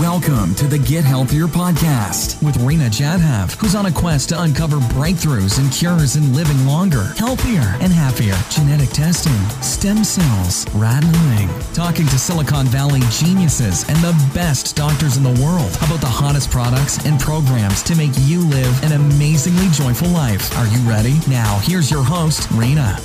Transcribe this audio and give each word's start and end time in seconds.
Welcome 0.00 0.56
to 0.56 0.66
the 0.66 0.78
Get 0.78 1.04
Healthier 1.04 1.46
podcast 1.46 2.42
with 2.42 2.56
Rena 2.56 2.86
Jadhav, 2.86 3.54
who's 3.54 3.76
on 3.76 3.86
a 3.86 3.92
quest 3.92 4.30
to 4.30 4.42
uncover 4.42 4.78
breakthroughs 4.78 5.60
and 5.60 5.72
cures 5.72 6.16
in 6.16 6.34
living 6.34 6.66
longer, 6.66 7.14
healthier, 7.16 7.76
and 7.80 7.92
happier. 7.92 8.34
Genetic 8.50 8.90
testing, 8.90 9.32
stem 9.62 10.02
cells, 10.02 10.66
rat 10.74 11.04
milling, 11.04 11.48
talking 11.74 12.08
to 12.08 12.18
Silicon 12.18 12.66
Valley 12.66 13.02
geniuses 13.08 13.88
and 13.88 13.96
the 13.98 14.30
best 14.34 14.74
doctors 14.74 15.16
in 15.16 15.22
the 15.22 15.40
world 15.40 15.70
about 15.76 16.00
the 16.00 16.06
hottest 16.06 16.50
products 16.50 16.98
and 17.06 17.20
programs 17.20 17.80
to 17.84 17.94
make 17.94 18.12
you 18.22 18.40
live 18.48 18.82
an 18.82 18.92
amazingly 18.92 19.68
joyful 19.68 20.08
life. 20.08 20.52
Are 20.58 20.66
you 20.66 20.80
ready? 20.80 21.20
Now, 21.28 21.60
here's 21.62 21.88
your 21.88 22.02
host, 22.02 22.50
Rena. 22.50 22.98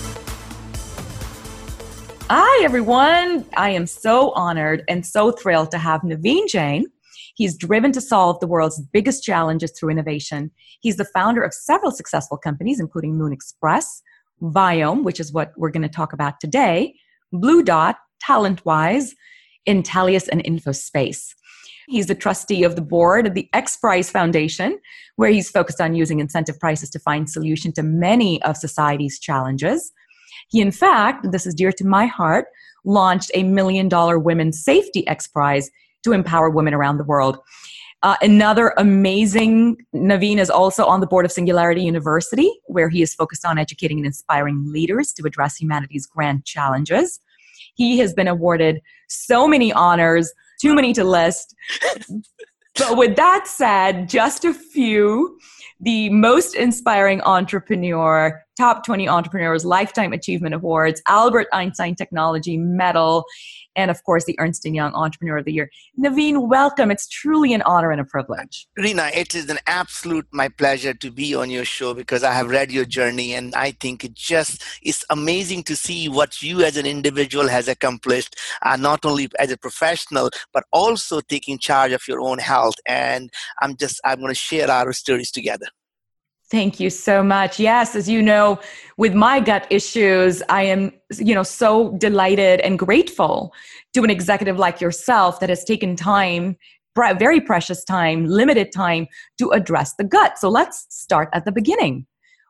Hi, 2.32 2.64
everyone. 2.64 3.44
I 3.58 3.72
am 3.72 3.88
so 3.88 4.34
honored 4.34 4.84
and 4.88 5.04
so 5.04 5.32
thrilled 5.32 5.72
to 5.72 5.80
have 5.80 6.02
Naveen 6.02 6.48
Jain. 6.48 6.86
He's 7.34 7.58
driven 7.58 7.92
to 7.94 8.02
solve 8.02 8.40
the 8.40 8.46
world's 8.46 8.80
biggest 8.80 9.24
challenges 9.24 9.72
through 9.72 9.90
innovation. 9.90 10.52
He's 10.80 10.98
the 10.98 11.06
founder 11.06 11.42
of 11.42 11.56
several 11.56 11.90
successful 11.90 12.38
companies, 12.38 12.80
including 12.80 13.18
Moon 13.18 13.34
Express, 13.34 14.04
Viome, 14.44 15.04
which 15.04 15.20
is 15.20 15.34
what 15.34 15.54
we're 15.58 15.72
going 15.72 15.82
to 15.82 15.90
talk 15.90 16.14
about 16.14 16.40
today, 16.40 16.94
Blue 17.32 17.64
Dot, 17.64 17.98
TalentWise, 18.24 19.16
Intelius, 19.68 20.30
and 20.32 20.44
InfoSpace. 20.44 21.34
He's 21.88 22.06
the 22.06 22.14
trustee 22.14 22.64
of 22.64 22.76
the 22.76 22.84
board 22.84 23.26
of 23.26 23.34
the 23.34 23.50
X 23.54 23.76
Prize 23.76 24.12
Foundation, 24.12 24.80
where 25.16 25.32
he's 25.32 25.50
focused 25.50 25.82
on 25.82 25.96
using 25.96 26.20
incentive 26.20 26.60
prices 26.60 26.92
to 26.92 27.00
find 27.00 27.28
solution 27.28 27.72
to 27.72 27.82
many 27.82 28.40
of 28.44 28.56
society's 28.56 29.18
challenges. 29.18 29.92
He, 30.50 30.62
in 30.62 30.72
fact, 30.72 31.32
this 31.32 31.46
is 31.46 31.54
dear 31.54 31.72
to 31.74 31.86
my 31.86 32.06
heart, 32.06 32.46
launched 32.84 33.32
a 33.34 33.44
million 33.44 33.88
dollar 33.88 34.20
women's 34.20 34.64
safety 34.64 35.08
X 35.08 35.28
Prize 35.28 35.70
to 36.04 36.14
empower 36.14 36.50
women 36.50 36.74
around 36.74 36.98
the 36.98 37.04
world. 37.04 37.40
Uh, 38.02 38.16
another 38.22 38.74
amazing, 38.78 39.78
Naveen 39.94 40.38
is 40.38 40.50
also 40.50 40.86
on 40.86 41.02
the 41.02 41.08
board 41.08 41.26
of 41.26 41.32
Singularity 41.34 41.82
University, 41.82 42.50
where 42.68 42.88
he 42.88 43.02
is 43.02 43.14
focused 43.14 43.46
on 43.46 43.58
educating 43.58 43.98
and 43.98 44.06
inspiring 44.06 44.72
leaders 44.72 45.12
to 45.14 45.26
address 45.26 45.58
humanity's 45.58 46.06
grand 46.06 46.46
challenges. 46.46 47.20
He 47.76 48.00
has 48.00 48.14
been 48.14 48.28
awarded 48.28 48.82
so 49.10 49.48
many 49.50 49.74
honors, 49.74 50.32
too 50.62 50.74
many 50.74 50.94
to 50.94 51.04
list. 51.04 51.54
but 52.76 52.98
with 52.98 53.18
that 53.18 53.48
said, 53.48 54.08
just 54.08 54.46
a 54.46 54.54
few. 54.54 55.38
The 55.82 56.10
most 56.10 56.56
inspiring 56.56 57.22
entrepreneur 57.22 58.44
top 58.58 58.86
20 58.86 59.08
entrepreneurs 59.08 59.64
lifetime 59.64 60.12
achievement 60.12 60.54
awards 60.54 61.02
albert 61.08 61.48
einstein 61.54 61.96
technology 61.96 62.58
medal 62.58 63.24
and 63.80 63.90
of 63.90 64.04
course 64.04 64.26
the 64.26 64.36
ernst 64.40 64.66
& 64.66 64.66
young 64.66 64.94
entrepreneur 64.94 65.38
of 65.38 65.46
the 65.46 65.54
year. 65.54 65.70
Naveen 65.98 66.50
welcome. 66.50 66.92
It's 66.92 67.08
truly 67.08 67.54
an 67.54 67.62
honor 67.64 67.92
and 67.92 68.02
a 68.02 68.06
privilege. 68.06 68.68
Rena 68.78 69.10
it 69.14 69.34
is 69.36 69.50
an 69.50 69.60
absolute 69.68 70.28
my 70.32 70.50
pleasure 70.50 70.94
to 70.94 71.12
be 71.12 71.34
on 71.36 71.50
your 71.50 71.66
show 71.66 71.94
because 71.94 72.24
i 72.24 72.32
have 72.32 72.50
read 72.50 72.72
your 72.72 72.86
journey 72.86 73.34
and 73.34 73.54
i 73.56 73.72
think 73.72 74.04
it 74.04 74.14
just 74.14 74.64
is 74.84 75.06
amazing 75.10 75.64
to 75.64 75.76
see 75.76 76.10
what 76.10 76.42
you 76.42 76.62
as 76.62 76.78
an 76.78 76.86
individual 76.86 77.48
has 77.48 77.68
accomplished 77.68 78.36
uh, 78.62 78.76
not 78.76 79.06
only 79.06 79.30
as 79.40 79.52
a 79.52 79.58
professional 79.58 80.30
but 80.54 80.64
also 80.72 81.22
taking 81.22 81.58
charge 81.58 81.92
of 81.92 82.08
your 82.08 82.20
own 82.20 82.40
health. 82.40 82.76
And 82.88 83.30
i'm 83.62 83.76
just 83.78 84.00
i'm 84.06 84.20
going 84.20 84.30
to 84.30 84.36
share 84.36 84.70
our 84.70 84.92
stories 84.94 85.32
together 85.32 85.68
Thank 86.52 86.80
you 86.80 86.90
so 86.90 87.22
much. 87.22 87.60
Yes, 87.60 87.96
as 87.96 88.10
you 88.10 88.24
know, 88.24 88.60
with 88.98 89.14
my 89.14 89.40
gut 89.40 89.68
issues, 89.70 90.42
I 90.50 90.64
am, 90.64 90.92
you 91.18 91.36
know, 91.36 91.44
so 91.44 91.96
delighted 92.00 92.60
and 92.62 92.80
grateful 92.80 93.54
to 93.94 94.04
an 94.04 94.10
executive 94.10 94.58
like 94.58 94.82
yourself 94.82 95.40
that 95.42 95.50
has 95.50 95.64
taken 95.64 95.96
time, 95.96 96.58
very 96.96 97.40
precious 97.40 97.84
time, 97.84 98.26
limited 98.26 98.72
time 98.72 99.08
to 99.38 99.52
address 99.52 99.94
the 99.96 100.04
gut. 100.04 100.40
So 100.40 100.50
let's 100.50 100.88
start 100.90 101.30
at 101.34 101.46
the 101.46 101.52
beginning. 101.52 102.08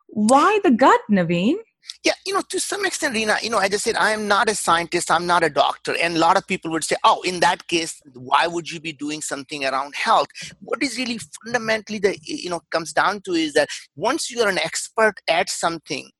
Why 0.08 0.58
the 0.64 0.70
gut, 0.70 1.00
Naveen? 1.10 1.56
Yeah, 2.02 2.14
you 2.24 2.32
know, 2.32 2.40
to 2.48 2.58
some 2.58 2.86
extent, 2.86 3.14
Rena, 3.14 3.36
you 3.42 3.50
know, 3.50 3.58
I 3.58 3.68
just 3.68 3.84
said 3.84 3.96
I 3.96 4.12
am 4.12 4.26
not 4.26 4.48
a 4.48 4.54
scientist, 4.54 5.10
I'm 5.10 5.26
not 5.26 5.44
a 5.44 5.50
doctor. 5.50 5.94
And 6.02 6.16
a 6.16 6.18
lot 6.18 6.38
of 6.38 6.46
people 6.46 6.70
would 6.70 6.82
say, 6.82 6.96
oh, 7.04 7.20
in 7.22 7.40
that 7.40 7.66
case, 7.68 8.00
why 8.14 8.46
would 8.46 8.70
you 8.70 8.80
be 8.80 8.92
doing 8.92 9.20
something 9.20 9.66
around 9.66 9.94
health? 9.94 10.28
What 10.60 10.82
is 10.82 10.96
really 10.96 11.18
fundamentally 11.44 11.98
the, 11.98 12.18
you 12.22 12.48
know, 12.48 12.60
comes 12.70 12.94
down 12.94 13.20
to 13.22 13.32
is 13.32 13.52
that 13.52 13.68
once 13.96 14.30
you 14.30 14.40
are 14.40 14.48
an 14.48 14.58
expert 14.58 15.16
at 15.28 15.50
something, 15.50 16.10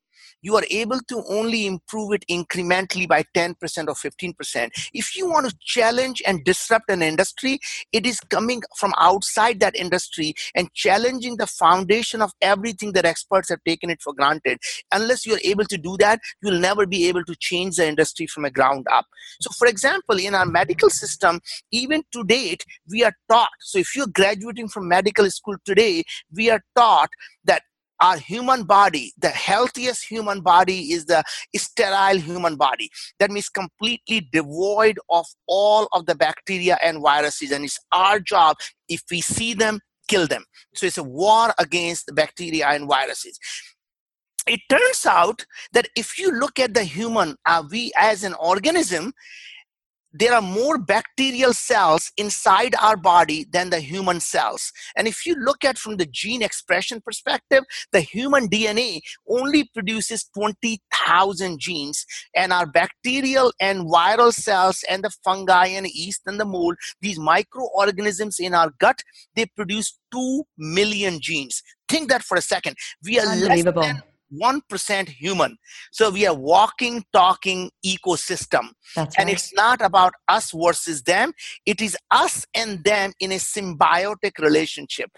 you 0.43 0.57
are 0.57 0.65
able 0.71 1.01
to 1.09 1.23
only 1.29 1.67
improve 1.67 2.13
it 2.13 2.25
incrementally 2.31 3.09
by 3.09 3.25
10% 3.35 3.55
or 3.89 3.95
15%. 3.95 4.71
If 4.93 5.17
you 5.17 5.29
want 5.29 5.49
to 5.49 5.57
challenge 5.61 6.23
and 6.27 6.45
disrupt 6.45 6.91
an 6.91 7.03
industry, 7.03 7.59
it 7.93 8.07
is 8.07 8.21
coming 8.21 8.63
from 8.77 8.93
outside 8.99 9.61
that 9.61 9.77
industry 9.77 10.35
and 10.55 10.73
challenging 10.75 11.37
the 11.37 11.47
foundation 11.47 12.23
of 12.23 12.33
everything 12.41 12.93
that 12.93 13.05
experts 13.05 13.49
have 13.49 13.63
taken 13.65 13.91
it 13.91 14.01
for 14.03 14.13
granted. 14.15 14.59
Unless 14.93 15.27
you're 15.27 15.41
able 15.45 15.65
to 15.65 15.79
do 15.79 15.97
that, 15.99 16.21
you'll 16.43 16.61
never 16.61 16.87
be 16.87 17.09
able 17.09 17.25
to 17.25 17.35
change 17.39 17.77
the 17.77 17.87
industry 17.87 18.27
from 18.27 18.45
a 18.45 18.51
ground 18.51 18.87
up. 18.91 19.07
So, 19.41 19.51
for 19.59 19.67
example, 19.67 20.19
in 20.19 20.35
our 20.35 20.47
medical 20.47 20.91
system, 20.91 21.41
even 21.73 22.03
to 22.13 22.25
date, 22.25 22.65
we 22.89 23.05
are 23.05 23.15
taught. 23.31 23.51
So, 23.61 23.79
if 23.79 23.95
you're 23.95 24.07
graduating 24.07 24.69
from 24.69 24.89
medical 24.89 25.31
school 25.31 25.57
today, 25.65 26.05
we 26.35 26.51
are 26.51 26.63
taught 26.77 27.11
that 27.45 27.63
our 28.01 28.19
human 28.19 28.65
body, 28.65 29.13
the 29.19 29.29
healthiest 29.29 30.05
human 30.05 30.41
body 30.41 30.93
is 30.93 31.07
the 31.07 31.23
sterile 31.57 32.19
human 32.19 32.57
body. 32.57 32.91
That 33.19 33.31
means 33.31 33.49
completely 33.49 34.29
devoid 34.33 34.99
of 35.11 35.27
all 35.47 35.89
of 35.93 36.07
the 36.07 36.15
bacteria 36.15 36.79
and 36.83 37.01
viruses. 37.01 37.51
And 37.51 37.65
it's 37.65 37.79
our 37.93 38.21
job, 38.21 38.57
if 38.89 39.03
we 39.11 39.21
see 39.21 39.55
them, 39.55 39.81
kill 40.09 40.27
them. 40.27 40.45
So 40.75 40.87
it's 40.87 40.99
a 40.99 41.05
war 41.05 41.53
against 41.59 42.15
bacteria 42.15 42.67
and 42.69 42.89
viruses 42.89 43.39
it 44.47 44.61
turns 44.69 45.07
out 45.07 45.45
that 45.73 45.89
if 45.97 46.19
you 46.19 46.33
look 46.33 46.59
at 46.59 46.75
the 46.75 46.85
human, 46.85 47.37
uh, 47.47 47.63
we 47.71 47.93
as 47.97 48.25
an 48.25 48.35
organism, 48.35 49.13
there 50.13 50.35
are 50.35 50.43
more 50.43 50.79
bacterial 50.79 51.53
cells 51.53 52.11
inside 52.17 52.75
our 52.81 52.97
body 52.97 53.47
than 53.53 53.71
the 53.71 53.81
human 53.81 54.21
cells. 54.21 54.73
And 54.97 55.07
if 55.07 55.25
you 55.25 55.35
look 55.35 55.65
at 55.65 55.79
from 55.79 55.97
the 55.97 56.07
gene 56.07 56.43
expression 56.43 57.01
perspective 57.01 57.65
the 57.93 58.01
human 58.01 58.49
dna 58.49 59.01
only 59.29 59.69
produces 59.73 60.25
20000 60.35 61.59
genes 61.59 62.05
and 62.35 62.53
our 62.53 62.67
bacterial 62.67 63.53
and 63.61 63.87
viral 63.87 64.33
cells 64.33 64.85
and 64.89 65.05
the 65.05 65.11
fungi 65.25 65.67
and 65.67 65.87
yeast 65.87 66.23
and 66.27 66.41
the 66.41 66.45
mold 66.45 66.77
these 67.01 67.19
microorganisms 67.19 68.39
in 68.39 68.55
our 68.55 68.73
gut 68.79 69.03
they 69.35 69.47
produce 69.47 69.99
2 70.13 70.45
million 70.59 71.21
genes. 71.21 71.63
Think 71.89 72.09
that 72.11 72.23
for 72.23 72.37
a 72.37 72.43
second. 72.43 72.77
We 73.05 73.19
are 73.19 73.27
less 73.27 73.65
than 73.65 74.03
1% 74.33 75.09
human. 75.09 75.57
So 75.93 76.11
we 76.11 76.27
are 76.27 76.35
walking, 76.35 77.05
talking 77.13 77.71
ecosystem. 77.85 78.71
That's 78.95 79.17
and 79.19 79.27
right. 79.27 79.35
it's 79.35 79.53
not 79.55 79.81
about 79.81 80.15
us 80.29 80.53
versus 80.55 81.03
them. 81.03 81.33
It 81.67 81.81
is 81.81 81.97
us 82.11 82.47
and 82.55 82.83
them 82.85 83.13
in 83.21 83.33
a 83.33 83.37
symbiotic 83.37 84.39
relationship. 84.39 85.11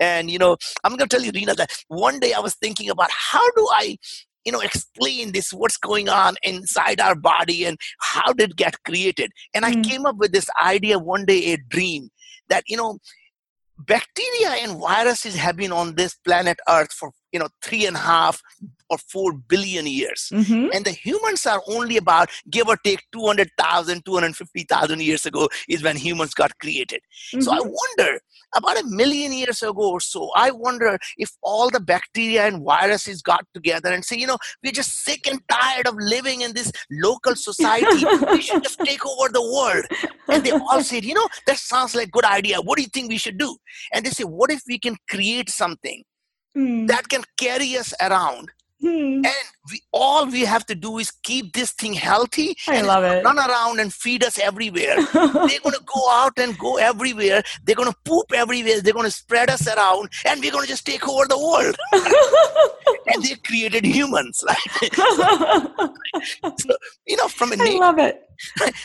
And, 0.00 0.30
you 0.30 0.38
know, 0.38 0.56
I'm 0.82 0.96
going 0.96 1.08
to 1.08 1.16
tell 1.16 1.24
you, 1.24 1.32
Rena, 1.34 1.54
that 1.54 1.70
one 1.88 2.20
day 2.20 2.32
I 2.32 2.40
was 2.40 2.54
thinking 2.56 2.90
about 2.90 3.10
how 3.10 3.44
do 3.52 3.68
I 3.70 3.96
you 4.44 4.52
know 4.52 4.60
explain 4.60 5.32
this 5.32 5.52
what's 5.52 5.78
going 5.78 6.08
on 6.08 6.34
inside 6.42 7.00
our 7.00 7.14
body 7.14 7.64
and 7.64 7.78
how 8.00 8.30
did 8.34 8.50
it 8.50 8.56
get 8.56 8.74
created 8.84 9.30
and 9.54 9.64
i 9.64 9.72
Mm. 9.72 9.82
came 9.84 10.04
up 10.04 10.16
with 10.16 10.32
this 10.32 10.50
idea 10.62 10.98
one 10.98 11.24
day 11.24 11.52
a 11.54 11.56
dream 11.56 12.10
that 12.50 12.62
you 12.68 12.76
know 12.76 12.98
bacteria 13.78 14.50
and 14.62 14.78
viruses 14.80 15.34
have 15.36 15.56
been 15.56 15.72
on 15.72 15.94
this 15.94 16.14
planet 16.14 16.58
earth 16.68 16.92
for 16.92 17.10
you 17.32 17.38
know 17.38 17.48
three 17.62 17.86
and 17.86 17.96
a 17.96 18.00
half 18.00 18.40
or 18.90 18.98
four 18.98 19.32
billion 19.32 19.86
years. 19.86 20.28
Mhm. 20.32 20.70
and 20.74 20.84
the 20.84 20.90
humans 20.92 21.46
are 21.46 21.62
only 21.74 21.96
about 21.96 22.28
give 22.50 22.68
or 22.68 22.76
take 22.84 23.02
200000 23.12 24.04
250000 24.04 25.00
years 25.02 25.24
ago 25.26 25.48
is 25.68 25.82
when 25.82 25.96
humans 25.96 26.34
got 26.34 26.52
created. 26.58 27.00
So 27.40 27.50
i 27.52 27.58
Mhm. 27.58 27.72
wonder 27.80 28.10
about 28.58 28.78
a 28.80 28.84
million 29.00 29.32
years 29.32 29.60
ago 29.68 29.86
or 29.94 30.00
so 30.00 30.20
i 30.36 30.48
wonder 30.64 30.90
if 31.24 31.30
all 31.42 31.70
the 31.76 31.80
bacteria 31.80 32.42
and 32.48 32.62
viruses 32.72 33.20
got 33.30 33.42
together 33.56 33.90
and 33.94 34.04
say 34.08 34.16
you 34.22 34.28
know 34.30 34.38
we're 34.62 34.76
just 34.80 34.92
sick 35.06 35.26
and 35.32 35.40
tired 35.54 35.86
of 35.90 35.96
living 36.14 36.40
in 36.46 36.52
this 36.58 36.70
local 37.06 37.34
society. 37.48 38.04
We 38.32 38.42
should 38.46 38.62
just 38.68 38.78
take 38.90 39.04
over 39.12 39.28
the 39.38 39.42
world. 39.56 39.84
And 40.32 40.44
they 40.44 40.52
all 40.52 40.82
said 40.90 41.04
you 41.04 41.14
know 41.20 41.28
that 41.48 41.58
sounds 41.58 41.94
like 42.00 42.08
a 42.08 42.16
good 42.18 42.24
idea. 42.38 42.60
What 42.60 42.76
do 42.76 42.82
you 42.82 42.92
think 42.96 43.08
we 43.10 43.18
should 43.26 43.38
do? 43.46 43.50
And 43.92 44.04
they 44.06 44.10
say 44.10 44.24
what 44.24 44.50
if 44.58 44.62
we 44.74 44.78
can 44.88 44.96
create 45.14 45.50
something 45.62 46.02
Mm. 46.56 46.86
that 46.90 47.08
can 47.12 47.22
carry 47.42 47.76
us 47.78 47.88
around 48.00 48.50
Mm. 48.84 49.16
and 49.24 49.44
we 49.70 49.80
all 49.92 50.26
we 50.26 50.42
have 50.42 50.66
to 50.66 50.74
do 50.74 50.98
is 50.98 51.10
keep 51.10 51.54
this 51.54 51.70
thing 51.72 51.94
healthy 51.94 52.54
I 52.68 52.74
and 52.76 52.86
love 52.86 53.02
it. 53.04 53.24
run 53.24 53.38
around 53.38 53.80
and 53.80 53.90
feed 53.92 54.22
us 54.22 54.38
everywhere 54.38 54.96
they're 55.14 55.64
going 55.66 55.78
to 55.80 55.84
go 55.86 56.10
out 56.10 56.38
and 56.38 56.58
go 56.58 56.76
everywhere 56.76 57.42
they're 57.64 57.74
going 57.76 57.90
to 57.90 57.96
poop 58.04 58.26
everywhere 58.34 58.80
they're 58.82 58.92
going 58.92 59.06
to 59.06 59.10
spread 59.10 59.48
us 59.48 59.66
around 59.66 60.10
and 60.26 60.40
we're 60.42 60.52
going 60.52 60.64
to 60.64 60.68
just 60.68 60.84
take 60.84 61.08
over 61.08 61.24
the 61.26 61.38
world 61.38 61.76
and 63.14 63.22
they 63.24 63.36
created 63.36 63.86
humans 63.86 64.44
right 64.48 64.94
so, 66.58 66.76
you 67.06 67.16
know 67.16 67.28
from 67.28 67.52
a 67.52 67.56
I 67.58 67.64
na- 67.74 67.78
love 67.86 67.98
it. 67.98 68.22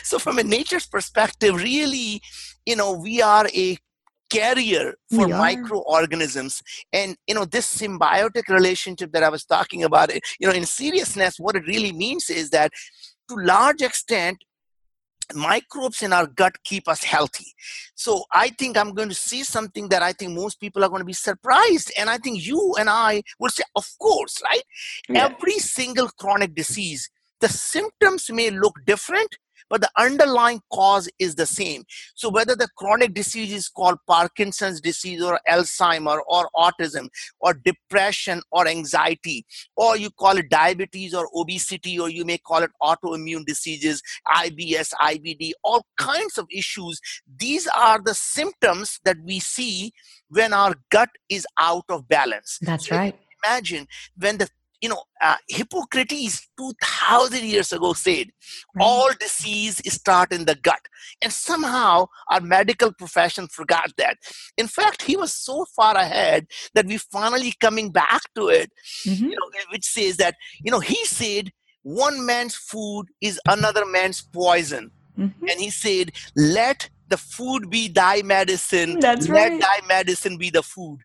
so 0.02 0.18
from 0.18 0.38
a 0.38 0.42
nature's 0.42 0.86
perspective 0.86 1.54
really 1.56 2.22
you 2.64 2.76
know 2.76 2.92
we 2.94 3.20
are 3.20 3.46
a 3.54 3.76
carrier 4.30 4.94
for 5.14 5.28
microorganisms. 5.28 6.62
And 6.92 7.16
you 7.26 7.34
know 7.34 7.44
this 7.44 7.76
symbiotic 7.76 8.48
relationship 8.48 9.12
that 9.12 9.22
i 9.22 9.28
was 9.28 9.44
talking 9.44 9.84
about 9.84 10.10
eh, 10.10 10.20
you 10.38 10.46
know 10.46 10.54
in 10.54 10.64
seriousness 10.64 11.38
what 11.38 11.56
it 11.56 11.66
really 11.66 11.92
means 11.92 12.30
is 12.30 12.50
that 12.50 12.72
to 13.28 13.34
large 13.36 13.82
extent 13.82 14.38
microbes 15.34 16.02
in 16.02 16.12
our 16.12 16.26
gut 16.26 16.56
keep 16.64 16.88
us 16.88 17.04
healthy. 17.04 17.46
So 17.94 18.24
i 18.32 18.48
think 18.48 18.76
i'm 18.76 18.94
going 18.94 19.08
to 19.08 19.14
see 19.14 19.42
something 19.44 19.88
that 19.88 20.02
i 20.02 20.12
think 20.12 20.32
most 20.32 20.60
people 20.60 20.84
are 20.84 20.88
going 20.88 21.00
to 21.00 21.12
be 21.12 21.12
surprised 21.12 21.92
and 21.98 22.10
i 22.10 22.18
think 22.18 22.44
you 22.44 22.74
and 22.78 22.88
i 22.90 23.22
will 23.38 23.50
say 23.50 23.64
of 23.76 23.86
course 23.98 24.40
right? 24.44 24.62
Yeah. 25.08 25.26
every 25.26 25.58
single 25.58 26.08
chronic 26.08 26.54
disease 26.54 27.10
the 27.40 27.48
symptoms 27.48 28.30
may 28.30 28.50
look 28.50 28.74
different 28.86 29.36
but 29.70 29.80
the 29.80 29.90
underlying 29.96 30.60
cause 30.72 31.08
is 31.18 31.36
the 31.36 31.46
same. 31.46 31.84
So 32.14 32.28
whether 32.28 32.54
the 32.54 32.68
chronic 32.76 33.14
disease 33.14 33.52
is 33.52 33.68
called 33.68 33.98
Parkinson's 34.06 34.80
disease 34.80 35.22
or 35.22 35.40
Alzheimer 35.48 36.20
or 36.28 36.50
autism 36.56 37.08
or 37.40 37.54
depression 37.54 38.42
or 38.50 38.66
anxiety, 38.66 39.46
or 39.76 39.96
you 39.96 40.10
call 40.10 40.36
it 40.36 40.50
diabetes 40.50 41.14
or 41.14 41.28
obesity, 41.34 41.98
or 41.98 42.10
you 42.10 42.24
may 42.24 42.38
call 42.38 42.62
it 42.62 42.70
autoimmune 42.82 43.46
diseases, 43.46 44.02
IBS, 44.28 44.92
IBD, 45.00 45.52
all 45.62 45.86
kinds 45.96 46.36
of 46.36 46.46
issues, 46.50 47.00
these 47.38 47.68
are 47.68 48.00
the 48.04 48.14
symptoms 48.14 48.98
that 49.04 49.16
we 49.24 49.38
see 49.38 49.92
when 50.28 50.52
our 50.52 50.74
gut 50.90 51.10
is 51.28 51.46
out 51.58 51.84
of 51.88 52.08
balance. 52.08 52.58
That's 52.60 52.88
so 52.88 52.96
right 52.96 53.16
imagine 53.44 53.86
when 54.16 54.38
the 54.38 54.48
you 54.80 54.88
know, 54.88 55.02
uh, 55.20 55.36
Hippocrates 55.48 56.48
2000 56.58 57.44
years 57.44 57.72
ago 57.72 57.92
said, 57.92 58.28
right. 58.74 58.84
all 58.84 59.10
disease 59.18 59.80
start 59.92 60.32
in 60.32 60.46
the 60.46 60.54
gut. 60.54 60.80
And 61.22 61.32
somehow 61.32 62.06
our 62.30 62.40
medical 62.40 62.92
profession 62.92 63.46
forgot 63.48 63.92
that. 63.98 64.16
In 64.56 64.66
fact, 64.66 65.02
he 65.02 65.16
was 65.16 65.32
so 65.32 65.66
far 65.76 65.96
ahead 65.96 66.46
that 66.74 66.86
we 66.86 66.96
finally 66.96 67.52
coming 67.60 67.90
back 67.90 68.22
to 68.36 68.48
it, 68.48 68.70
mm-hmm. 69.06 69.24
you 69.24 69.30
know, 69.30 69.60
which 69.70 69.84
says 69.84 70.16
that, 70.16 70.36
you 70.62 70.70
know, 70.70 70.80
he 70.80 71.04
said, 71.04 71.50
one 71.82 72.24
man's 72.26 72.54
food 72.54 73.06
is 73.20 73.40
another 73.48 73.86
man's 73.86 74.22
poison. 74.22 74.90
Mm-hmm. 75.18 75.48
And 75.48 75.60
he 75.60 75.70
said, 75.70 76.12
let 76.36 76.88
the 77.08 77.16
food 77.16 77.68
be 77.70 77.88
thy 77.88 78.22
medicine. 78.22 79.00
That's 79.00 79.28
let 79.28 79.50
right. 79.50 79.60
thy 79.60 79.86
medicine 79.86 80.38
be 80.38 80.50
the 80.50 80.62
food. 80.62 81.00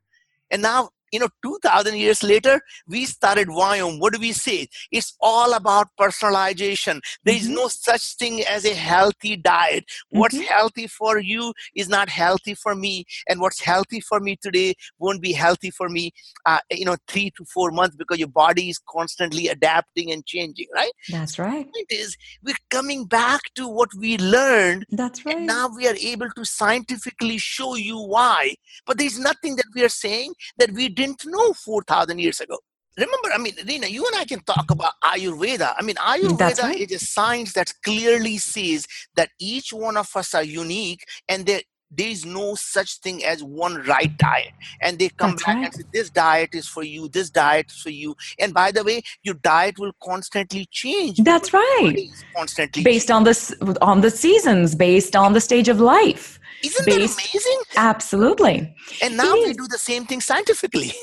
And 0.51 0.62
now 0.62 0.89
you 1.12 1.19
know 1.19 1.30
2000 1.44 1.96
years 1.98 2.24
later 2.24 2.62
we 2.88 3.06
started 3.06 3.48
Viome 3.48 4.00
what 4.00 4.13
do 4.13 4.19
we 4.19 4.31
say? 4.31 4.68
It's 4.92 5.16
all 5.19 5.54
about 5.54 5.88
personalization. 6.00 7.00
There 7.24 7.36
is 7.36 7.46
mm-hmm. 7.46 7.56
no 7.56 7.68
such 7.68 8.16
thing 8.18 8.44
as 8.44 8.66
a 8.66 8.74
healthy 8.74 9.36
diet. 9.36 9.86
Mm-hmm. 9.86 10.19
what's 10.19 10.40
healthy 10.40 10.88
for 10.88 11.19
you 11.19 11.54
is 11.75 11.90
not 11.90 12.10
healthy 12.10 12.54
for 12.54 12.75
me 12.75 13.06
and 13.28 13.40
what's 13.40 13.62
healthy 13.62 14.00
for 14.00 14.19
me 14.19 14.38
today 14.42 14.74
won't 15.00 15.22
be 15.22 15.31
healthy 15.31 15.72
for 15.72 15.90
me 15.90 16.12
uh, 16.46 16.60
you 16.72 16.86
know 16.86 16.96
3 17.07 17.31
to 17.38 17.46
4 17.46 17.72
months 17.72 17.96
because 17.96 18.19
your 18.19 18.28
body 18.28 18.69
is 18.69 18.80
constantly 18.90 19.48
adapting 19.48 20.12
and 20.12 20.25
changing 20.25 20.68
right? 20.74 20.92
That's 21.10 21.40
right. 21.40 21.68
It 21.74 21.88
is 21.90 22.18
we're 22.44 22.56
coming 22.69 23.06
back 23.06 23.42
to 23.56 23.68
what 23.68 23.90
we 23.94 24.18
learned 24.18 24.86
that's 24.90 25.25
right. 25.25 25.40
now 25.40 25.69
we 25.75 25.88
are 25.88 25.96
able 25.96 26.30
to 26.31 26.46
scientifically 26.46 27.38
show 27.38 27.75
you 27.75 27.98
why. 27.98 28.56
But 28.86 28.98
there's 28.98 29.19
nothing 29.19 29.56
that 29.57 29.66
we 29.75 29.84
are 29.84 29.90
saying 29.90 30.34
that 30.57 30.72
we 30.72 30.90
didn't 30.95 31.25
know 31.25 31.53
4,000 31.53 32.19
years 32.19 32.39
ago. 32.39 32.57
Remember, 32.97 33.30
I 33.33 33.38
mean, 33.38 33.53
Rena, 33.68 33.88
you 33.88 34.06
and 34.06 34.15
I 34.15 34.25
can 34.25 34.39
talk 34.42 34.71
about 34.71 34.94
Ayurveda. 35.03 35.75
I 35.77 35.81
mean, 35.81 35.95
Ayurveda 35.95 36.63
right. 36.63 36.80
is 36.80 37.03
a 37.03 37.06
science 37.06 37.51
that 37.53 37.74
clearly 37.83 38.38
says 38.38 38.88
that 39.18 39.30
each 39.39 39.74
one 39.74 39.97
of 39.97 40.09
us 40.15 40.33
are 40.33 40.44
unique 40.44 41.03
and 41.27 41.45
there, 41.45 41.62
there 41.92 42.07
is 42.07 42.25
no 42.25 42.56
such 42.56 43.00
thing 43.00 43.24
as 43.24 43.44
one 43.44 43.75
right 43.83 44.18
diet. 44.18 44.53
And 44.81 44.97
they 44.97 45.09
come 45.09 45.31
That's 45.31 45.44
back 45.44 45.56
right. 45.56 45.65
and 45.65 45.74
say, 45.75 45.83
this 45.94 46.09
diet 46.09 46.50
is 46.53 46.68
for 46.68 46.83
you, 46.83 47.09
this 47.09 47.30
diet 47.30 47.68
is 47.69 47.81
for 47.81 47.89
you. 47.89 48.15
And 48.39 48.53
by 48.53 48.71
the 48.71 48.83
way, 48.83 49.01
your 49.24 49.36
diet 49.36 49.77
will 49.77 49.94
constantly 50.01 50.68
change. 50.71 51.18
That's 51.18 51.53
right. 51.53 51.97
Constantly 52.36 52.83
based 52.83 53.09
change. 53.09 53.15
on 53.15 53.24
the 53.24 53.77
on 53.81 54.01
the 54.01 54.09
seasons, 54.09 54.74
based 54.74 55.15
on 55.15 55.33
the 55.33 55.42
stage 55.42 55.69
of 55.69 55.80
life. 55.80 56.39
Isn't 56.65 56.85
based, 56.85 57.17
that 57.17 57.29
amazing? 57.33 57.59
Absolutely. 57.77 58.75
And 59.01 59.17
now 59.17 59.33
we 59.33 59.53
do 59.53 59.67
the 59.67 59.77
same 59.77 60.06
thing 60.06 60.21
scientifically. 60.21 60.94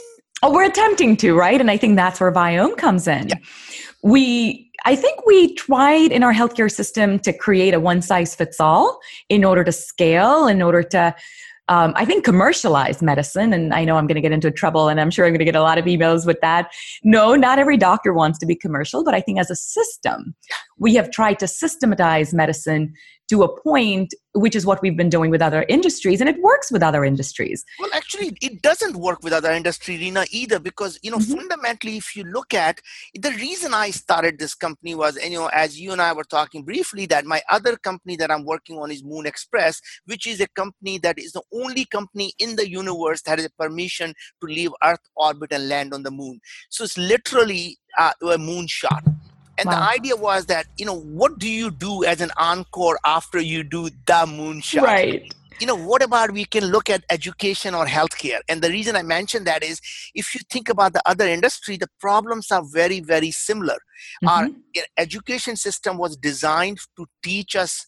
Oh, 0.43 0.53
we're 0.53 0.64
attempting 0.64 1.17
to, 1.19 1.35
right? 1.35 1.61
And 1.61 1.70
I 1.70 1.76
think 1.76 1.97
that's 1.97 2.20
where 2.20 2.32
Viome 2.32 2.76
comes 2.76 3.06
in. 3.06 3.29
Yeah. 3.29 3.37
We 4.03 4.70
I 4.85 4.97
think 4.97 5.25
we 5.25 5.55
tried 5.55 6.11
in 6.11 6.25
our 6.25 6.35
healthcare 6.35 6.70
system 6.70 7.20
to 7.20 7.32
create 7.32 7.73
a 7.73 7.79
one 7.79 8.03
size 8.03 8.35
fits 8.35 8.59
all 8.59 8.99
in 9.29 9.44
order 9.44 9.62
to 9.62 9.70
scale, 9.70 10.49
in 10.49 10.61
order 10.61 10.82
to 10.82 11.14
um, 11.69 11.93
I 11.94 12.05
think 12.05 12.25
commercialized 12.25 13.03
medicine, 13.03 13.53
and 13.53 13.73
I 13.73 13.85
know 13.85 13.97
I'm 13.97 14.06
going 14.06 14.17
to 14.17 14.20
get 14.20 14.32
into 14.32 14.50
trouble, 14.50 14.88
and 14.88 15.00
I'm 15.00 15.11
sure 15.11 15.25
I'm 15.25 15.31
going 15.31 15.38
to 15.38 15.44
get 15.44 15.55
a 15.55 15.62
lot 15.62 15.79
of 15.79 15.85
emails 15.85 16.26
with 16.26 16.41
that. 16.41 16.73
No, 17.05 17.37
not 17.37 17.58
every 17.61 17.76
doctor 17.76 18.12
wants 18.12 18.38
to 18.41 18.47
be 18.47 18.56
commercial, 18.56 19.05
but 19.05 19.15
I 19.15 19.20
think 19.20 19.38
as 19.38 19.49
a 19.49 19.55
system, 19.55 20.35
we 20.79 20.97
have 20.97 21.11
tried 21.12 21.38
to 21.38 21.47
systematize 21.47 22.35
medicine 22.35 22.93
to 23.32 23.43
a 23.44 23.61
point, 23.62 24.12
which 24.34 24.55
is 24.55 24.67
what 24.67 24.82
we've 24.82 24.96
been 24.96 25.08
doing 25.08 25.31
with 25.31 25.40
other 25.40 25.64
industries, 25.67 26.20
and 26.20 26.29
it 26.29 26.38
works 26.43 26.70
with 26.70 26.82
other 26.82 27.02
industries. 27.02 27.64
Well, 27.81 27.88
actually, 27.94 28.37
it 28.43 28.61
doesn't 28.61 28.94
work 28.94 29.23
with 29.23 29.32
other 29.32 29.52
industry, 29.52 29.96
Rena, 29.96 30.26
either, 30.31 30.58
because 30.58 30.99
you 31.02 31.11
know, 31.11 31.17
mm-hmm. 31.17 31.37
fundamentally, 31.37 31.96
if 31.96 32.14
you 32.14 32.25
look 32.25 32.52
at 32.52 32.82
the 33.14 33.31
reason 33.31 33.73
I 33.73 33.88
started 33.90 34.38
this 34.38 34.55
company 34.55 34.94
was, 34.94 35.17
and 35.17 35.32
you 35.32 35.38
know, 35.38 35.46
as 35.46 35.81
you 35.81 35.93
and 35.93 36.02
I 36.02 36.12
were 36.12 36.25
talking 36.25 36.62
briefly, 36.62 37.06
that 37.06 37.25
my 37.25 37.40
other 37.50 37.75
company 37.79 38.17
that 38.17 38.31
I'm 38.31 38.44
working 38.44 38.76
on 38.79 38.90
is 38.90 39.02
Moon 39.02 39.25
Express, 39.25 39.81
which 40.05 40.26
is 40.26 40.43
a 40.43 40.49
company 40.49 40.99
that 40.99 41.19
is 41.19 41.32
the 41.32 41.43
only 41.55 41.87
company 41.87 42.34
in 42.38 42.56
the 42.56 42.69
universe 42.69 43.23
that 43.23 43.38
has 43.38 43.46
a 43.46 43.62
permission 43.62 44.12
to 44.43 44.46
leave 44.46 44.73
Earth 44.84 45.08
orbit 45.17 45.52
and 45.52 45.70
land 45.70 45.94
on 45.94 46.02
the 46.02 46.11
moon. 46.11 46.38
So 46.69 46.84
it's 46.84 46.99
literally 46.99 47.79
uh, 47.99 48.12
a 48.20 48.37
moonshot 48.37 49.02
and 49.59 49.67
wow. 49.67 49.73
the 49.73 49.91
idea 49.91 50.17
was 50.17 50.47
that, 50.47 50.67
you 50.79 50.87
know, 50.87 50.99
what 50.99 51.39
do 51.39 51.49
you 51.49 51.71
do 51.71 52.05
as 52.05 52.21
an 52.21 52.31
encore 52.39 52.99
after 53.05 53.41
you 53.41 53.63
do 53.63 53.91
the 53.91 54.27
moonshot? 54.27 54.83
Right. 54.83 55.35
You 55.61 55.67
know, 55.67 55.77
what 55.77 56.03
about 56.03 56.33
we 56.33 56.45
can 56.45 56.65
look 56.65 56.91
at 56.91 57.05
education 57.11 57.75
or 57.75 57.87
healthcare? 57.87 58.41
And 58.49 58.63
the 58.63 58.71
reason 58.71 58.97
I 58.97 59.03
mention 59.03 59.45
that 59.45 59.63
is 59.63 59.81
if 60.15 60.35
you 60.35 60.41
think 60.51 60.69
about 60.69 60.93
the 60.93 61.03
other 61.07 61.29
industry, 61.29 61.77
the 61.77 61.89
problems 62.01 62.51
are 62.51 62.65
very, 62.65 63.01
very 63.01 63.31
similar. 63.31 63.79
Mm-hmm. 64.25 64.29
Our 64.29 64.49
education 64.97 65.57
system 65.57 65.99
was 65.99 66.17
designed 66.17 66.79
to 66.97 67.07
teach 67.23 67.55
us 67.55 67.87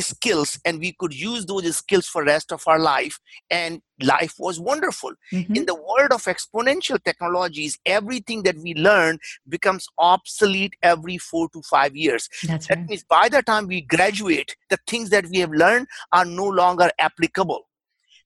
skills 0.00 0.58
and 0.64 0.78
we 0.78 0.94
could 0.98 1.14
use 1.14 1.44
those 1.44 1.76
skills 1.76 2.06
for 2.06 2.24
rest 2.24 2.52
of 2.52 2.62
our 2.66 2.78
life 2.78 3.18
and 3.50 3.80
life 4.02 4.34
was 4.38 4.58
wonderful 4.58 5.12
mm-hmm. 5.32 5.54
in 5.54 5.66
the 5.66 5.74
world 5.74 6.10
of 6.12 6.22
exponential 6.24 7.02
technologies 7.04 7.78
everything 7.84 8.42
that 8.42 8.56
we 8.58 8.74
learn 8.74 9.18
becomes 9.48 9.86
obsolete 9.98 10.74
every 10.82 11.18
4 11.18 11.48
to 11.50 11.62
5 11.62 11.96
years 11.96 12.28
That's 12.46 12.68
that 12.68 12.78
right. 12.78 12.88
means 12.88 13.04
by 13.04 13.28
the 13.28 13.42
time 13.42 13.66
we 13.66 13.82
graduate 13.82 14.56
the 14.70 14.78
things 14.86 15.10
that 15.10 15.26
we 15.26 15.38
have 15.38 15.52
learned 15.52 15.86
are 16.12 16.24
no 16.24 16.46
longer 16.46 16.90
applicable 16.98 17.68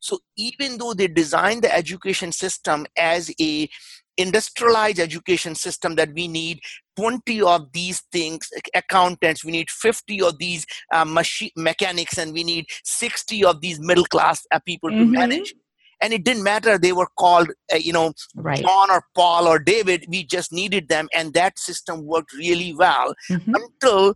so 0.00 0.20
even 0.36 0.78
though 0.78 0.94
they 0.94 1.08
designed 1.08 1.62
the 1.62 1.74
education 1.74 2.30
system 2.30 2.86
as 2.96 3.32
a 3.40 3.68
industrialized 4.16 4.98
education 4.98 5.54
system 5.54 5.94
that 5.96 6.12
we 6.14 6.28
need 6.28 6.60
20 6.96 7.42
of 7.42 7.70
these 7.72 8.00
things 8.12 8.48
accountants 8.74 9.44
we 9.44 9.52
need 9.52 9.70
50 9.70 10.22
of 10.22 10.38
these 10.38 10.64
uh, 10.92 11.04
machine 11.04 11.50
mechanics 11.56 12.18
and 12.18 12.32
we 12.32 12.42
need 12.42 12.66
60 12.84 13.44
of 13.44 13.60
these 13.60 13.78
middle 13.78 14.06
class 14.06 14.46
uh, 14.52 14.58
people 14.60 14.90
mm-hmm. 14.90 15.12
to 15.12 15.18
manage 15.18 15.54
and 16.02 16.12
it 16.12 16.24
didn't 16.24 16.42
matter 16.42 16.78
they 16.78 16.92
were 16.92 17.08
called 17.18 17.50
uh, 17.72 17.76
you 17.76 17.92
know 17.92 18.12
right. 18.36 18.60
john 18.60 18.90
or 18.90 19.02
paul 19.14 19.46
or 19.46 19.58
david 19.58 20.04
we 20.08 20.24
just 20.24 20.52
needed 20.52 20.88
them 20.88 21.08
and 21.14 21.34
that 21.34 21.58
system 21.58 22.04
worked 22.04 22.32
really 22.32 22.74
well 22.74 23.14
mm-hmm. 23.30 23.54
until 23.54 24.14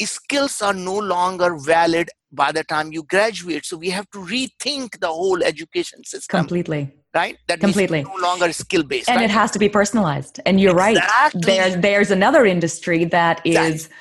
skills 0.00 0.60
are 0.60 0.74
no 0.74 0.98
longer 0.98 1.56
valid 1.56 2.10
by 2.32 2.50
the 2.50 2.64
time 2.64 2.90
you 2.92 3.04
graduate 3.04 3.64
so 3.64 3.76
we 3.76 3.88
have 3.90 4.08
to 4.10 4.18
rethink 4.18 4.98
the 5.00 5.06
whole 5.06 5.42
education 5.44 6.02
system 6.02 6.40
completely 6.40 6.90
right 7.14 7.36
that 7.48 7.60
completely 7.60 8.02
no 8.02 8.14
longer 8.20 8.52
skill 8.52 8.82
based 8.82 9.08
and 9.08 9.16
right? 9.16 9.24
it 9.24 9.30
has 9.30 9.50
to 9.50 9.58
be 9.58 9.68
personalized 9.68 10.40
and 10.46 10.60
you're 10.60 10.78
exactly. 10.78 11.40
right 11.40 11.46
there's 11.46 11.76
there's 11.82 12.10
another 12.10 12.46
industry 12.46 13.04
that 13.04 13.40
is 13.44 13.56
exactly. 13.86 13.96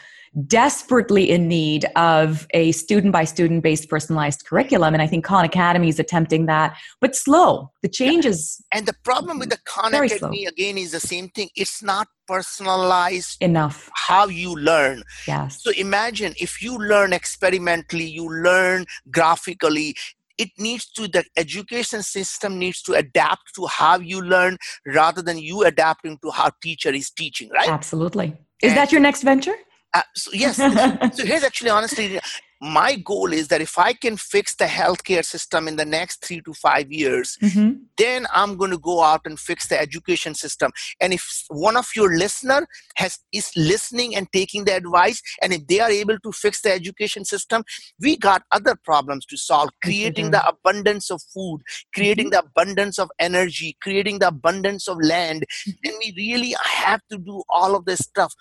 desperately 0.48 1.30
in 1.30 1.48
need 1.48 1.86
of 1.96 2.48
a 2.52 2.72
student 2.72 3.12
by 3.12 3.26
student 3.26 3.64
based 3.64 3.90
personalized 3.90 4.46
curriculum 4.46 4.94
and 4.94 5.02
i 5.02 5.08
think 5.08 5.26
khan 5.26 5.44
academy 5.44 5.90
is 5.90 6.00
attempting 6.00 6.46
that 6.46 6.78
but 7.02 7.16
slow 7.16 7.70
the 7.82 7.90
changes 7.90 8.64
yeah. 8.72 8.78
and 8.78 8.88
the 8.88 8.96
problem 9.04 9.40
with 9.40 9.50
the 9.50 9.60
khan 9.66 9.94
academy 9.94 10.44
slow. 10.44 10.50
again 10.50 10.78
is 10.78 10.92
the 10.92 11.00
same 11.00 11.28
thing 11.30 11.50
it's 11.56 11.84
not 11.84 12.08
personalized 12.28 13.36
enough 13.42 13.90
how 13.94 14.28
you 14.28 14.56
learn 14.56 15.04
yes 15.28 15.62
so 15.62 15.72
imagine 15.72 16.34
if 16.40 16.62
you 16.62 16.78
learn 16.78 17.12
experimentally 17.12 18.06
you 18.06 18.30
learn 18.42 18.86
graphically 19.12 19.94
it 20.38 20.50
needs 20.58 20.90
to 20.92 21.08
the 21.08 21.24
education 21.38 22.04
system 22.04 22.60
needs 22.60 22.82
to 22.84 22.94
adapt 22.94 23.54
to 23.56 23.66
how 23.68 24.00
you 24.00 24.22
learn 24.22 24.58
rather 24.86 25.22
than 25.22 25.38
you 25.38 25.64
adapting 25.64 26.18
to 26.24 26.32
how 26.32 26.50
teacher 26.62 26.90
is 26.90 27.10
teaching 27.10 27.50
right? 27.50 27.70
Absolutely. 27.70 28.38
Is 28.62 28.72
and, 28.72 28.78
that 28.78 28.92
your 28.92 29.02
next 29.02 29.24
venture? 29.24 29.56
Uh, 29.94 30.02
so 30.16 30.32
yes 30.34 30.56
so 30.58 31.26
here's 31.26 31.44
actually 31.44 31.70
honestly 31.70 32.20
my 32.62 32.96
goal 32.96 33.34
is 33.34 33.48
that 33.48 33.60
if 33.60 33.80
I 33.80 33.94
can 33.94 34.18
fix 34.18 34.56
the 34.56 34.66
healthcare 34.66 35.26
system 35.26 35.68
in 35.68 35.78
the 35.78 35.86
next 35.86 36.24
three 36.24 36.42
to 36.42 36.54
five 36.54 36.92
years, 36.92 37.36
mm-hmm. 37.42 37.72
then 37.98 38.28
I'm 38.32 38.56
going 38.56 38.70
to 38.70 38.78
go 38.78 39.02
out 39.02 39.22
and 39.26 39.40
fix 39.40 39.68
the 39.68 39.82
education 39.82 40.36
system. 40.36 40.72
And 41.00 41.12
if 41.12 41.44
one 41.50 41.76
of 41.76 41.88
your 41.96 42.16
listener 42.16 42.68
has 42.98 43.18
is 43.34 43.52
listening 43.56 44.16
and 44.16 44.32
taking 44.32 44.66
the 44.66 44.76
advice, 44.76 45.24
and 45.42 45.54
if 45.54 45.66
they 45.66 45.80
are 45.80 45.90
able 45.90 46.20
to 46.20 46.32
fix 46.32 46.62
the 46.62 46.72
education 46.72 47.26
system, 47.26 47.64
we 48.00 48.16
got 48.16 48.44
other 48.52 48.76
problems 48.76 49.26
to 49.26 49.38
solve. 49.38 49.70
Creating 49.84 50.26
mm-hmm. 50.26 50.34
the 50.34 50.48
abundance 50.48 51.10
of 51.10 51.20
food, 51.34 51.62
creating 51.96 52.30
mm-hmm. 52.30 52.46
the 52.46 52.62
abundance 52.64 53.00
of 53.00 53.10
energy, 53.18 53.76
creating 53.82 54.20
the 54.20 54.28
abundance 54.28 54.88
of 54.88 54.98
land. 55.02 55.46
Mm-hmm. 55.68 55.90
And 55.90 55.96
we 56.00 56.14
really 56.16 56.56
have 56.64 57.02
to 57.10 57.18
do 57.18 57.42
all 57.50 57.76
of 57.76 57.86
this 57.86 58.00
stuff. 58.00 58.36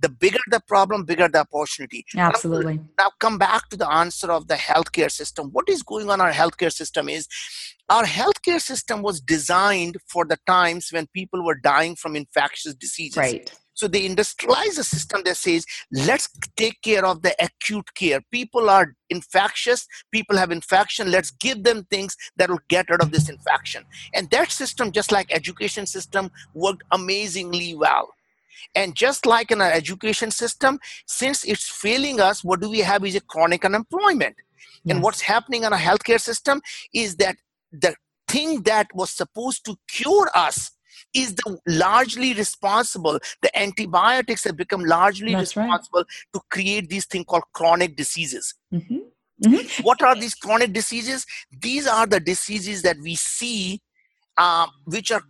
The 0.00 0.08
bigger 0.08 0.40
the 0.50 0.60
problem, 0.66 1.04
bigger 1.04 1.28
the 1.28 1.40
opportunity. 1.40 2.04
Absolutely. 2.16 2.76
Now, 2.76 2.88
now 2.98 3.10
come 3.20 3.38
back 3.38 3.68
to 3.70 3.76
the 3.76 3.90
answer 3.90 4.30
of 4.30 4.48
the 4.48 4.54
healthcare 4.54 5.10
system. 5.10 5.50
What 5.52 5.68
is 5.68 5.82
going 5.82 6.10
on 6.10 6.20
our 6.20 6.32
healthcare 6.32 6.72
system 6.72 7.08
is 7.08 7.28
our 7.88 8.04
healthcare 8.04 8.60
system 8.60 9.02
was 9.02 9.20
designed 9.20 9.96
for 10.08 10.24
the 10.24 10.38
times 10.46 10.88
when 10.90 11.06
people 11.14 11.44
were 11.44 11.54
dying 11.54 11.96
from 11.96 12.16
infectious 12.16 12.74
diseases. 12.74 13.16
Right. 13.16 13.52
So 13.74 13.88
they 13.88 14.08
industrialize 14.08 14.78
a 14.78 14.84
system 14.84 15.22
that 15.24 15.36
says, 15.36 15.66
let's 15.90 16.28
take 16.56 16.80
care 16.82 17.04
of 17.04 17.22
the 17.22 17.34
acute 17.42 17.94
care. 17.94 18.20
People 18.30 18.70
are 18.70 18.94
infectious, 19.10 19.86
people 20.12 20.36
have 20.36 20.52
infection, 20.52 21.10
let's 21.10 21.32
give 21.32 21.64
them 21.64 21.84
things 21.90 22.16
that 22.36 22.48
will 22.48 22.60
get 22.68 22.88
rid 22.88 23.02
of 23.02 23.10
this 23.10 23.28
infection. 23.28 23.84
And 24.14 24.30
that 24.30 24.52
system, 24.52 24.92
just 24.92 25.10
like 25.10 25.32
education 25.34 25.86
system, 25.86 26.30
worked 26.54 26.84
amazingly 26.92 27.74
well. 27.74 28.10
And 28.74 28.94
just 28.94 29.26
like 29.26 29.50
in 29.50 29.60
our 29.60 29.70
education 29.70 30.30
system, 30.30 30.78
since 31.06 31.44
it's 31.44 31.68
failing 31.68 32.20
us, 32.20 32.42
what 32.42 32.60
do 32.60 32.70
we 32.70 32.80
have 32.80 33.04
is 33.04 33.16
a 33.16 33.20
chronic 33.20 33.64
unemployment. 33.64 34.36
Yes. 34.84 34.94
And 34.94 35.02
what's 35.02 35.20
happening 35.20 35.64
in 35.64 35.72
our 35.72 35.78
healthcare 35.78 36.20
system 36.20 36.60
is 36.92 37.16
that 37.16 37.36
the 37.72 37.94
thing 38.28 38.62
that 38.62 38.88
was 38.94 39.10
supposed 39.10 39.64
to 39.66 39.76
cure 39.88 40.30
us 40.34 40.70
is 41.12 41.34
the 41.34 41.58
largely 41.66 42.34
responsible 42.34 43.18
the 43.42 43.58
antibiotics 43.58 44.44
have 44.44 44.56
become 44.56 44.84
largely 44.84 45.32
That's 45.32 45.56
responsible 45.56 46.00
right. 46.00 46.06
to 46.34 46.40
create 46.50 46.88
these 46.88 47.06
thing 47.06 47.24
called 47.24 47.44
chronic 47.52 47.96
diseases 47.96 48.54
mm-hmm. 48.72 48.98
Mm-hmm. 49.44 49.82
what 49.82 50.02
are 50.02 50.14
these 50.14 50.34
chronic 50.34 50.72
diseases 50.72 51.26
these 51.60 51.86
are 51.86 52.06
the 52.06 52.20
diseases 52.20 52.82
that 52.82 52.96
we 52.98 53.14
see 53.14 53.80
uh, 54.36 54.66
which 54.84 55.12
are 55.12 55.22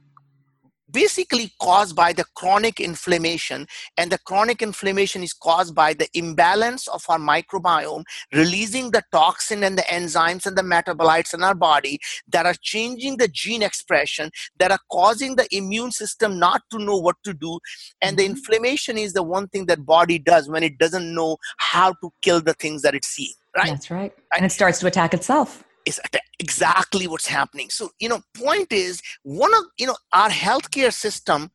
basically 0.94 1.52
caused 1.60 1.96
by 1.96 2.12
the 2.12 2.24
chronic 2.36 2.80
inflammation 2.80 3.66
and 3.98 4.10
the 4.12 4.18
chronic 4.18 4.62
inflammation 4.62 5.22
is 5.22 5.32
caused 5.32 5.74
by 5.74 5.92
the 5.92 6.08
imbalance 6.14 6.86
of 6.88 7.04
our 7.08 7.18
microbiome 7.18 8.04
releasing 8.32 8.92
the 8.92 9.02
toxin 9.12 9.64
and 9.64 9.76
the 9.76 9.82
enzymes 9.82 10.46
and 10.46 10.56
the 10.56 10.62
metabolites 10.62 11.34
in 11.34 11.42
our 11.42 11.54
body 11.54 11.98
that 12.28 12.46
are 12.46 12.54
changing 12.62 13.16
the 13.16 13.28
gene 13.28 13.62
expression 13.62 14.30
that 14.58 14.70
are 14.70 14.78
causing 14.90 15.34
the 15.34 15.48
immune 15.50 15.90
system 15.90 16.38
not 16.38 16.62
to 16.70 16.78
know 16.78 16.96
what 16.96 17.16
to 17.24 17.34
do. 17.34 17.58
And 18.00 18.16
the 18.16 18.22
mm-hmm. 18.22 18.36
inflammation 18.36 18.96
is 18.96 19.12
the 19.12 19.24
one 19.24 19.48
thing 19.48 19.66
that 19.66 19.84
body 19.84 20.20
does 20.20 20.48
when 20.48 20.62
it 20.62 20.78
doesn't 20.78 21.12
know 21.12 21.38
how 21.58 21.94
to 21.94 22.12
kill 22.22 22.40
the 22.40 22.54
things 22.54 22.82
that 22.82 22.94
it's 22.94 23.08
seeing 23.08 23.34
right? 23.56 23.68
That's 23.68 23.90
right? 23.90 24.12
And 24.34 24.44
it 24.44 24.50
starts 24.50 24.80
to 24.80 24.86
attack 24.86 25.14
itself 25.14 25.64
is 25.86 26.00
exactly 26.38 27.06
what's 27.06 27.26
happening 27.26 27.68
so 27.70 27.90
you 27.98 28.08
know 28.08 28.20
point 28.34 28.72
is 28.72 29.00
one 29.22 29.54
of 29.54 29.64
you 29.78 29.86
know 29.86 29.96
our 30.12 30.30
healthcare 30.30 30.92
system 30.92 31.50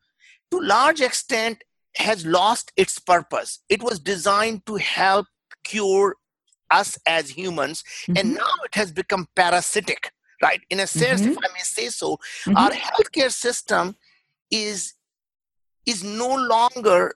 to 0.51 0.59
large 0.59 1.01
extent 1.01 1.63
has 1.95 2.25
lost 2.25 2.71
its 2.77 2.99
purpose 2.99 3.59
it 3.69 3.81
was 3.81 3.99
designed 3.99 4.65
to 4.65 4.75
help 4.75 5.25
cure 5.63 6.15
us 6.71 6.97
as 7.07 7.29
humans 7.29 7.83
mm-hmm. 8.03 8.17
and 8.17 8.35
now 8.35 8.53
it 8.65 8.75
has 8.75 8.91
become 8.91 9.27
parasitic 9.35 10.11
right 10.41 10.61
in 10.69 10.79
a 10.79 10.87
sense 10.87 11.21
mm-hmm. 11.21 11.31
if 11.31 11.37
i 11.37 11.47
may 11.53 11.63
say 11.63 11.87
so 11.87 12.15
mm-hmm. 12.15 12.57
our 12.57 12.71
healthcare 12.71 13.31
system 13.31 13.95
is 14.51 14.93
is 15.85 16.03
no 16.03 16.35
longer 16.35 17.13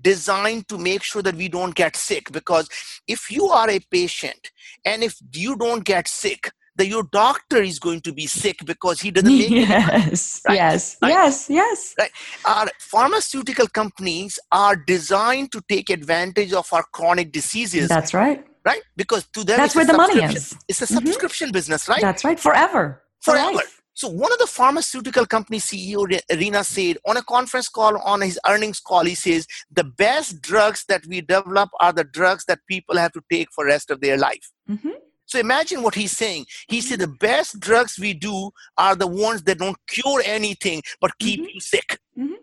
designed 0.00 0.68
to 0.68 0.78
make 0.78 1.02
sure 1.02 1.22
that 1.22 1.34
we 1.34 1.48
don't 1.48 1.74
get 1.74 1.96
sick 1.96 2.32
because 2.32 2.68
if 3.06 3.30
you 3.30 3.46
are 3.46 3.68
a 3.68 3.78
patient 3.90 4.50
and 4.84 5.02
if 5.02 5.16
you 5.32 5.56
don't 5.56 5.84
get 5.84 6.08
sick 6.08 6.50
that 6.76 6.86
your 6.86 7.04
doctor 7.12 7.62
is 7.62 7.78
going 7.78 8.00
to 8.00 8.12
be 8.12 8.26
sick 8.26 8.56
because 8.64 9.00
he 9.00 9.10
doesn't 9.10 9.38
make 9.38 9.50
yes 9.50 10.40
right? 10.48 10.54
yes 10.54 10.96
right? 11.02 11.08
yes 11.10 11.46
yes. 11.48 11.94
Right. 11.98 12.10
Our 12.44 12.68
pharmaceutical 12.80 13.68
companies 13.68 14.38
are 14.50 14.76
designed 14.76 15.52
to 15.52 15.62
take 15.68 15.90
advantage 15.90 16.52
of 16.52 16.72
our 16.72 16.84
chronic 16.92 17.32
diseases 17.32 17.88
that's 17.88 18.14
right. 18.14 18.44
right? 18.64 18.82
Because 18.96 19.26
to 19.34 19.44
them 19.44 19.58
that's 19.58 19.76
where 19.76 19.86
the 19.86 19.92
money 19.92 20.22
is. 20.22 20.56
It's 20.68 20.80
a 20.80 20.86
mm-hmm. 20.86 20.94
subscription 20.94 21.48
mm-hmm. 21.48 21.52
business 21.52 21.88
right? 21.88 22.00
That's 22.00 22.24
right. 22.24 22.40
Forever. 22.40 23.02
Forever 23.20 23.60
so 23.94 24.08
one 24.08 24.32
of 24.32 24.38
the 24.38 24.46
pharmaceutical 24.46 25.24
company 25.24 25.58
CEO 25.58 26.20
Rena 26.30 26.64
said 26.64 26.98
on 27.06 27.16
a 27.16 27.22
conference 27.22 27.68
call 27.68 27.96
on 27.98 28.20
his 28.20 28.38
earnings 28.46 28.80
call, 28.80 29.04
he 29.04 29.14
says 29.14 29.46
the 29.70 29.84
best 29.84 30.42
drugs 30.42 30.84
that 30.88 31.06
we 31.06 31.20
develop 31.20 31.70
are 31.78 31.92
the 31.92 32.02
drugs 32.04 32.44
that 32.46 32.58
people 32.68 32.96
have 32.96 33.12
to 33.12 33.22
take 33.30 33.48
for 33.52 33.64
rest 33.64 33.92
of 33.92 34.00
their 34.00 34.18
life. 34.18 34.50
Mm-hmm. 34.68 34.90
So 35.26 35.38
imagine 35.38 35.82
what 35.82 35.94
he's 35.94 36.16
saying. 36.16 36.46
He 36.68 36.80
said 36.80 36.98
the 36.98 37.08
best 37.08 37.60
drugs 37.60 37.98
we 37.98 38.14
do 38.14 38.50
are 38.76 38.96
the 38.96 39.06
ones 39.06 39.42
that 39.44 39.58
don't 39.58 39.78
cure 39.86 40.22
anything 40.24 40.82
but 41.00 41.16
keep 41.18 41.40
mm-hmm. 41.40 41.50
you 41.54 41.60
sick. 41.60 41.98
Mm-hmm. 42.18 42.34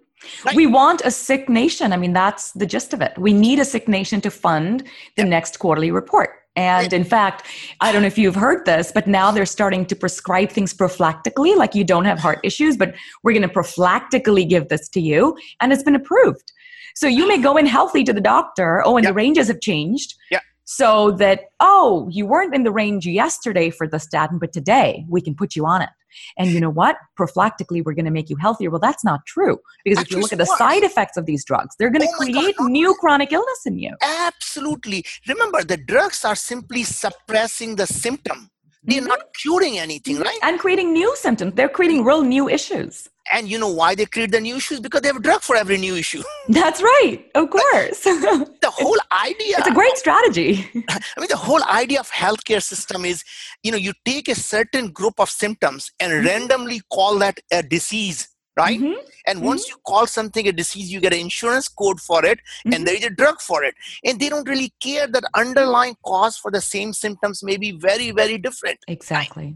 Right. 0.45 0.55
We 0.55 0.67
want 0.67 1.01
a 1.03 1.11
sick 1.11 1.49
nation. 1.49 1.93
I 1.93 1.97
mean, 1.97 2.13
that's 2.13 2.51
the 2.53 2.65
gist 2.65 2.93
of 2.93 3.01
it. 3.01 3.17
We 3.17 3.33
need 3.33 3.59
a 3.59 3.65
sick 3.65 3.87
nation 3.87 4.21
to 4.21 4.31
fund 4.31 4.83
the 5.17 5.23
next 5.23 5.59
quarterly 5.59 5.91
report. 5.91 6.40
And 6.55 6.91
in 6.91 7.05
fact, 7.05 7.47
I 7.79 7.91
don't 7.91 8.01
know 8.01 8.07
if 8.07 8.17
you've 8.17 8.35
heard 8.35 8.65
this, 8.65 8.91
but 8.91 9.07
now 9.07 9.31
they're 9.31 9.45
starting 9.45 9.85
to 9.85 9.95
prescribe 9.95 10.49
things 10.49 10.73
prophylactically, 10.73 11.55
like 11.55 11.75
you 11.75 11.83
don't 11.83 12.05
have 12.05 12.19
heart 12.19 12.39
issues, 12.43 12.75
but 12.75 12.93
we're 13.23 13.31
going 13.31 13.47
to 13.47 13.53
prophylactically 13.53 14.47
give 14.47 14.67
this 14.67 14.89
to 14.89 15.01
you. 15.01 15.37
And 15.61 15.71
it's 15.71 15.83
been 15.83 15.95
approved. 15.95 16.51
So 16.95 17.07
you 17.07 17.27
may 17.27 17.39
ah. 17.39 17.41
go 17.41 17.57
in 17.57 17.65
healthy 17.65 18.03
to 18.03 18.13
the 18.13 18.21
doctor. 18.21 18.83
Oh, 18.85 18.97
and 18.97 19.03
yep. 19.03 19.11
the 19.11 19.15
ranges 19.15 19.47
have 19.47 19.61
changed. 19.61 20.15
Yeah. 20.29 20.39
So 20.73 21.11
that, 21.11 21.49
oh, 21.59 22.07
you 22.09 22.25
weren't 22.25 22.55
in 22.55 22.63
the 22.63 22.71
range 22.71 23.05
yesterday 23.05 23.69
for 23.69 23.85
the 23.89 23.99
statin, 23.99 24.39
but 24.39 24.53
today 24.53 25.05
we 25.09 25.19
can 25.19 25.35
put 25.35 25.53
you 25.53 25.65
on 25.65 25.81
it. 25.81 25.89
And 26.37 26.51
you 26.51 26.61
know 26.61 26.69
what? 26.69 26.95
Prophylactically, 27.19 27.83
we're 27.83 27.93
going 27.93 28.05
to 28.05 28.11
make 28.11 28.29
you 28.29 28.37
healthier. 28.37 28.69
Well, 28.69 28.79
that's 28.79 29.03
not 29.03 29.25
true. 29.25 29.59
Because 29.83 30.01
if 30.03 30.11
you 30.11 30.19
look 30.19 30.31
at 30.31 30.37
the 30.37 30.45
side 30.45 30.83
effects 30.83 31.17
of 31.17 31.25
these 31.25 31.43
drugs, 31.43 31.75
they're 31.77 31.89
going 31.89 32.07
to 32.07 32.13
oh 32.13 32.17
create 32.17 32.55
God. 32.55 32.71
new 32.71 32.95
chronic 33.01 33.33
illness 33.33 33.65
in 33.65 33.79
you. 33.79 33.93
Absolutely. 34.01 35.03
Remember, 35.27 35.61
the 35.61 35.75
drugs 35.75 36.23
are 36.23 36.35
simply 36.35 36.83
suppressing 36.83 37.75
the 37.75 37.85
symptom. 37.85 38.49
They're 38.83 38.99
mm-hmm. 38.99 39.07
not 39.07 39.33
curing 39.33 39.77
anything, 39.77 40.19
right? 40.19 40.39
And 40.41 40.57
creating 40.57 40.93
new 40.93 41.13
symptoms. 41.17 41.53
They're 41.55 41.69
creating 41.69 42.05
real 42.05 42.23
new 42.23 42.47
issues. 42.47 43.09
And 43.33 43.47
you 43.47 43.57
know 43.57 43.71
why 43.71 43.95
they 43.95 44.05
create 44.05 44.31
the 44.31 44.41
new 44.41 44.57
issues? 44.57 44.79
Because 44.79 45.01
they 45.01 45.07
have 45.07 45.17
a 45.17 45.21
drug 45.21 45.41
for 45.41 45.55
every 45.55 45.77
new 45.77 45.95
issue. 45.95 46.23
That's 46.49 46.81
right. 46.81 47.25
Of 47.35 47.49
course. 47.49 47.99
the 48.03 48.71
whole 48.73 48.97
idea. 49.25 49.57
It's 49.59 49.67
a 49.67 49.73
great 49.73 49.97
strategy. 49.97 50.67
I 50.89 51.19
mean, 51.19 51.29
the 51.29 51.37
whole 51.37 51.63
idea 51.63 51.99
of 51.99 52.09
healthcare 52.11 52.61
system 52.61 53.05
is, 53.05 53.23
you 53.63 53.71
know, 53.71 53.77
you 53.77 53.93
take 54.05 54.27
a 54.27 54.35
certain 54.35 54.91
group 54.91 55.15
of 55.19 55.29
symptoms 55.29 55.91
and 55.99 56.11
mm-hmm. 56.11 56.27
randomly 56.27 56.81
call 56.91 57.17
that 57.19 57.39
a 57.51 57.63
disease 57.63 58.27
right 58.57 58.79
mm-hmm. 58.79 58.99
and 59.27 59.37
mm-hmm. 59.37 59.47
once 59.47 59.69
you 59.69 59.75
call 59.87 60.05
something 60.05 60.47
a 60.47 60.51
disease 60.51 60.91
you 60.91 60.99
get 60.99 61.13
an 61.13 61.19
insurance 61.19 61.67
code 61.67 61.99
for 61.99 62.25
it 62.25 62.37
mm-hmm. 62.39 62.73
and 62.73 62.85
there 62.85 62.95
is 62.95 63.05
a 63.05 63.09
drug 63.09 63.39
for 63.39 63.63
it 63.63 63.73
and 64.03 64.19
they 64.19 64.29
don't 64.29 64.47
really 64.47 64.73
care 64.81 65.07
that 65.07 65.23
underlying 65.35 65.95
cause 66.05 66.37
for 66.37 66.51
the 66.51 66.59
same 66.59 66.91
symptoms 66.91 67.43
may 67.43 67.57
be 67.57 67.71
very 67.71 68.11
very 68.11 68.37
different 68.37 68.77
exactly 68.87 69.55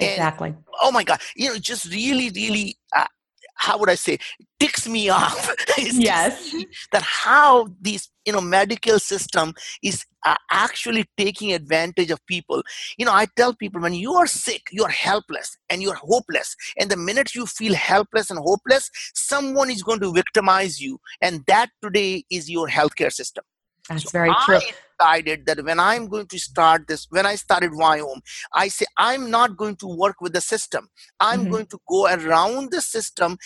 right? 0.00 0.10
exactly. 0.10 0.48
and, 0.48 0.58
oh 0.82 0.90
my 0.90 1.04
god 1.04 1.20
you 1.36 1.48
know 1.48 1.58
just 1.58 1.90
really 1.92 2.30
really 2.30 2.76
uh, 2.96 3.06
how 3.60 3.76
would 3.78 3.90
I 3.90 3.94
say 3.94 4.18
ticks 4.58 4.88
me 4.88 5.08
off. 5.22 5.54
Yes. 5.78 6.54
that 6.92 7.02
how 7.02 7.68
these 7.80 8.10
you 8.26 8.32
know 8.32 8.40
medical 8.40 8.98
system 8.98 9.54
is 9.82 10.04
uh, 10.26 10.36
actually 10.50 11.04
taking 11.16 11.52
advantage 11.52 12.10
of 12.10 12.24
people. 12.26 12.62
You 12.98 13.04
know 13.04 13.12
I 13.12 13.26
tell 13.36 13.54
people 13.54 13.80
when 13.80 13.94
you 13.94 14.14
are 14.14 14.26
sick 14.26 14.62
you 14.72 14.82
are 14.84 14.90
helpless 14.90 15.56
and 15.68 15.82
you 15.82 15.90
are 15.90 16.00
hopeless. 16.00 16.56
And 16.78 16.90
the 16.90 16.96
minute 16.96 17.34
you 17.34 17.46
feel 17.46 17.74
helpless 17.74 18.30
and 18.30 18.38
hopeless 18.38 18.90
someone 19.14 19.70
is 19.70 19.82
going 19.82 20.00
to 20.00 20.12
victimize 20.12 20.80
you. 20.80 20.98
And 21.20 21.44
that 21.46 21.68
today 21.82 22.24
is 22.30 22.50
your 22.50 22.68
healthcare 22.68 23.12
system 23.12 23.44
that's 23.88 24.04
so 24.04 24.10
very 24.10 24.32
true. 24.44 24.56
I 24.56 24.72
decided 24.98 25.46
that 25.46 25.64
when 25.64 25.80
I'm 25.80 26.08
going 26.08 26.26
to 26.26 26.38
start 26.38 26.86
this, 26.86 27.06
when 27.10 27.26
I 27.26 27.34
started 27.34 27.72
Viome, 27.72 28.20
I 28.52 28.68
say 28.68 28.86
I'm 28.96 29.30
not 29.30 29.56
going 29.56 29.76
to 29.76 29.86
work 29.86 30.20
with 30.20 30.32
the 30.32 30.40
system. 30.40 30.88
I'm 31.18 31.40
mm-hmm. 31.40 31.50
going 31.50 31.66
to 31.66 31.78
go 31.88 32.06
around 32.06 32.70
the 32.70 32.80
system 32.80 33.38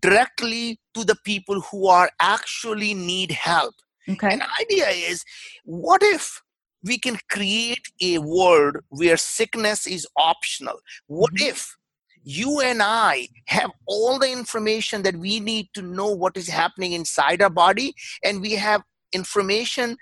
directly 0.00 0.80
to 0.94 1.04
the 1.04 1.16
people 1.24 1.60
who 1.60 1.86
are 1.86 2.10
actually 2.20 2.94
need 2.94 3.30
help. 3.30 3.74
Okay. 4.08 4.28
And 4.32 4.40
the 4.40 4.48
idea 4.60 4.88
is, 4.88 5.24
what 5.64 6.02
if 6.02 6.40
we 6.82 6.98
can 6.98 7.18
create 7.30 7.86
a 8.00 8.18
world 8.18 8.76
where 8.88 9.16
sickness 9.16 9.86
is 9.86 10.06
optional? 10.16 10.78
What 11.06 11.34
mm-hmm. 11.34 11.50
if 11.50 11.76
you 12.22 12.60
and 12.60 12.82
I 12.82 13.28
have 13.46 13.70
all 13.86 14.18
the 14.18 14.30
information 14.30 15.02
that 15.02 15.16
we 15.16 15.38
need 15.38 15.68
to 15.74 15.82
know 15.82 16.10
what 16.10 16.36
is 16.36 16.48
happening 16.48 16.92
inside 16.92 17.40
our 17.40 17.50
body, 17.50 17.94
and 18.24 18.40
we 18.40 18.52
have 18.52 18.82
information 19.16 19.96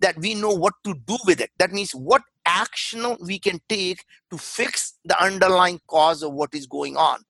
that 0.00 0.18
we 0.18 0.34
know 0.34 0.50
what 0.50 0.74
to 0.84 0.94
do 1.06 1.16
with 1.26 1.40
it. 1.40 1.50
That 1.58 1.72
means 1.72 1.92
what 1.92 2.22
action 2.44 3.16
we 3.20 3.38
can 3.38 3.60
take 3.68 4.04
to 4.30 4.36
fix 4.36 4.98
the 5.04 5.20
underlying 5.22 5.80
cause 5.88 6.22
of 6.22 6.32
what 6.32 6.54
is 6.54 6.66
going 6.66 6.96
on. 6.96 7.20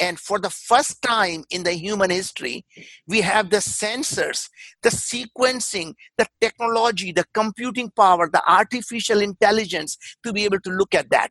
And 0.00 0.18
for 0.18 0.38
the 0.38 0.50
first 0.50 1.02
time 1.02 1.44
in 1.50 1.64
the 1.64 1.72
human 1.72 2.10
history, 2.10 2.64
we 3.08 3.20
have 3.20 3.50
the 3.50 3.56
sensors, 3.56 4.48
the 4.82 4.90
sequencing, 4.90 5.94
the 6.16 6.26
technology, 6.40 7.10
the 7.10 7.24
computing 7.34 7.90
power, 7.90 8.30
the 8.30 8.42
artificial 8.48 9.20
intelligence 9.20 9.98
to 10.22 10.32
be 10.32 10.44
able 10.44 10.60
to 10.60 10.70
look 10.70 10.94
at 10.94 11.10
that. 11.10 11.30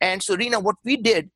And 0.00 0.22
so, 0.22 0.36
Rena, 0.36 0.58
what 0.58 0.76
we 0.84 0.96
did 0.96 1.30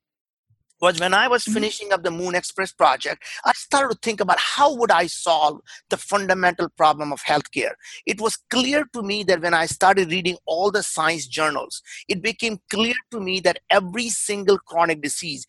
was 0.83 0.99
when 1.01 1.15
I 1.15 1.29
was 1.29 1.45
mm-hmm. 1.45 1.55
finishing 1.55 1.93
up 1.93 2.03
the 2.03 2.11
Moon 2.11 2.35
Express 2.35 2.73
project, 2.73 3.25
I 3.45 3.53
started 3.53 3.95
to 3.95 3.99
think 4.03 4.21
about 4.21 4.39
how 4.39 4.75
would 4.75 4.91
I 4.91 5.07
solve 5.07 5.61
the 5.89 5.97
fundamental 5.97 6.69
problem 6.77 7.13
of 7.13 7.23
healthcare. 7.23 7.75
It 8.05 8.21
was 8.21 8.37
clear 8.51 8.85
to 8.93 9.03
me 9.03 9.23
that 9.25 9.41
when 9.41 9.55
I 9.55 9.67
started 9.67 10.11
reading 10.11 10.37
all 10.45 10.73
the 10.73 10.83
science 10.83 11.27
journals, 11.27 11.81
it 12.09 12.21
became 12.21 12.59
clear 12.69 12.95
to 13.13 13.21
me 13.21 13.39
that 13.41 13.61
every 13.71 14.09
single 14.09 14.59
chronic 14.59 15.01
disease 15.01 15.47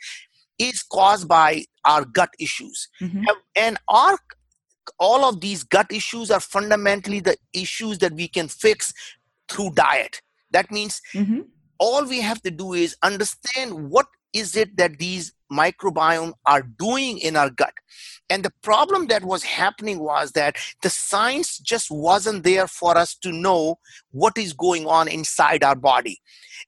is 0.60 0.84
caused 0.84 1.28
by 1.28 1.66
our 1.84 2.06
gut 2.06 2.30
issues. 2.40 2.88
Mm-hmm. 3.02 3.24
And 3.56 3.78
our 3.88 4.18
all 5.00 5.24
of 5.24 5.40
these 5.40 5.64
gut 5.64 5.88
issues 5.92 6.30
are 6.30 6.42
fundamentally 6.42 7.22
the 7.22 7.38
issues 7.54 8.00
that 8.00 8.14
we 8.14 8.28
can 8.28 8.48
fix 8.50 8.94
through 9.50 9.72
diet. 9.72 10.22
That 10.52 10.70
means 10.72 11.02
mm-hmm. 11.14 11.42
all 11.80 12.06
we 12.06 12.20
have 12.20 12.42
to 12.42 12.52
do 12.52 12.74
is 12.74 12.96
understand 13.02 13.90
what 13.90 14.08
is 14.34 14.56
it 14.56 14.76
that 14.78 14.98
these 15.00 15.34
microbiome 15.52 16.34
are 16.46 16.64
doing 16.64 17.20
in 17.20 17.36
our 17.36 17.50
gut 17.50 17.74
and 18.30 18.44
the 18.44 18.52
problem 18.64 19.08
that 19.08 19.24
was 19.24 19.44
happening 19.44 20.00
was 20.00 20.32
that 20.32 20.56
the 20.82 20.90
science 20.90 21.60
just 21.60 21.92
wasn't 21.92 22.44
there 22.44 22.68
for 22.68 22.98
us 22.98 23.16
to 23.16 23.32
know 23.32 23.78
what 24.12 24.38
is 24.38 24.54
going 24.54 24.88
on 24.88 25.08
inside 25.08 25.64
our 25.64 25.76
body 25.76 26.20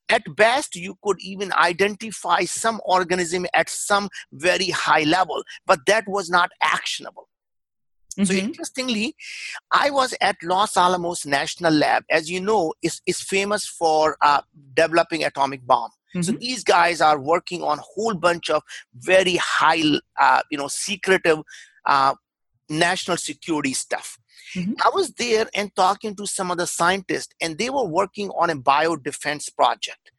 at 0.09 0.23
best 0.35 0.75
you 0.75 0.95
could 1.03 1.17
even 1.19 1.51
identify 1.53 2.41
some 2.43 2.79
organism 2.85 3.45
at 3.53 3.69
some 3.69 4.07
very 4.33 4.69
high 4.69 5.03
level 5.03 5.41
but 5.65 5.79
that 5.87 6.03
was 6.07 6.29
not 6.29 6.49
actionable 6.61 7.27
Mm-hmm. 8.17 8.25
So 8.25 8.33
interestingly, 8.33 9.15
I 9.71 9.89
was 9.89 10.15
at 10.21 10.37
Los 10.41 10.77
Alamos 10.77 11.25
National 11.25 11.73
Lab, 11.73 12.03
as 12.09 12.29
you 12.29 12.39
know, 12.39 12.73
is, 12.81 13.01
is 13.05 13.19
famous 13.21 13.67
for 13.67 14.17
uh, 14.21 14.41
developing 14.73 15.23
atomic 15.23 15.65
bomb. 15.65 15.89
Mm-hmm. 16.15 16.21
So 16.21 16.31
these 16.33 16.63
guys 16.63 17.01
are 17.01 17.19
working 17.19 17.61
on 17.61 17.79
a 17.79 17.81
whole 17.81 18.13
bunch 18.13 18.49
of 18.49 18.63
very 18.95 19.35
high, 19.35 19.83
uh, 20.19 20.41
you 20.49 20.57
know, 20.57 20.69
secretive 20.69 21.39
uh, 21.85 22.15
national 22.69 23.17
security 23.17 23.73
stuff. 23.73 24.17
Mm-hmm. 24.55 24.73
I 24.83 24.89
was 24.93 25.11
there 25.11 25.47
and 25.53 25.75
talking 25.75 26.15
to 26.15 26.25
some 26.25 26.51
of 26.51 26.57
the 26.57 26.67
scientists, 26.67 27.33
and 27.41 27.57
they 27.57 27.69
were 27.69 27.85
working 27.85 28.29
on 28.29 28.49
a 28.49 28.55
biodefense 28.55 29.53
project. 29.55 30.11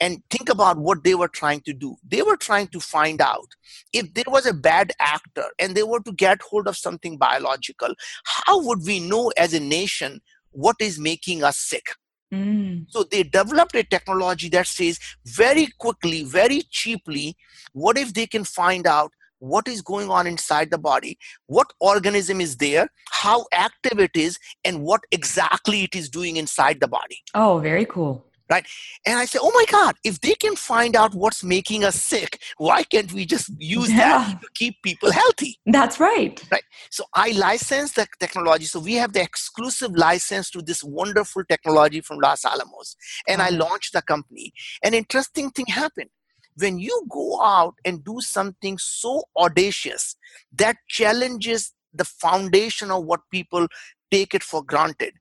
And 0.00 0.22
think 0.28 0.48
about 0.48 0.78
what 0.78 1.04
they 1.04 1.14
were 1.14 1.28
trying 1.28 1.60
to 1.62 1.72
do. 1.72 1.96
They 2.06 2.22
were 2.22 2.36
trying 2.36 2.66
to 2.68 2.80
find 2.80 3.20
out 3.20 3.46
if 3.92 4.12
there 4.14 4.24
was 4.26 4.46
a 4.46 4.52
bad 4.52 4.92
actor 4.98 5.46
and 5.60 5.74
they 5.74 5.84
were 5.84 6.00
to 6.00 6.12
get 6.12 6.42
hold 6.42 6.66
of 6.66 6.76
something 6.76 7.16
biological, 7.16 7.94
how 8.24 8.60
would 8.64 8.84
we 8.84 8.98
know 8.98 9.32
as 9.36 9.54
a 9.54 9.60
nation 9.60 10.20
what 10.50 10.76
is 10.80 10.98
making 10.98 11.44
us 11.44 11.56
sick? 11.56 11.94
Mm. 12.34 12.86
So 12.88 13.04
they 13.04 13.22
developed 13.22 13.74
a 13.74 13.84
technology 13.84 14.48
that 14.50 14.66
says 14.66 14.98
very 15.24 15.68
quickly, 15.78 16.24
very 16.24 16.62
cheaply, 16.70 17.36
what 17.72 17.98
if 17.98 18.14
they 18.14 18.26
can 18.26 18.44
find 18.44 18.86
out 18.86 19.12
what 19.38 19.68
is 19.68 19.82
going 19.82 20.10
on 20.10 20.26
inside 20.26 20.70
the 20.70 20.78
body, 20.78 21.18
what 21.46 21.66
organism 21.80 22.40
is 22.40 22.56
there, 22.56 22.88
how 23.10 23.44
active 23.52 24.00
it 24.00 24.12
is, 24.14 24.38
and 24.64 24.82
what 24.82 25.02
exactly 25.10 25.82
it 25.82 25.94
is 25.94 26.08
doing 26.08 26.36
inside 26.36 26.80
the 26.80 26.88
body. 26.88 27.18
Oh, 27.34 27.58
very 27.58 27.84
cool 27.84 28.24
right? 28.50 28.66
And 29.06 29.18
i 29.18 29.24
say 29.24 29.38
oh 29.40 29.52
my 29.54 29.64
god 29.70 29.96
if 30.04 30.20
they 30.20 30.34
can 30.34 30.56
find 30.56 30.96
out 30.96 31.14
what's 31.14 31.42
making 31.42 31.84
us 31.84 31.96
sick 31.96 32.40
why 32.58 32.82
can't 32.84 33.12
we 33.12 33.24
just 33.24 33.50
use 33.58 33.90
yeah. 33.90 33.96
that 33.96 34.40
to 34.42 34.48
keep 34.54 34.82
people 34.82 35.10
healthy? 35.10 35.58
That's 35.66 35.98
right. 36.00 36.42
Right? 36.50 36.62
So 36.90 37.04
i 37.14 37.30
license 37.32 37.92
the 37.92 38.06
technology. 38.18 38.64
So 38.66 38.80
we 38.80 38.94
have 38.94 39.12
the 39.12 39.22
exclusive 39.22 39.92
license 39.96 40.50
to 40.50 40.62
this 40.62 40.82
wonderful 40.84 41.44
technology 41.44 42.00
from 42.00 42.18
los 42.18 42.44
alamos. 42.44 42.96
And 43.28 43.40
mm-hmm. 43.40 43.54
i 43.54 43.56
launched 43.56 43.92
the 43.92 44.02
company. 44.02 44.52
An 44.82 44.94
interesting 44.94 45.50
thing 45.50 45.66
happened. 45.66 46.10
When 46.56 46.78
you 46.78 47.06
go 47.10 47.42
out 47.42 47.74
and 47.84 48.04
do 48.04 48.20
something 48.20 48.78
so 48.78 49.24
audacious 49.36 50.16
that 50.56 50.76
challenges 50.88 51.72
the 51.92 52.04
foundation 52.04 52.90
of 52.90 53.04
what 53.04 53.20
people 53.30 53.66
take 54.10 54.34
it 54.34 54.42
for 54.42 54.62
granted 54.62 55.14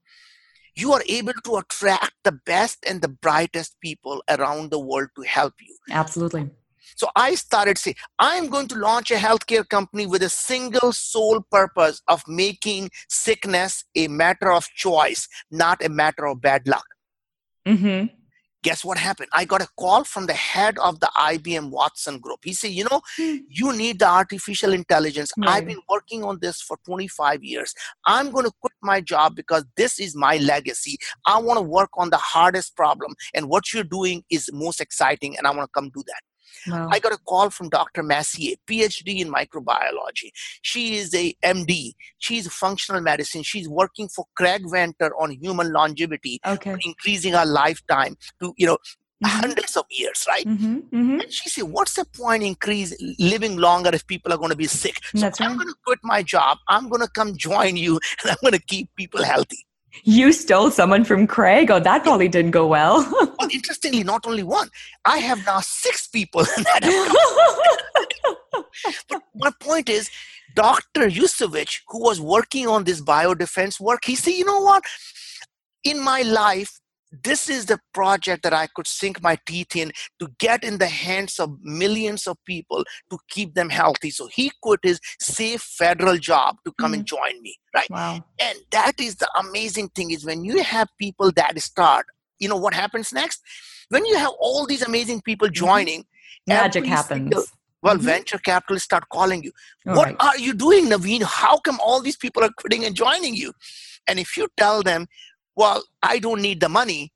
you 0.75 0.93
are 0.93 1.03
able 1.07 1.33
to 1.45 1.57
attract 1.57 2.13
the 2.23 2.31
best 2.31 2.79
and 2.87 3.01
the 3.01 3.07
brightest 3.07 3.75
people 3.81 4.23
around 4.29 4.71
the 4.71 4.79
world 4.79 5.09
to 5.15 5.21
help 5.23 5.53
you. 5.61 5.75
Absolutely. 5.91 6.49
So 6.95 7.09
I 7.15 7.35
started 7.35 7.77
saying, 7.77 7.95
I'm 8.19 8.47
going 8.49 8.67
to 8.67 8.75
launch 8.75 9.09
a 9.09 9.15
healthcare 9.15 9.67
company 9.67 10.05
with 10.05 10.21
a 10.21 10.29
single 10.29 10.91
sole 10.91 11.41
purpose 11.51 12.01
of 12.07 12.21
making 12.27 12.91
sickness 13.09 13.83
a 13.95 14.07
matter 14.07 14.51
of 14.51 14.67
choice, 14.69 15.27
not 15.49 15.83
a 15.83 15.89
matter 15.89 16.27
of 16.27 16.41
bad 16.41 16.67
luck. 16.67 16.85
Mm-hmm 17.65 18.22
guess 18.63 18.83
what 18.83 18.97
happened? 18.97 19.29
I 19.33 19.45
got 19.45 19.61
a 19.61 19.67
call 19.77 20.03
from 20.03 20.25
the 20.25 20.33
head 20.33 20.79
of 20.79 20.99
the 20.99 21.11
IBM 21.15 21.69
Watson 21.69 22.19
group. 22.19 22.39
He 22.43 22.53
said, 22.53 22.71
You 22.71 22.85
know, 22.85 23.01
hmm. 23.17 23.37
you 23.47 23.73
need 23.73 23.99
the 23.99 24.07
artificial 24.07 24.73
intelligence. 24.73 25.31
I've 25.43 25.67
been 25.67 25.81
working 25.87 26.23
on 26.23 26.39
this 26.41 26.61
for 26.61 26.77
25 26.85 27.43
years. 27.43 27.75
I'm 28.05 28.31
going 28.31 28.45
to 28.45 28.51
quit 28.61 28.73
my 28.81 29.01
job 29.01 29.35
because 29.35 29.65
this 29.77 29.99
is 29.99 30.15
my 30.15 30.37
legacy. 30.37 30.97
I 31.25 31.39
want 31.39 31.57
to 31.57 31.61
work 31.63 31.89
on 31.95 32.09
the 32.09 32.17
hardest 32.17 32.75
problem. 32.75 33.13
And 33.33 33.49
what 33.49 33.73
you're 33.73 33.83
doing 33.83 34.23
is 34.31 34.49
most 34.51 34.81
exciting, 34.81 35.37
and 35.37 35.45
I 35.45 35.51
want 35.51 35.69
to 35.69 35.79
come 35.79 35.89
do 35.89 36.03
that. 36.07 36.21
Wow. 36.67 36.89
I 36.91 36.99
got 36.99 37.13
a 37.13 37.17
call 37.17 37.49
from 37.49 37.69
Dr. 37.69 38.03
Messier, 38.03 38.55
PhD 38.67 39.19
in 39.19 39.31
microbiology. 39.31 40.31
She 40.61 40.95
is 40.95 41.13
a 41.13 41.33
MD. 41.43 41.93
She's 42.19 42.47
a 42.47 42.51
functional 42.51 43.01
medicine. 43.01 43.43
She's 43.43 43.67
working 43.67 44.07
for 44.07 44.25
Craig 44.35 44.63
Venter 44.69 45.11
on 45.19 45.31
human 45.31 45.71
longevity, 45.73 46.39
okay. 46.45 46.75
increasing 46.85 47.35
our 47.35 47.45
lifetime 47.45 48.17
to 48.41 48.53
you 48.57 48.67
know 48.67 48.77
Mm-hmm. 49.23 49.39
hundreds 49.39 49.77
of 49.77 49.85
years, 49.89 50.25
right? 50.27 50.45
Mm-hmm, 50.45 50.75
mm-hmm. 50.75 51.19
And 51.21 51.31
she 51.31 51.47
said, 51.47 51.63
"What's 51.65 51.93
the 51.93 52.03
point 52.03 52.43
increase 52.43 52.93
living 53.19 53.55
longer 53.55 53.91
if 53.93 54.05
people 54.05 54.33
are 54.33 54.37
going 54.37 54.49
to 54.49 54.57
be 54.57 54.67
sick? 54.67 54.99
So 55.15 55.21
That's 55.21 55.39
I'm 55.39 55.51
right. 55.51 55.59
going 55.59 55.67
to 55.69 55.75
quit 55.85 55.99
my 56.03 56.23
job. 56.23 56.57
I'm 56.67 56.89
going 56.89 57.01
to 57.01 57.07
come 57.07 57.37
join 57.37 57.77
you, 57.77 58.01
and 58.23 58.31
I'm 58.31 58.37
going 58.41 58.53
to 58.53 58.59
keep 58.59 58.89
people 58.97 59.23
healthy." 59.23 59.65
You 60.03 60.33
stole 60.33 60.71
someone 60.71 61.03
from 61.03 61.27
Craig. 61.27 61.69
Oh, 61.69 61.79
that 61.79 62.03
probably 62.03 62.27
didn't 62.27 62.51
go 62.51 62.67
well. 62.67 63.07
well, 63.39 63.49
interestingly, 63.51 64.03
not 64.03 64.25
only 64.25 64.43
one. 64.43 64.69
I 65.05 65.19
have 65.19 65.45
now 65.45 65.59
six 65.61 66.07
people 66.07 66.45
but 69.09 69.21
my 69.35 69.51
point 69.59 69.89
is, 69.89 70.09
Dr. 70.55 71.07
Vuyisich, 71.07 71.81
who 71.89 72.03
was 72.03 72.19
working 72.19 72.67
on 72.67 72.83
this 72.83 73.01
biodefense 73.01 73.79
work, 73.79 74.05
he 74.05 74.15
said, 74.15 74.31
you 74.31 74.45
know 74.45 74.61
what? 74.61 74.83
In 75.83 76.03
my 76.03 76.21
life, 76.21 76.79
this 77.23 77.49
is 77.49 77.65
the 77.65 77.79
project 77.93 78.43
that 78.43 78.53
I 78.53 78.67
could 78.75 78.87
sink 78.87 79.21
my 79.21 79.37
teeth 79.45 79.75
in 79.75 79.91
to 80.19 80.27
get 80.39 80.63
in 80.63 80.77
the 80.77 80.87
hands 80.87 81.39
of 81.39 81.57
millions 81.61 82.27
of 82.27 82.37
people 82.45 82.83
to 83.11 83.17
keep 83.29 83.53
them 83.53 83.69
healthy. 83.69 84.09
So 84.09 84.27
he 84.27 84.51
quit 84.61 84.79
his 84.83 84.99
safe 85.19 85.61
federal 85.61 86.17
job 86.17 86.57
to 86.65 86.73
come 86.79 86.91
mm-hmm. 86.91 86.99
and 86.99 87.05
join 87.05 87.41
me, 87.41 87.55
right? 87.75 87.89
Wow. 87.89 88.23
And 88.39 88.57
that 88.71 88.99
is 88.99 89.15
the 89.15 89.29
amazing 89.39 89.89
thing 89.89 90.11
is 90.11 90.25
when 90.25 90.43
you 90.43 90.63
have 90.63 90.87
people 90.99 91.31
that 91.35 91.59
start, 91.59 92.05
you 92.39 92.49
know 92.49 92.57
what 92.57 92.73
happens 92.73 93.13
next? 93.13 93.41
When 93.89 94.05
you 94.05 94.17
have 94.17 94.31
all 94.39 94.65
these 94.65 94.81
amazing 94.81 95.21
people 95.21 95.47
mm-hmm. 95.47 95.65
joining, 95.65 96.01
mm-hmm. 96.01 96.53
magic 96.53 96.85
happens. 96.85 97.21
Single, 97.21 97.43
well, 97.83 97.95
mm-hmm. 97.95 98.05
venture 98.05 98.37
capitalists 98.39 98.85
start 98.85 99.09
calling 99.09 99.43
you. 99.43 99.51
All 99.87 99.95
what 99.95 100.07
right. 100.07 100.15
are 100.19 100.37
you 100.37 100.53
doing, 100.53 100.85
Naveen? 100.85 101.21
How 101.21 101.57
come 101.57 101.79
all 101.79 102.01
these 102.01 102.17
people 102.17 102.43
are 102.43 102.51
quitting 102.57 102.85
and 102.85 102.95
joining 102.95 103.35
you? 103.35 103.53
And 104.07 104.19
if 104.19 104.35
you 104.35 104.47
tell 104.57 104.81
them, 104.81 105.07
well, 105.55 105.83
I 106.01 106.19
don't 106.19 106.41
need 106.41 106.59
the 106.59 106.69
money. 106.69 107.11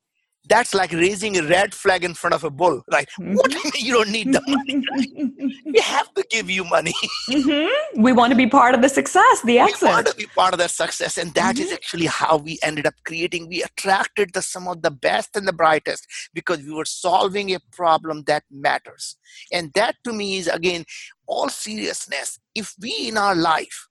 That's 0.50 0.74
like 0.74 0.94
raising 0.94 1.38
a 1.38 1.44
red 1.44 1.74
flag 1.74 2.06
in 2.06 2.14
front 2.14 2.34
of 2.34 2.46
a 2.46 2.50
bull. 2.50 2.82
Like, 2.88 3.10
mm-hmm. 3.20 3.34
what 3.34 3.52
do 3.52 3.58
you 3.58 3.64
mean 3.66 3.86
you 3.86 3.94
don't 3.94 4.10
need 4.10 4.34
the 4.34 4.42
money? 4.48 5.54
We 5.66 5.80
have 5.82 6.14
to 6.14 6.26
give 6.30 6.50
you 6.50 6.64
money. 6.64 6.94
mm-hmm. 7.30 8.02
We 8.02 8.14
want 8.14 8.32
to 8.32 8.38
be 8.38 8.48
part 8.48 8.74
of 8.74 8.82
the 8.82 8.88
success, 8.88 9.42
the 9.42 9.60
exit. 9.60 9.82
We 9.82 9.88
want 9.90 10.08
to 10.08 10.16
be 10.16 10.28
part 10.28 10.54
of 10.54 10.60
that 10.60 10.72
success. 10.72 11.18
And 11.18 11.34
that 11.34 11.58
mm-hmm. 11.58 11.66
is 11.66 11.74
actually 11.74 12.06
how 12.06 12.38
we 12.38 12.58
ended 12.64 12.88
up 12.88 12.94
creating. 13.04 13.50
We 13.50 13.62
attracted 13.62 14.32
the 14.34 14.42
some 14.42 14.70
of 14.70 14.82
the 14.84 14.92
best 14.92 15.36
and 15.36 15.46
the 15.46 15.52
brightest 15.52 16.08
because 16.34 16.60
we 16.60 16.74
were 16.74 16.86
solving 16.86 17.54
a 17.54 17.60
problem 17.74 18.24
that 18.28 18.44
matters. 18.50 19.18
And 19.52 19.74
that 19.74 19.96
to 20.06 20.14
me 20.14 20.38
is 20.38 20.48
again 20.48 20.86
all 21.26 21.50
seriousness. 21.50 22.40
If 22.56 22.74
we 22.80 23.10
in 23.10 23.18
our 23.18 23.36
life 23.36 23.88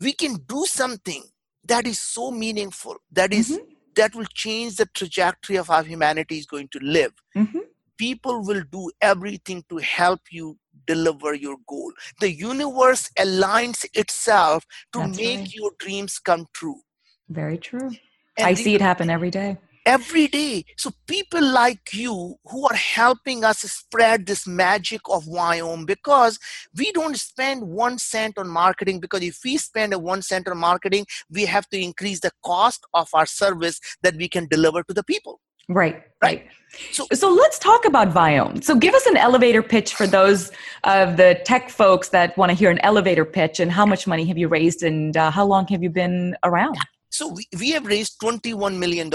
we 0.00 0.12
can 0.12 0.36
do 0.46 0.64
something 0.66 1.22
that 1.66 1.86
is 1.86 2.00
so 2.00 2.30
meaningful 2.30 2.96
that 3.12 3.32
is, 3.32 3.50
mm-hmm. 3.50 3.64
that 3.96 4.14
will 4.14 4.26
change 4.34 4.76
the 4.76 4.86
trajectory 4.94 5.56
of 5.56 5.68
how 5.68 5.82
humanity 5.82 6.38
is 6.38 6.46
going 6.46 6.68
to 6.68 6.78
live 6.80 7.12
mm-hmm. 7.36 7.58
people 7.98 8.44
will 8.44 8.62
do 8.70 8.90
everything 9.00 9.64
to 9.68 9.78
help 9.78 10.20
you 10.30 10.56
deliver 10.86 11.34
your 11.34 11.56
goal 11.68 11.92
the 12.20 12.30
universe 12.30 13.10
aligns 13.18 13.84
itself 13.94 14.64
to 14.92 15.00
That's 15.00 15.18
make 15.18 15.38
right. 15.38 15.54
your 15.54 15.70
dreams 15.78 16.18
come 16.18 16.46
true 16.52 16.80
very 17.28 17.58
true 17.58 17.90
And 18.36 18.46
I 18.46 18.54
see 18.54 18.74
it 18.74 18.80
happen 18.80 19.10
every 19.10 19.30
day 19.30 19.58
every 19.86 20.26
day. 20.26 20.64
So 20.76 20.90
people 21.06 21.42
like 21.42 21.92
you 21.92 22.36
who 22.46 22.66
are 22.66 22.76
helping 22.76 23.44
us 23.44 23.58
spread 23.60 24.26
this 24.26 24.46
magic 24.46 25.00
of 25.10 25.24
Viome 25.24 25.86
because 25.86 26.38
we 26.76 26.92
don't 26.92 27.18
spend 27.18 27.62
one 27.62 27.98
cent 27.98 28.38
on 28.38 28.48
marketing 28.48 29.00
because 29.00 29.22
if 29.22 29.38
we 29.44 29.56
spend 29.56 29.92
a 29.92 29.98
one 29.98 30.22
cent 30.22 30.48
on 30.48 30.58
marketing, 30.58 31.06
we 31.30 31.44
have 31.46 31.68
to 31.70 31.80
increase 31.80 32.20
the 32.20 32.32
cost 32.44 32.84
of 32.94 33.08
our 33.14 33.26
service 33.26 33.80
that 34.02 34.16
we 34.16 34.28
can 34.28 34.46
deliver 34.48 34.82
to 34.84 34.94
the 34.94 35.04
people. 35.04 35.40
Right, 35.68 36.02
right. 36.22 36.46
So, 36.92 37.06
so 37.14 37.32
let's 37.32 37.58
talk 37.58 37.86
about 37.86 38.08
Viome. 38.12 38.62
So 38.62 38.74
give 38.74 38.94
us 38.94 39.06
an 39.06 39.16
elevator 39.16 39.62
pitch 39.62 39.94
for 39.94 40.06
those 40.06 40.50
of 40.84 41.16
the 41.16 41.40
tech 41.44 41.70
folks 41.70 42.10
that 42.10 42.36
want 42.36 42.50
to 42.50 42.54
hear 42.54 42.70
an 42.70 42.78
elevator 42.80 43.24
pitch 43.24 43.60
and 43.60 43.72
how 43.72 43.86
much 43.86 44.06
money 44.06 44.26
have 44.26 44.36
you 44.36 44.48
raised 44.48 44.82
and 44.82 45.16
uh, 45.16 45.30
how 45.30 45.46
long 45.46 45.66
have 45.68 45.82
you 45.82 45.88
been 45.88 46.36
around? 46.44 46.76
So 47.14 47.28
we, 47.28 47.46
we 47.56 47.70
have 47.70 47.86
raised 47.86 48.18
$21 48.20 48.76
million. 48.76 49.08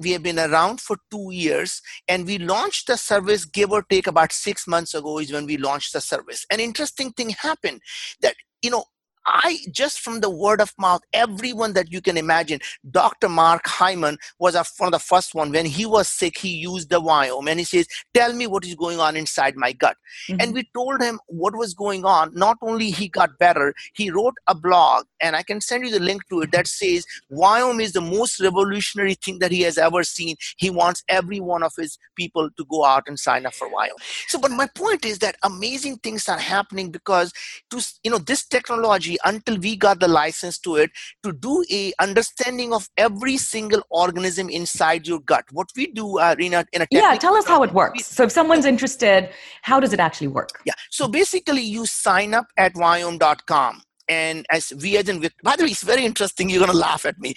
We 0.00 0.10
have 0.10 0.24
been 0.24 0.40
around 0.40 0.80
for 0.80 0.96
two 1.08 1.28
years 1.30 1.80
and 2.08 2.26
we 2.26 2.38
launched 2.38 2.88
the 2.88 2.96
service, 2.96 3.44
give 3.44 3.70
or 3.70 3.84
take 3.84 4.08
about 4.08 4.32
six 4.32 4.66
months 4.66 4.92
ago 4.92 5.20
is 5.20 5.32
when 5.32 5.46
we 5.46 5.56
launched 5.56 5.92
the 5.92 6.00
service. 6.00 6.44
An 6.50 6.58
interesting 6.58 7.12
thing 7.12 7.30
happened 7.30 7.80
that, 8.22 8.34
you 8.60 8.70
know, 8.70 8.86
I 9.26 9.58
just 9.70 10.00
from 10.00 10.20
the 10.20 10.30
word 10.30 10.60
of 10.60 10.72
mouth, 10.78 11.02
everyone 11.12 11.72
that 11.74 11.92
you 11.92 12.00
can 12.00 12.16
imagine. 12.16 12.60
Dr. 12.90 13.28
Mark 13.28 13.66
Hyman 13.66 14.18
was 14.38 14.54
one 14.78 14.88
of 14.88 14.92
the 14.92 14.98
first 14.98 15.34
one. 15.34 15.50
When 15.50 15.66
he 15.66 15.86
was 15.86 16.08
sick, 16.08 16.38
he 16.38 16.50
used 16.50 16.90
the 16.90 17.00
Viome 17.00 17.50
and 17.50 17.58
he 17.58 17.64
says, 17.64 17.86
"Tell 18.12 18.32
me 18.32 18.46
what 18.46 18.64
is 18.64 18.74
going 18.74 19.00
on 19.00 19.16
inside 19.16 19.56
my 19.56 19.72
gut." 19.72 19.96
Mm-hmm. 20.28 20.40
And 20.40 20.54
we 20.54 20.68
told 20.74 21.02
him 21.02 21.20
what 21.26 21.56
was 21.56 21.74
going 21.74 22.04
on. 22.04 22.34
Not 22.34 22.58
only 22.62 22.90
he 22.90 23.08
got 23.08 23.38
better, 23.38 23.74
he 23.94 24.10
wrote 24.10 24.34
a 24.46 24.54
blog, 24.54 25.04
and 25.20 25.36
I 25.36 25.42
can 25.42 25.60
send 25.60 25.84
you 25.84 25.90
the 25.90 26.00
link 26.00 26.22
to 26.28 26.42
it 26.42 26.52
that 26.52 26.66
says 26.66 27.06
Viome 27.32 27.80
is 27.80 27.92
the 27.92 28.00
most 28.00 28.40
revolutionary 28.40 29.14
thing 29.14 29.38
that 29.38 29.52
he 29.52 29.62
has 29.62 29.78
ever 29.78 30.04
seen. 30.04 30.36
He 30.58 30.70
wants 30.70 31.02
every 31.08 31.40
one 31.40 31.62
of 31.62 31.72
his 31.76 31.98
people 32.16 32.50
to 32.56 32.64
go 32.70 32.84
out 32.84 33.04
and 33.06 33.18
sign 33.18 33.46
up 33.46 33.54
for 33.54 33.68
Viome. 33.68 34.00
So, 34.28 34.38
but 34.38 34.50
my 34.50 34.68
point 34.74 35.04
is 35.04 35.18
that 35.20 35.36
amazing 35.42 35.98
things 35.98 36.28
are 36.28 36.38
happening 36.38 36.90
because 36.90 37.32
to 37.70 37.80
you 38.02 38.10
know 38.10 38.18
this 38.18 38.44
technology 38.44 39.13
until 39.24 39.58
we 39.58 39.76
got 39.76 40.00
the 40.00 40.08
license 40.08 40.58
to 40.58 40.76
it 40.76 40.90
to 41.22 41.32
do 41.32 41.64
a 41.70 41.92
understanding 42.00 42.72
of 42.72 42.88
every 42.96 43.36
single 43.36 43.82
organism 43.90 44.48
inside 44.48 45.06
your 45.06 45.20
gut. 45.20 45.44
What 45.52 45.68
we 45.76 45.88
do 45.88 46.18
uh, 46.18 46.34
in 46.38 46.54
a, 46.54 46.64
in 46.72 46.82
a 46.82 46.86
yeah 46.90 47.14
tell 47.16 47.36
us 47.36 47.46
how 47.46 47.62
it 47.62 47.72
works. 47.72 48.06
So 48.06 48.24
if 48.24 48.32
someone's 48.32 48.64
interested 48.64 49.30
how 49.62 49.80
does 49.80 49.92
it 49.92 50.00
actually 50.00 50.28
work? 50.28 50.60
Yeah. 50.64 50.74
So 50.90 51.08
basically 51.08 51.62
you 51.62 51.86
sign 51.86 52.34
up 52.34 52.46
at 52.56 52.74
viome.com 52.74 53.82
and 54.08 54.46
as 54.50 54.72
we 54.82 54.96
as 54.96 55.08
in 55.08 55.20
by 55.42 55.56
the 55.56 55.64
way 55.64 55.70
it's 55.70 55.82
very 55.82 56.04
interesting 56.04 56.50
you're 56.50 56.60
going 56.60 56.70
to 56.70 56.76
laugh 56.76 57.04
at 57.04 57.18
me. 57.18 57.34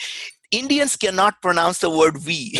Indians 0.52 0.96
cannot 0.96 1.42
pronounce 1.42 1.80
the 1.80 1.90
word 1.90 2.26
we. 2.26 2.54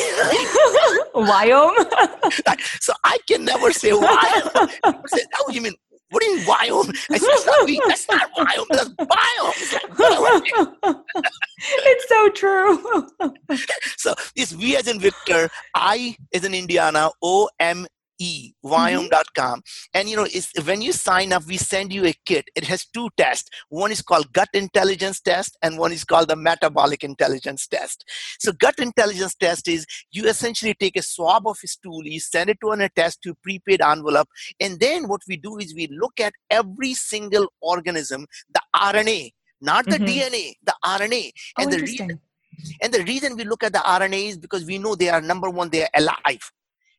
Viome? 1.16 1.76
so 2.82 2.94
I 3.04 3.18
can 3.28 3.46
never 3.46 3.72
say 3.72 3.90
say, 3.92 5.24
oh, 5.40 5.52
you 5.52 5.62
mean 5.62 5.74
what 6.10 6.22
do 6.22 6.30
you 6.30 6.38
mean? 6.38 6.48
I 6.50 7.18
said, 7.18 7.30
that's 7.30 7.46
not, 7.46 7.68
that's 7.88 8.08
not 8.10 8.30
that's 8.70 8.90
biome. 8.90 9.54
it's 11.86 12.08
so 12.08 12.30
true. 12.30 13.08
so 13.98 14.14
it's 14.36 14.52
V 14.54 14.78
as 14.78 14.88
in 14.88 15.00
Victor, 15.00 15.50
I 15.76 16.16
as 16.34 16.46
in 16.46 16.54
Indiana, 16.54 17.10
O 17.22 17.50
M 17.60 17.86
e 18.20 18.54
viome.com 18.66 19.62
and 19.94 20.10
you 20.10 20.16
know 20.16 20.26
it's, 20.26 20.52
when 20.66 20.82
you 20.82 20.92
sign 20.92 21.34
up 21.34 21.46
we 21.46 21.58
send 21.58 21.94
you 21.94 22.06
a 22.06 22.14
kit. 22.26 22.46
It 22.56 22.64
has 22.66 22.86
two 22.86 23.10
tests. 23.18 23.50
One 23.70 23.92
is 23.92 24.02
called 24.02 24.32
gut 24.34 24.50
intelligence 24.54 25.20
test 25.20 25.58
and 25.62 25.78
one 25.78 25.92
is 25.92 26.04
called 26.04 26.30
the 26.30 26.36
metabolic 26.36 27.04
intelligence 27.04 27.68
test. 27.68 28.04
So 28.40 28.52
gut 28.52 28.80
intelligence 28.80 29.36
test 29.36 29.68
is 29.68 29.86
you 30.12 30.28
essentially 30.28 30.74
take 30.74 30.98
a 30.98 31.02
swab 31.02 31.48
of 31.48 31.58
a 31.64 31.68
stool 31.68 32.04
you 32.06 32.20
send 32.20 32.50
it 32.50 32.58
to 32.62 32.72
an, 32.72 32.82
a 32.82 32.90
test 32.90 33.22
to 33.24 33.36
prepaid 33.36 33.82
envelope 33.82 34.28
and 34.60 34.80
then 34.80 35.08
what 35.08 35.22
we 35.28 35.38
do 35.38 35.58
is 35.58 35.74
we 35.76 35.88
look 35.88 36.20
at 36.20 36.34
every 36.50 36.94
single 36.94 37.48
organism 37.62 38.26
the 38.54 38.62
rna 38.76 39.32
not 39.62 39.86
the 39.86 39.98
mm-hmm. 39.98 40.06
dna 40.06 40.54
the 40.64 40.76
rna 40.86 41.32
oh, 41.58 41.62
and 41.62 41.74
the 41.74 41.80
reason 41.80 42.20
and 42.82 42.92
the 42.92 43.04
reason 43.04 43.36
we 43.36 43.44
look 43.44 43.64
at 43.64 43.72
the 43.72 43.80
RNA 43.80 44.30
is 44.30 44.38
because 44.40 44.66
we 44.66 44.80
know 44.80 44.96
they 44.96 45.10
are 45.10 45.22
number 45.22 45.48
one, 45.48 45.70
they 45.70 45.84
are 45.84 45.90
alive. 45.94 46.52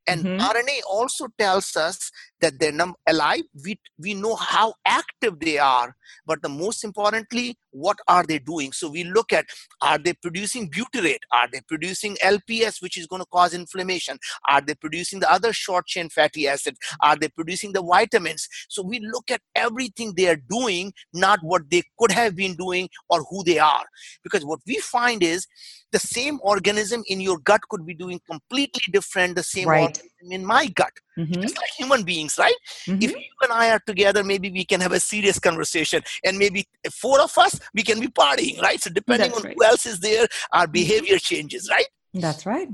And 0.09 0.25
mm-hmm. 0.25 0.41
RNA 0.41 0.81
also 0.89 1.29
tells 1.39 1.77
us 1.77 2.11
that 2.41 2.59
they're 2.59 2.73
num- 2.73 2.95
alive. 3.07 3.43
We, 3.65 3.79
we 3.99 4.15
know 4.15 4.37
how 4.37 4.75
active 4.87 5.41
they 5.41 5.59
are, 5.59 5.95
but 6.27 6.43
the 6.43 6.49
most 6.49 6.85
importantly, 6.85 7.57
what 7.71 7.99
are 8.09 8.25
they 8.25 8.39
doing? 8.39 8.73
So 8.73 8.91
we 8.91 9.05
look 9.05 9.33
at 9.33 9.47
are 9.83 9.99
they 9.99 10.15
producing 10.15 10.71
butyrate? 10.71 11.19
Are 11.33 11.49
they 11.53 11.61
producing 11.67 12.17
LPS, 12.23 12.81
which 12.81 12.97
is 12.97 13.07
going 13.07 13.21
to 13.21 13.27
cause 13.27 13.55
inflammation? 13.55 14.19
Are 14.49 14.61
they 14.61 14.75
producing 14.75 15.21
the 15.21 15.31
other 15.31 15.53
short 15.53 15.87
chain 15.87 16.09
fatty 16.09 16.49
acids? 16.49 16.79
Are 17.03 17.17
they 17.17 17.29
producing 17.29 17.73
the 17.73 17.83
vitamins? 17.83 18.49
So 18.69 18.83
we 18.83 19.01
look 19.01 19.31
at 19.31 19.41
everything 19.55 20.15
they 20.17 20.29
are 20.29 20.41
doing, 20.51 20.93
not 21.13 21.41
what 21.43 21.71
they 21.71 21.83
could 21.99 22.13
have 22.13 22.37
been 22.37 22.55
doing 22.55 22.89
or 23.09 23.25
who 23.25 23.45
they 23.45 23.59
are. 23.59 23.85
Because 24.23 24.45
what 24.45 24.61
we 24.67 24.79
find 24.79 25.23
is 25.23 25.47
the 25.93 25.99
same 25.99 26.39
organism 26.43 27.03
in 27.07 27.21
your 27.21 27.39
gut 27.39 27.61
could 27.69 27.87
be 27.87 27.95
doing 27.95 28.21
completely 28.31 28.83
different 28.93 29.37
the 29.37 29.43
same 29.43 29.69
right. 29.69 29.83
organism 29.83 30.09
in 30.31 30.45
my 30.45 30.67
gut 30.67 30.93
mm-hmm. 31.19 31.41
just 31.41 31.57
like 31.57 31.71
human 31.77 32.03
beings 32.03 32.37
right 32.39 32.55
mm-hmm. 32.87 33.03
if 33.03 33.11
you 33.11 33.23
and 33.43 33.53
i 33.53 33.71
are 33.71 33.81
together 33.87 34.25
maybe 34.25 34.51
we 34.51 34.65
can 34.65 34.81
have 34.81 34.93
a 34.93 35.01
serious 35.01 35.39
conversation 35.39 36.03
and 36.25 36.39
maybe 36.39 36.67
four 36.93 37.21
of 37.21 37.37
us 37.39 37.59
we 37.75 37.83
can 37.83 38.01
be 38.01 38.09
partying 38.09 38.61
right 38.61 38.81
so 38.81 38.91
depending 38.91 39.31
That's 39.31 39.43
on 39.43 39.49
right. 39.49 39.57
who 39.59 39.65
else 39.65 39.87
is 39.87 40.01
there 40.01 40.27
our 40.53 40.65
mm-hmm. 40.65 40.73
behavior 40.73 41.19
changes 41.19 41.69
right 41.71 41.87
That's 42.15 42.47
right 42.47 42.69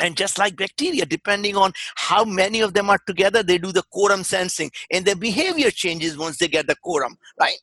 and 0.00 0.16
just 0.16 0.38
like 0.38 0.56
bacteria 0.56 1.06
depending 1.06 1.56
on 1.56 1.72
how 1.96 2.24
many 2.24 2.60
of 2.60 2.74
them 2.74 2.90
are 2.90 3.00
together 3.06 3.42
they 3.42 3.58
do 3.58 3.72
the 3.72 3.84
quorum 3.90 4.24
sensing 4.24 4.70
and 4.90 5.04
their 5.04 5.16
behavior 5.16 5.70
changes 5.70 6.18
once 6.18 6.38
they 6.38 6.48
get 6.48 6.66
the 6.66 6.76
quorum 6.76 7.16
right 7.40 7.58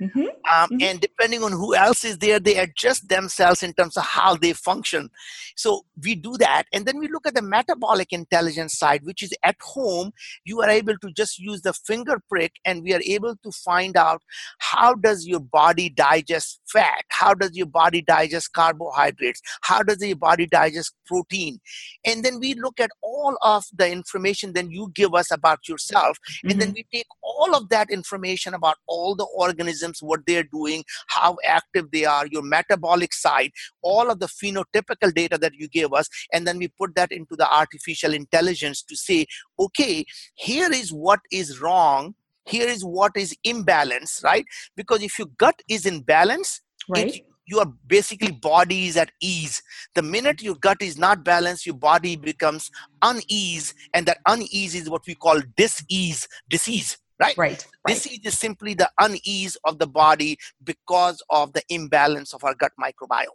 Mm-hmm. 0.00 0.20
Um, 0.20 0.28
mm-hmm. 0.46 0.76
And 0.82 1.00
depending 1.00 1.42
on 1.42 1.52
who 1.52 1.74
else 1.74 2.04
is 2.04 2.18
there, 2.18 2.40
they 2.40 2.56
adjust 2.56 3.08
themselves 3.08 3.62
in 3.62 3.72
terms 3.74 3.96
of 3.96 4.04
how 4.04 4.34
they 4.36 4.52
function. 4.52 5.10
So 5.56 5.82
we 6.02 6.14
do 6.14 6.36
that. 6.38 6.64
And 6.72 6.86
then 6.86 6.98
we 6.98 7.08
look 7.08 7.26
at 7.26 7.34
the 7.34 7.42
metabolic 7.42 8.12
intelligence 8.12 8.78
side, 8.78 9.02
which 9.04 9.22
is 9.22 9.32
at 9.44 9.56
home, 9.60 10.12
you 10.44 10.62
are 10.62 10.70
able 10.70 10.96
to 10.98 11.12
just 11.12 11.38
use 11.38 11.60
the 11.62 11.72
finger 11.72 12.20
prick 12.30 12.52
and 12.64 12.82
we 12.82 12.94
are 12.94 13.02
able 13.04 13.36
to 13.36 13.52
find 13.52 13.96
out 13.96 14.22
how 14.58 14.94
does 14.94 15.26
your 15.26 15.40
body 15.40 15.90
digest 15.90 16.60
fat? 16.72 17.04
How 17.08 17.34
does 17.34 17.54
your 17.54 17.66
body 17.66 18.02
digest 18.02 18.52
carbohydrates? 18.52 19.42
How 19.62 19.82
does 19.82 19.98
your 20.00 20.16
body 20.16 20.46
digest 20.46 20.94
protein? 21.06 21.60
And 22.06 22.24
then 22.24 22.40
we 22.40 22.54
look 22.54 22.80
at 22.80 22.90
all 23.02 23.36
of 23.42 23.64
the 23.76 23.90
information 23.90 24.54
that 24.54 24.70
you 24.70 24.90
give 24.94 25.14
us 25.14 25.30
about 25.30 25.68
yourself. 25.68 26.16
Mm-hmm. 26.16 26.50
And 26.50 26.60
then 26.60 26.68
mm-hmm. 26.68 26.82
we 26.92 26.98
take 26.98 27.06
all 27.22 27.54
of 27.54 27.68
that 27.68 27.90
information 27.90 28.54
about 28.54 28.76
all 28.86 29.14
the 29.14 29.26
organisms 29.36 29.89
what 30.00 30.20
they're 30.26 30.44
doing, 30.44 30.84
how 31.08 31.36
active 31.44 31.90
they 31.90 32.04
are, 32.04 32.26
your 32.26 32.42
metabolic 32.42 33.12
side, 33.12 33.50
all 33.82 34.10
of 34.10 34.20
the 34.20 34.26
phenotypical 34.26 35.12
data 35.14 35.38
that 35.38 35.54
you 35.54 35.68
gave 35.68 35.92
us, 35.92 36.08
and 36.32 36.46
then 36.46 36.58
we 36.58 36.68
put 36.68 36.94
that 36.94 37.12
into 37.12 37.36
the 37.36 37.52
artificial 37.52 38.14
intelligence 38.14 38.82
to 38.82 38.96
say, 38.96 39.26
okay, 39.58 40.04
here 40.34 40.70
is 40.72 40.92
what 40.92 41.20
is 41.32 41.60
wrong, 41.60 42.14
here 42.46 42.68
is 42.68 42.84
what 42.84 43.12
is 43.16 43.36
imbalance, 43.44 44.20
right? 44.24 44.44
Because 44.76 45.02
if 45.02 45.18
your 45.18 45.28
gut 45.38 45.60
is 45.68 45.86
in 45.86 46.02
balance, 46.02 46.60
right. 46.88 47.16
It, 47.16 47.24
your 47.50 47.66
basically 47.88 48.30
body 48.30 48.86
is 48.86 48.96
at 48.96 49.10
ease. 49.20 49.60
The 49.96 50.02
minute 50.02 50.40
your 50.40 50.54
gut 50.54 50.80
is 50.80 50.96
not 50.96 51.24
balanced, 51.24 51.66
your 51.66 51.74
body 51.74 52.14
becomes 52.14 52.70
unease, 53.02 53.74
and 53.92 54.06
that 54.06 54.18
unease 54.26 54.76
is 54.76 54.88
what 54.88 55.02
we 55.06 55.16
call 55.16 55.40
disease, 55.56 56.28
disease 56.48 56.96
right? 57.20 57.36
Right. 57.38 57.66
This 57.86 58.06
is 58.06 58.38
simply 58.38 58.74
the 58.74 58.90
unease 58.98 59.56
of 59.64 59.78
the 59.78 59.86
body 59.86 60.38
because 60.64 61.22
of 61.30 61.52
the 61.52 61.62
imbalance 61.68 62.34
of 62.34 62.44
our 62.44 62.54
gut 62.54 62.72
microbiome. 62.80 63.26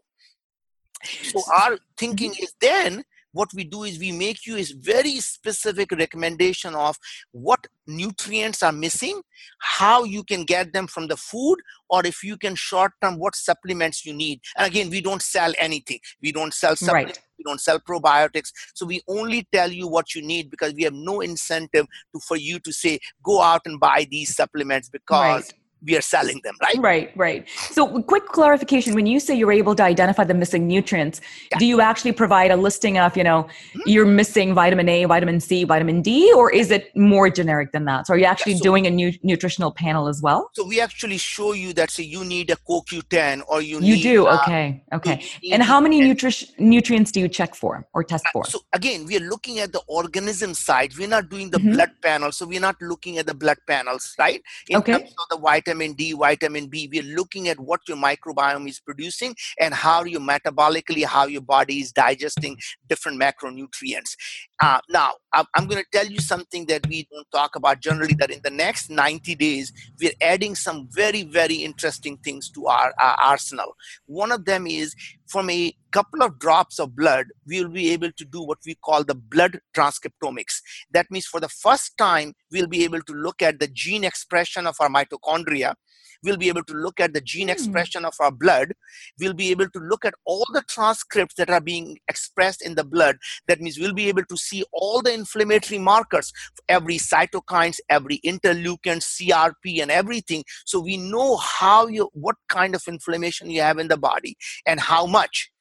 So 1.04 1.42
our 1.54 1.78
thinking 1.98 2.32
mm-hmm. 2.32 2.44
is 2.44 2.54
then 2.60 3.04
what 3.36 3.54
we 3.54 3.66
do 3.66 3.84
is 3.84 4.00
we 4.00 4.12
make 4.12 4.46
you 4.48 4.56
a 4.58 4.64
very 4.80 5.20
specific 5.20 5.92
recommendation 5.92 6.74
of 6.74 6.98
what 7.32 7.68
nutrients 7.86 8.64
are 8.64 8.72
missing 8.72 9.22
how 9.60 10.04
you 10.04 10.24
can 10.24 10.44
get 10.44 10.72
them 10.74 10.88
from 10.88 11.08
the 11.08 11.18
food 11.18 11.58
or 11.90 12.06
if 12.06 12.24
you 12.24 12.38
can 12.38 12.56
short 12.56 12.94
term 13.02 13.20
what 13.20 13.36
supplements 13.36 14.06
you 14.06 14.14
need. 14.14 14.40
And 14.58 14.68
again 14.68 14.90
we 14.90 15.02
don't 15.02 15.22
sell 15.22 15.54
anything. 15.58 16.00
We 16.22 16.32
don't 16.32 16.54
sell 16.54 16.76
supplements. 16.76 17.20
Right. 17.20 17.38
we 17.38 17.44
don't 17.44 17.62
sell 17.62 17.80
probiotics. 17.80 18.52
So 18.74 18.86
we 18.86 19.02
only 19.08 19.48
tell 19.52 19.72
you 19.72 19.88
what 19.88 20.16
you 20.16 20.22
need 20.22 20.50
because 20.50 20.74
we 20.74 20.84
have 20.84 20.94
no 20.94 21.22
incentive 21.22 21.88
to 22.14 22.20
for 22.20 22.38
you 22.38 22.60
to 22.60 22.72
say 22.72 23.00
go 23.24 23.42
out 23.42 23.62
and 23.66 23.80
buy 23.80 24.08
these 24.10 24.36
supplements 24.36 24.90
because 24.90 25.52
right 25.52 25.54
we 25.86 25.96
are 25.96 26.02
selling 26.02 26.42
them, 26.44 26.56
right? 26.62 26.76
Right, 26.80 27.12
right. 27.16 27.48
So, 27.72 28.02
quick 28.04 28.26
clarification: 28.28 28.94
when 28.96 29.06
you 29.06 29.20
say 29.20 29.36
you're 29.36 29.52
able 29.52 29.76
to 29.76 29.84
identify 29.84 30.24
the 30.24 30.34
missing 30.34 30.68
nutrients, 30.68 31.22
yeah. 31.52 31.60
do 31.60 31.66
you 31.66 31.82
actually 31.82 32.12
provide 32.12 32.52
a 32.52 32.56
listing 32.56 32.98
of, 32.98 33.16
you 33.16 33.24
know, 33.24 33.44
mm-hmm. 33.44 33.82
you're 33.86 34.06
missing 34.06 34.54
vitamin 34.54 34.90
A, 34.90 35.06
vitamin 35.06 35.40
C, 35.40 35.64
vitamin 35.64 36.02
D, 36.02 36.34
or 36.34 36.52
is 36.52 36.72
it 36.72 36.96
more 36.96 37.30
generic 37.30 37.72
than 37.72 37.86
that? 37.86 38.08
So, 38.08 38.14
are 38.14 38.18
you 38.18 38.26
actually 38.26 38.54
yeah, 38.54 38.60
so, 38.60 38.64
doing 38.64 38.88
a 38.88 38.90
new 38.90 39.14
nutritional 39.24 39.72
panel 39.72 40.08
as 40.08 40.22
well? 40.22 40.50
So, 40.54 40.66
we 40.66 40.82
actually 40.82 41.18
show 41.18 41.54
you 41.54 41.74
that 41.74 41.92
say 41.92 42.04
you 42.04 42.26
need 42.26 42.50
a 42.50 42.56
CoQ10 42.56 43.44
or 43.48 43.62
you 43.62 43.76
you 43.76 43.96
need, 43.96 44.04
do 44.04 44.28
uh, 44.28 44.40
okay, 44.42 44.84
okay. 44.94 45.24
And 45.52 45.62
how 45.62 45.80
many 45.80 46.02
nutri- 46.02 46.50
nutrients 46.60 47.12
do 47.12 47.20
you 47.20 47.28
check 47.28 47.56
for 47.56 47.88
or 47.94 48.04
test 48.04 48.26
for? 48.34 48.46
So, 48.46 48.60
again, 48.74 49.06
we 49.06 49.18
are 49.18 49.28
looking 49.34 49.60
at 49.60 49.72
the 49.72 49.82
organism 49.88 50.54
side. 50.54 50.94
We're 50.98 51.08
not 51.08 51.30
doing 51.30 51.50
the 51.52 51.60
mm-hmm. 51.60 51.74
blood 51.74 51.92
panel, 52.02 52.32
so 52.32 52.46
we're 52.46 52.60
not 52.60 52.82
looking 52.82 53.18
at 53.18 53.28
the 53.28 53.34
blood 53.34 53.58
panels, 53.68 54.16
right? 54.18 54.42
In 54.70 54.78
okay. 54.78 54.94
terms 54.94 55.14
of 55.20 55.26
the 55.30 55.38
vitamin 55.38 55.75
D, 55.94 56.14
vitamin 56.14 56.68
B, 56.68 56.90
we're 56.92 57.16
looking 57.16 57.48
at 57.48 57.60
what 57.60 57.82
your 57.88 57.98
microbiome 57.98 58.68
is 58.68 58.80
producing 58.80 59.36
and 59.60 59.74
how 59.74 60.04
you 60.04 60.20
metabolically, 60.20 61.04
how 61.06 61.26
your 61.26 61.42
body 61.42 61.80
is 61.80 61.92
digesting 61.92 62.58
different 62.88 63.22
macronutrients. 63.22 64.16
Uh, 64.62 64.80
now, 64.90 65.14
I'm 65.34 65.68
going 65.68 65.84
to 65.84 65.86
tell 65.92 66.08
you 66.08 66.20
something 66.20 66.66
that 66.68 66.88
we 66.88 67.08
don't 67.12 67.30
talk 67.32 67.56
about 67.56 67.82
generally. 67.82 68.16
That 68.18 68.32
in 68.32 68.40
the 68.44 68.50
next 68.50 68.90
90 68.90 69.36
days, 69.36 69.74
we're 70.00 70.14
adding 70.22 70.56
some 70.56 70.88
very, 70.92 71.24
very 71.24 71.56
interesting 71.56 72.18
things 72.18 72.50
to 72.52 72.68
our, 72.68 72.94
our 73.00 73.18
arsenal. 73.22 73.76
One 74.06 74.32
of 74.32 74.46
them 74.46 74.66
is 74.66 74.96
from 75.28 75.50
a 75.50 75.76
couple 75.92 76.22
of 76.22 76.40
drops 76.40 76.80
of 76.80 76.96
blood, 76.96 77.28
we 77.48 77.62
will 77.62 77.72
be 77.72 77.92
able 77.92 78.12
to 78.12 78.26
do 78.26 78.44
what 78.44 78.60
we 78.66 78.76
call 78.76 79.04
the 79.04 79.16
blood 79.16 79.60
transcriptomics. 79.76 80.62
That 80.92 81.10
means 81.10 81.26
for 81.26 81.40
the 81.40 81.50
first 81.50 81.98
time, 81.98 82.34
we'll 82.52 82.68
be 82.68 82.84
able 82.84 83.02
to 83.02 83.14
look 83.14 83.42
at 83.42 83.60
the 83.60 83.68
gene 83.68 84.04
expression 84.04 84.68
of 84.68 84.76
our 84.80 84.90
mitochondria 84.90 85.76
we'll 86.24 86.38
be 86.38 86.50
able 86.50 86.64
to 86.64 86.74
look 86.74 87.00
at 87.00 87.14
the 87.14 87.22
gene 87.22 87.48
mm. 87.48 87.52
expression 87.52 88.06
of 88.06 88.14
our 88.20 88.32
blood. 88.32 88.74
We'll 89.20 89.34
be 89.34 89.52
able 89.52 89.70
to 89.70 89.80
look 89.80 90.06
at 90.06 90.14
all 90.26 90.46
the 90.54 90.64
transcripts 90.68 91.36
that 91.36 91.50
are 91.50 91.62
being 91.62 91.98
expressed 92.08 92.62
in 92.62 92.76
the 92.76 92.84
blood. 92.84 93.18
That 93.48 93.62
means 93.62 93.80
we'll 93.80 93.94
be 93.94 94.10
able 94.10 94.26
to 94.26 94.38
see 94.38 94.64
all 94.72 95.02
the 95.02 95.14
inflammatory 95.14 95.80
markers 95.80 96.32
every 96.70 96.98
cytokines 96.98 97.80
every 97.90 98.20
interleukin 98.26 99.00
crp 99.00 99.82
and 99.82 99.92
everything. 99.92 100.44
So 100.66 100.80
we 100.80 100.98
know 100.98 101.38
how 101.38 101.88
you 101.88 102.10
what 102.14 102.36
kind 102.50 102.76
of 102.76 102.84
inflammation 102.88 103.50
you 103.50 103.62
have 103.62 103.78
in 103.78 103.88
the 103.88 103.98
body 103.98 104.38
and 104.66 104.80
how 104.80 105.06
much 105.06 105.52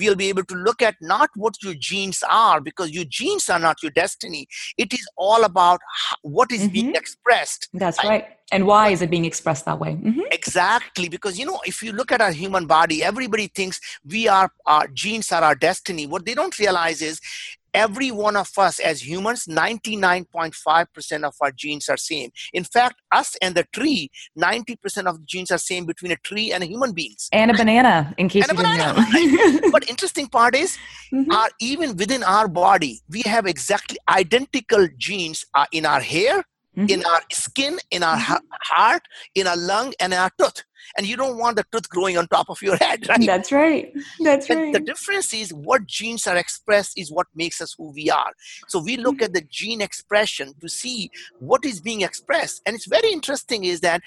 we'll 0.00 0.16
be 0.16 0.28
able 0.28 0.44
to 0.44 0.54
look 0.54 0.82
at 0.82 0.96
not 1.00 1.30
what 1.36 1.54
your 1.62 1.74
genes 1.74 2.22
are 2.30 2.60
because 2.60 2.90
your 2.90 3.04
genes 3.04 3.48
are 3.48 3.58
not 3.58 3.82
your 3.82 3.92
destiny 3.92 4.46
it 4.78 4.92
is 4.92 5.06
all 5.16 5.44
about 5.44 5.80
what 6.22 6.50
is 6.50 6.62
mm-hmm. 6.62 6.72
being 6.72 6.94
expressed 6.94 7.68
that's 7.74 7.98
right, 7.98 8.08
right. 8.08 8.28
and 8.52 8.66
why 8.66 8.88
is 8.88 9.02
it 9.02 9.10
being 9.10 9.24
expressed 9.24 9.64
that 9.66 9.78
way 9.78 9.92
mm-hmm. 9.92 10.20
exactly 10.32 11.08
because 11.08 11.38
you 11.38 11.46
know 11.46 11.60
if 11.66 11.82
you 11.82 11.92
look 11.92 12.10
at 12.10 12.20
our 12.20 12.32
human 12.32 12.66
body 12.66 13.02
everybody 13.02 13.46
thinks 13.48 13.80
we 14.04 14.26
are 14.26 14.50
our 14.66 14.88
genes 14.88 15.30
are 15.32 15.42
our 15.42 15.54
destiny 15.54 16.06
what 16.06 16.24
they 16.24 16.34
don't 16.34 16.58
realize 16.58 17.02
is 17.02 17.20
every 17.74 18.10
one 18.10 18.36
of 18.36 18.50
us 18.58 18.78
as 18.78 19.06
humans 19.06 19.46
99.5% 19.46 21.24
of 21.24 21.34
our 21.40 21.52
genes 21.52 21.88
are 21.88 21.96
same. 21.96 22.30
In 22.52 22.64
fact 22.64 23.00
us 23.12 23.36
and 23.42 23.54
the 23.54 23.64
tree 23.72 24.10
90% 24.38 25.06
of 25.06 25.18
the 25.18 25.24
genes 25.26 25.50
are 25.50 25.58
same 25.58 25.86
between 25.86 26.12
a 26.12 26.16
tree 26.16 26.52
and 26.52 26.62
a 26.62 26.66
human 26.66 26.92
beings. 26.92 27.28
And 27.32 27.50
a 27.50 27.54
banana 27.54 28.14
in 28.18 28.28
case 28.28 28.48
and 28.48 28.58
you 28.58 28.64
didn't 28.64 29.62
know. 29.62 29.70
but 29.72 29.88
interesting 29.88 30.26
part 30.28 30.54
is 30.54 30.78
mm-hmm. 31.12 31.30
our, 31.32 31.48
even 31.60 31.96
within 31.96 32.22
our 32.22 32.48
body 32.48 33.00
we 33.08 33.22
have 33.22 33.46
exactly 33.46 33.98
identical 34.08 34.88
genes 34.98 35.44
uh, 35.54 35.66
in 35.72 35.86
our 35.86 36.00
hair 36.00 36.44
mm-hmm. 36.80 36.90
in 36.90 37.04
our 37.04 37.20
skin 37.32 37.78
in 37.90 38.02
our 38.02 38.16
mm-hmm. 38.16 38.46
heart 38.62 39.02
in 39.34 39.46
our 39.46 39.56
lung 39.56 39.92
and 40.00 40.12
in 40.12 40.18
our 40.18 40.30
tooth 40.38 40.64
and 40.96 41.06
you 41.06 41.16
don't 41.16 41.38
want 41.38 41.56
the 41.56 41.64
tooth 41.70 41.88
growing 41.88 42.16
on 42.16 42.26
top 42.28 42.48
of 42.48 42.60
your 42.62 42.76
head 42.84 43.06
right 43.08 43.26
that's 43.26 43.52
right 43.52 43.92
that's 44.20 44.48
but 44.48 44.56
right 44.56 44.72
the 44.72 44.80
difference 44.80 45.32
is 45.34 45.52
what 45.52 45.86
genes 45.86 46.26
are 46.26 46.36
expressed 46.36 46.98
is 46.98 47.12
what 47.12 47.26
makes 47.34 47.60
us 47.60 47.74
who 47.76 47.92
we 47.92 48.10
are 48.10 48.32
so 48.68 48.82
we 48.82 48.96
look 48.96 49.16
mm-hmm. 49.16 49.24
at 49.24 49.34
the 49.34 49.42
gene 49.50 49.80
expression 49.80 50.52
to 50.60 50.68
see 50.68 51.10
what 51.38 51.64
is 51.64 51.80
being 51.80 52.02
expressed 52.02 52.62
and 52.66 52.74
it's 52.74 52.86
very 52.86 53.12
interesting 53.12 53.64
is 53.64 53.80
that 53.80 54.02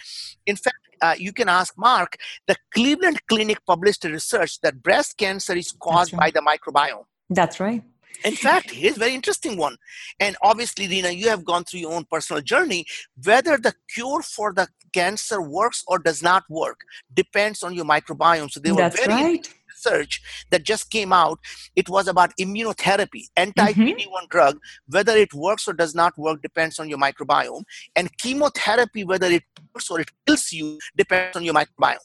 in 0.46 0.56
fact 0.56 0.78
uh, 1.02 1.16
you 1.18 1.34
can 1.34 1.50
ask 1.50 1.78
Mark, 1.78 2.16
the 2.48 2.56
Cleveland 2.74 3.20
Clinic 3.28 3.58
published 3.68 4.06
a 4.06 4.10
research 4.10 4.62
that 4.62 4.82
breast 4.82 5.18
cancer 5.18 5.54
is 5.54 5.74
caused 5.74 6.14
right. 6.14 6.34
by 6.34 6.40
the 6.40 6.46
microbiome. 6.46 7.04
That's 7.30 7.60
right. 7.60 7.84
In 8.24 8.36
fact, 8.36 8.72
here's 8.72 8.96
a 8.96 9.00
very 9.00 9.14
interesting 9.14 9.58
one. 9.58 9.76
And 10.20 10.36
obviously, 10.42 10.88
Rena, 10.88 11.10
you 11.10 11.30
have 11.30 11.44
gone 11.44 11.64
through 11.64 11.82
your 11.82 11.94
own 11.94 12.06
personal 12.10 12.42
journey. 12.42 12.86
Whether 13.24 13.58
the 13.58 13.74
cure 13.94 14.22
for 14.22 14.54
the 14.54 14.68
cancer 14.94 15.42
works 15.42 15.84
or 15.88 16.00
does 16.00 16.24
not 16.24 16.44
work 16.50 16.82
depends 17.14 17.64
on 17.64 17.74
your 17.74 17.86
microbiome. 17.86 18.50
So 18.52 18.60
they 18.60 18.72
were 18.72 18.78
That's 18.78 19.06
very 19.06 19.24
right. 19.24 19.54
research 19.68 20.22
that 20.52 20.64
just 20.64 20.90
came 20.90 21.12
out. 21.12 21.40
It 21.76 21.90
was 21.90 22.08
about 22.08 22.32
immunotherapy, 22.40 23.26
anti-PD-1 23.36 23.98
mm-hmm. 23.98 24.26
drug. 24.30 24.60
Whether 24.88 25.18
it 25.18 25.34
works 25.34 25.68
or 25.68 25.74
does 25.74 25.96
not 25.96 26.18
work 26.18 26.42
depends 26.42 26.80
on 26.80 26.88
your 26.90 27.00
microbiome. 27.00 27.64
And 27.96 28.16
chemotherapy, 28.20 29.04
whether 29.04 29.28
it 29.28 29.44
works 29.74 29.90
or 29.90 30.00
it 30.00 30.12
kills 30.26 30.52
you, 30.52 30.80
depends 30.96 31.36
on 31.36 31.44
your 31.44 31.56
microbiome. 31.56 31.98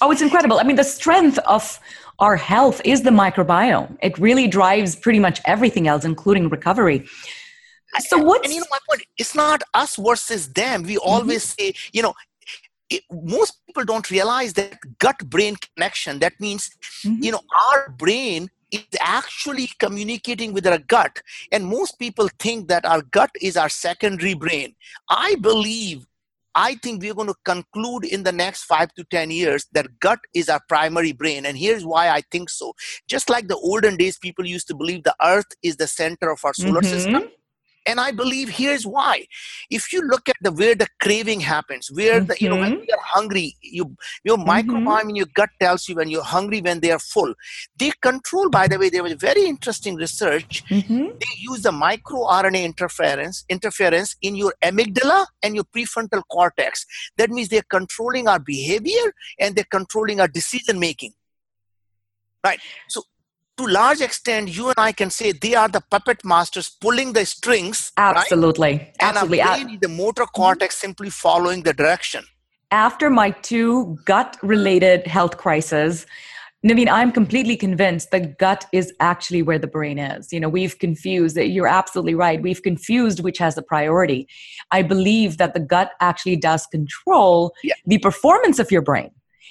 Oh, 0.00 0.10
it's 0.10 0.22
incredible. 0.22 0.60
I 0.60 0.62
mean, 0.62 0.76
the 0.76 0.84
strength 0.84 1.38
of 1.40 1.80
our 2.18 2.36
health 2.36 2.80
is 2.84 3.02
the 3.02 3.10
microbiome. 3.10 3.96
It 4.00 4.16
really 4.18 4.46
drives 4.46 4.94
pretty 4.94 5.18
much 5.18 5.40
everything 5.44 5.88
else, 5.88 6.04
including 6.04 6.48
recovery. 6.48 7.06
So 7.98 8.18
what? 8.18 8.44
And 8.44 8.52
you 8.54 8.60
know 8.60 8.66
my 8.70 8.78
point. 8.88 9.02
It's 9.18 9.34
not 9.34 9.62
us 9.74 9.96
versus 9.96 10.52
them. 10.52 10.82
We 10.84 10.96
mm-hmm. 10.96 11.08
always 11.10 11.42
say, 11.42 11.74
you 11.92 12.02
know, 12.02 12.14
it, 12.88 13.02
most 13.10 13.58
people 13.66 13.84
don't 13.84 14.08
realize 14.10 14.52
that 14.54 14.78
gut-brain 14.98 15.56
connection. 15.56 16.18
That 16.20 16.34
means, 16.38 16.70
mm-hmm. 17.04 17.22
you 17.22 17.32
know, 17.32 17.40
our 17.70 17.90
brain 17.90 18.50
is 18.70 18.84
actually 19.00 19.68
communicating 19.78 20.54
with 20.54 20.66
our 20.66 20.78
gut, 20.78 21.20
and 21.50 21.66
most 21.66 21.98
people 21.98 22.28
think 22.38 22.68
that 22.68 22.86
our 22.86 23.02
gut 23.02 23.30
is 23.40 23.56
our 23.56 23.68
secondary 23.68 24.32
brain. 24.32 24.74
I 25.10 25.34
believe 25.36 26.06
I 26.54 26.74
think 26.76 27.02
we're 27.02 27.14
going 27.14 27.28
to 27.28 27.34
conclude 27.44 28.04
in 28.04 28.22
the 28.24 28.32
next 28.32 28.64
five 28.64 28.92
to 28.94 29.04
10 29.04 29.30
years 29.30 29.66
that 29.72 30.00
gut 30.00 30.20
is 30.34 30.48
our 30.48 30.60
primary 30.68 31.12
brain. 31.12 31.46
And 31.46 31.56
here's 31.56 31.84
why 31.84 32.10
I 32.10 32.22
think 32.30 32.50
so. 32.50 32.74
Just 33.08 33.30
like 33.30 33.48
the 33.48 33.56
olden 33.56 33.96
days, 33.96 34.18
people 34.18 34.46
used 34.46 34.68
to 34.68 34.74
believe 34.74 35.04
the 35.04 35.16
earth 35.22 35.52
is 35.62 35.76
the 35.76 35.86
center 35.86 36.30
of 36.30 36.44
our 36.44 36.54
solar 36.54 36.80
mm-hmm. 36.80 36.90
system 36.90 37.28
and 37.86 38.00
i 38.00 38.10
believe 38.10 38.48
here's 38.48 38.86
why 38.86 39.26
if 39.70 39.92
you 39.92 40.02
look 40.02 40.28
at 40.28 40.36
the 40.40 40.52
where 40.52 40.74
the 40.74 40.86
craving 41.00 41.40
happens 41.40 41.90
where 41.92 42.20
the 42.20 42.34
mm-hmm. 42.34 42.44
you 42.44 42.50
know 42.50 42.56
when 42.56 42.72
mm-hmm. 42.72 42.84
you're 42.88 42.98
hungry 43.02 43.56
you 43.60 43.96
your 44.24 44.36
mm-hmm. 44.36 44.50
microbiome 44.50 45.10
in 45.10 45.16
your 45.16 45.26
gut 45.34 45.50
tells 45.60 45.88
you 45.88 45.96
when 45.96 46.08
you're 46.08 46.22
hungry 46.22 46.60
when 46.60 46.80
they 46.80 46.90
are 46.90 46.98
full 46.98 47.34
they 47.78 47.90
control 48.00 48.48
by 48.50 48.66
the 48.68 48.78
way 48.78 48.88
there 48.88 49.02
was 49.02 49.14
very 49.14 49.44
interesting 49.44 49.94
research 49.96 50.64
mm-hmm. 50.68 51.06
they 51.06 51.34
use 51.38 51.62
the 51.62 51.70
microRNA 51.70 52.62
interference 52.64 53.44
interference 53.48 54.16
in 54.22 54.34
your 54.34 54.54
amygdala 54.62 55.26
and 55.42 55.54
your 55.54 55.64
prefrontal 55.64 56.22
cortex 56.30 56.86
that 57.16 57.30
means 57.30 57.48
they're 57.48 57.70
controlling 57.70 58.28
our 58.28 58.38
behavior 58.38 59.12
and 59.38 59.56
they're 59.56 59.72
controlling 59.78 60.20
our 60.20 60.28
decision 60.28 60.78
making 60.78 61.12
right 62.44 62.60
so 62.88 63.02
to 63.58 63.66
large 63.66 64.00
extent, 64.00 64.56
you 64.56 64.68
and 64.68 64.78
I 64.78 64.92
can 64.92 65.10
say 65.10 65.32
they 65.32 65.54
are 65.54 65.68
the 65.68 65.82
puppet 65.90 66.24
masters 66.24 66.70
pulling 66.80 67.12
the 67.12 67.24
strings. 67.26 67.92
Absolutely. 67.96 68.68
Right? 68.68 68.96
Absolutely. 69.00 69.40
And 69.40 69.80
the 69.80 69.88
motor 69.88 70.26
cortex 70.26 70.76
mm-hmm. 70.76 70.86
simply 70.86 71.10
following 71.10 71.62
the 71.62 71.72
direction. 71.72 72.24
After 72.70 73.10
my 73.10 73.30
two 73.30 73.98
gut 74.06 74.38
related 74.42 75.06
health 75.06 75.36
crises, 75.36 76.06
Naveen, 76.64 76.88
I'm 76.88 77.10
completely 77.10 77.56
convinced 77.56 78.12
the 78.12 78.20
gut 78.20 78.66
is 78.72 78.92
actually 79.00 79.42
where 79.42 79.58
the 79.58 79.66
brain 79.66 79.98
is. 79.98 80.32
You 80.32 80.38
know, 80.38 80.48
we've 80.48 80.78
confused, 80.78 81.36
you're 81.36 81.66
absolutely 81.66 82.14
right. 82.14 82.40
We've 82.40 82.62
confused 82.62 83.20
which 83.20 83.38
has 83.38 83.56
the 83.56 83.62
priority. 83.62 84.28
I 84.70 84.82
believe 84.82 85.38
that 85.38 85.54
the 85.54 85.60
gut 85.60 85.90
actually 86.00 86.36
does 86.36 86.66
control 86.66 87.52
yeah. 87.64 87.74
the 87.84 87.98
performance 87.98 88.60
of 88.60 88.70
your 88.70 88.82
brain. 88.82 89.10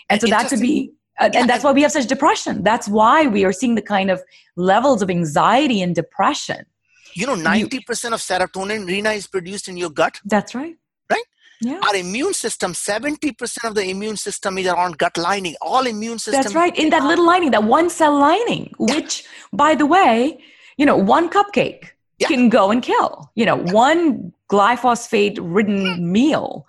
And 0.10 0.22
so 0.22 0.28
that 0.28 0.50
could 0.50 0.62
be 0.62 0.94
uh, 1.22 1.30
and 1.36 1.50
that's 1.50 1.64
why 1.64 1.72
we 1.72 1.82
have 1.84 1.92
such 1.92 2.08
depression. 2.08 2.64
That's 2.64 2.88
why 2.88 3.28
we 3.28 3.46
are 3.46 3.54
seeing 3.54 3.76
the 3.76 3.82
kind 3.82 4.10
of 4.10 4.22
levels 4.56 5.02
of 5.02 5.10
anxiety 5.10 5.82
and 5.82 5.96
depression. 5.96 6.66
You 7.14 7.28
know, 7.28 7.36
90% 7.36 7.74
you, 7.74 8.14
of 8.14 8.20
serotonin, 8.20 8.88
Rena, 8.88 9.12
is 9.12 9.28
produced 9.28 9.68
in 9.68 9.78
your 9.78 9.90
gut. 9.90 10.20
That's 10.26 10.56
right. 10.56 10.76
Right? 11.10 11.24
Yeah. 11.62 11.80
Our 11.88 11.96
immune 11.96 12.34
system, 12.34 12.74
70% 12.74 13.68
of 13.68 13.76
the 13.76 13.84
immune 13.84 14.18
system 14.18 14.58
is 14.58 14.68
around 14.68 14.98
gut 14.98 15.18
lining. 15.18 15.56
All 15.62 15.86
immune 15.86 16.20
system. 16.20 16.42
That's 16.42 16.56
right. 16.56 16.76
In 16.78 16.90
that 16.90 17.04
little 17.04 17.26
lining, 17.26 17.52
that 17.52 17.66
one 17.66 17.90
cell 17.90 18.18
lining, 18.18 18.74
yeah. 18.80 18.96
which, 18.96 19.26
by 19.54 19.76
the 19.76 19.86
way, 19.86 20.40
you 20.78 20.86
know, 20.86 20.98
one 20.98 21.30
cupcake 21.30 21.90
yeah. 22.18 22.28
can 22.28 22.50
go 22.50 22.72
and 22.72 22.82
kill. 22.82 23.30
You 23.36 23.46
know, 23.46 23.58
one 23.58 24.34
glyphosate 24.50 25.38
ridden 25.40 26.12
meal 26.12 26.66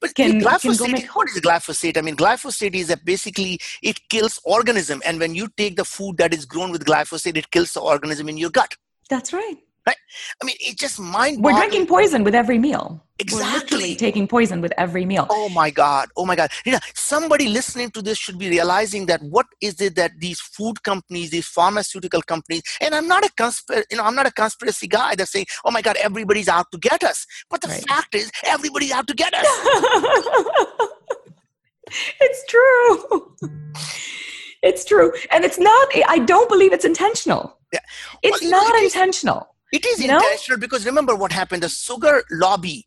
but 0.00 0.14
can, 0.14 0.40
glyphosate, 0.40 0.96
can 0.96 1.08
what 1.08 1.28
is 1.28 1.40
glyphosate? 1.40 1.96
I 1.96 2.00
mean, 2.00 2.16
glyphosate 2.16 2.74
is 2.74 2.88
that 2.88 3.04
basically 3.04 3.60
it 3.82 4.00
kills 4.08 4.40
organism, 4.44 5.02
and 5.06 5.18
when 5.18 5.34
you 5.34 5.48
take 5.56 5.76
the 5.76 5.84
food 5.84 6.16
that 6.18 6.34
is 6.34 6.44
grown 6.44 6.70
with 6.70 6.84
glyphosate, 6.84 7.36
it 7.36 7.50
kills 7.50 7.72
the 7.72 7.80
organism 7.80 8.28
in 8.28 8.36
your 8.36 8.50
gut. 8.50 8.74
That's 9.10 9.32
right. 9.32 9.56
Right? 9.86 9.96
I 10.40 10.44
mean 10.44 10.56
it's 10.60 10.80
just 10.80 10.98
mind 11.00 11.42
we're 11.42 11.52
drinking 11.52 11.86
poison 11.86 12.24
with 12.24 12.34
every 12.34 12.58
meal. 12.58 13.04
Exactly. 13.18 13.94
taking 13.94 14.26
poison 14.26 14.60
with 14.60 14.72
every 14.76 15.04
meal. 15.04 15.26
Oh 15.30 15.48
my 15.48 15.70
god. 15.70 16.08
Oh 16.16 16.26
my 16.26 16.34
god. 16.34 16.50
You 16.66 16.72
know, 16.72 16.80
somebody 16.94 17.48
listening 17.48 17.90
to 17.92 18.02
this 18.02 18.18
should 18.18 18.38
be 18.38 18.50
realizing 18.50 19.06
that 19.06 19.22
what 19.22 19.46
is 19.60 19.80
it 19.80 19.94
that 19.96 20.12
these 20.18 20.40
food 20.40 20.82
companies 20.82 21.30
these 21.30 21.46
pharmaceutical 21.46 22.22
companies 22.22 22.62
and 22.80 22.94
i'm 22.94 23.06
not 23.06 23.24
a 23.24 23.30
conspiracy 23.36 23.86
you 23.90 23.96
know 23.96 24.04
i'm 24.04 24.14
not 24.14 24.26
a 24.26 24.32
conspiracy 24.32 24.88
guy 24.88 25.14
that's 25.14 25.30
saying 25.30 25.46
oh 25.64 25.70
my 25.70 25.80
god 25.80 25.96
everybody's 25.96 26.48
out 26.48 26.66
to 26.72 26.78
get 26.78 27.02
us. 27.04 27.26
But 27.50 27.60
the 27.60 27.68
right. 27.68 27.88
fact 27.88 28.14
is 28.14 28.30
everybody's 28.44 28.92
out 28.92 29.06
to 29.08 29.14
get 29.14 29.32
us. 29.34 29.46
It's 32.20 32.44
true. 32.46 33.36
It's 34.62 34.84
true. 34.84 35.12
And 35.30 35.44
it's 35.44 35.58
not 35.58 35.88
i 36.08 36.18
don't 36.18 36.48
believe 36.48 36.72
it's 36.72 36.84
intentional. 36.84 37.58
Yeah. 37.72 37.80
it's 38.22 38.42
well, 38.42 38.50
not 38.50 38.74
it 38.76 38.84
intentional 38.84 39.53
it 39.74 39.84
is 39.86 40.00
intentional 40.00 40.58
because 40.58 40.86
remember 40.86 41.16
what 41.16 41.32
happened. 41.32 41.62
The 41.62 41.68
sugar 41.68 42.22
lobby 42.30 42.86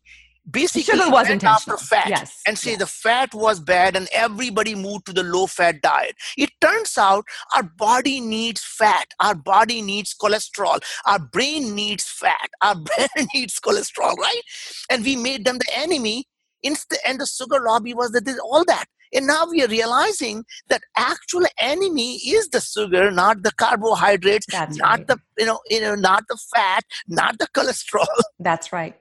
basically 0.50 0.98
sugar 0.98 1.10
was 1.10 1.28
went 1.28 1.44
after 1.44 1.76
fat 1.76 2.08
yes. 2.08 2.40
and 2.46 2.58
say 2.58 2.70
yes. 2.70 2.78
the 2.78 2.86
fat 2.86 3.34
was 3.34 3.60
bad 3.60 3.96
and 3.96 4.08
everybody 4.12 4.74
moved 4.74 5.04
to 5.06 5.12
the 5.12 5.22
low 5.22 5.46
fat 5.46 5.82
diet. 5.82 6.16
It 6.36 6.50
turns 6.60 6.96
out 6.96 7.24
our 7.54 7.62
body 7.62 8.20
needs 8.20 8.64
fat, 8.64 9.08
our 9.20 9.34
body 9.34 9.82
needs 9.82 10.14
cholesterol, 10.14 10.80
our 11.06 11.18
brain 11.18 11.74
needs 11.74 12.04
fat, 12.08 12.48
our 12.62 12.74
brain 12.88 13.28
needs 13.34 13.60
cholesterol, 13.60 14.16
right? 14.16 14.42
And 14.90 15.04
we 15.04 15.16
made 15.16 15.44
them 15.44 15.58
the 15.58 15.78
enemy. 15.78 16.24
Instead, 16.64 16.98
and 17.06 17.20
the 17.20 17.26
sugar 17.26 17.60
lobby 17.64 17.94
was 17.94 18.10
that 18.10 18.26
all 18.42 18.64
that. 18.64 18.86
And 19.12 19.26
now 19.26 19.46
we 19.46 19.62
are 19.62 19.68
realizing 19.68 20.44
that 20.68 20.82
actual 20.96 21.44
enemy 21.58 22.16
is 22.16 22.48
the 22.48 22.60
sugar, 22.60 23.10
not 23.10 23.42
the 23.42 23.52
carbohydrates, 23.52 24.46
That's 24.50 24.76
not 24.76 24.98
right. 24.98 25.06
the 25.06 25.18
you 25.38 25.46
know, 25.46 25.60
you 25.68 25.80
know, 25.80 25.94
not 25.94 26.24
the 26.28 26.38
fat, 26.54 26.84
not 27.06 27.38
the 27.38 27.46
cholesterol. 27.54 28.06
That's 28.40 28.72
right. 28.72 28.94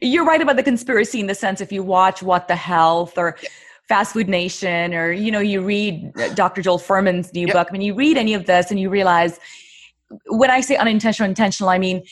You're 0.00 0.24
right 0.24 0.40
about 0.40 0.56
the 0.56 0.62
conspiracy 0.62 1.20
in 1.20 1.26
the 1.26 1.34
sense 1.34 1.60
if 1.60 1.72
you 1.72 1.82
watch 1.82 2.22
What 2.22 2.48
the 2.48 2.56
Health 2.56 3.18
or 3.18 3.36
Fast 3.88 4.12
Food 4.12 4.28
Nation 4.28 4.94
or 4.94 5.10
you 5.12 5.32
know, 5.32 5.40
you 5.40 5.62
read 5.62 6.12
uh, 6.16 6.32
Dr. 6.34 6.62
Joel 6.62 6.78
Fuhrman's 6.78 7.32
new 7.34 7.46
book, 7.48 7.68
I 7.68 7.72
mean 7.72 7.82
you 7.82 7.94
read 7.94 8.16
any 8.16 8.34
of 8.34 8.46
this 8.46 8.70
and 8.70 8.78
you 8.78 8.88
realize 8.88 9.40
when 10.26 10.50
I 10.50 10.60
say 10.60 10.76
unintentional, 10.76 11.28
intentional, 11.28 11.70
I 11.70 11.78
mean 11.78 12.02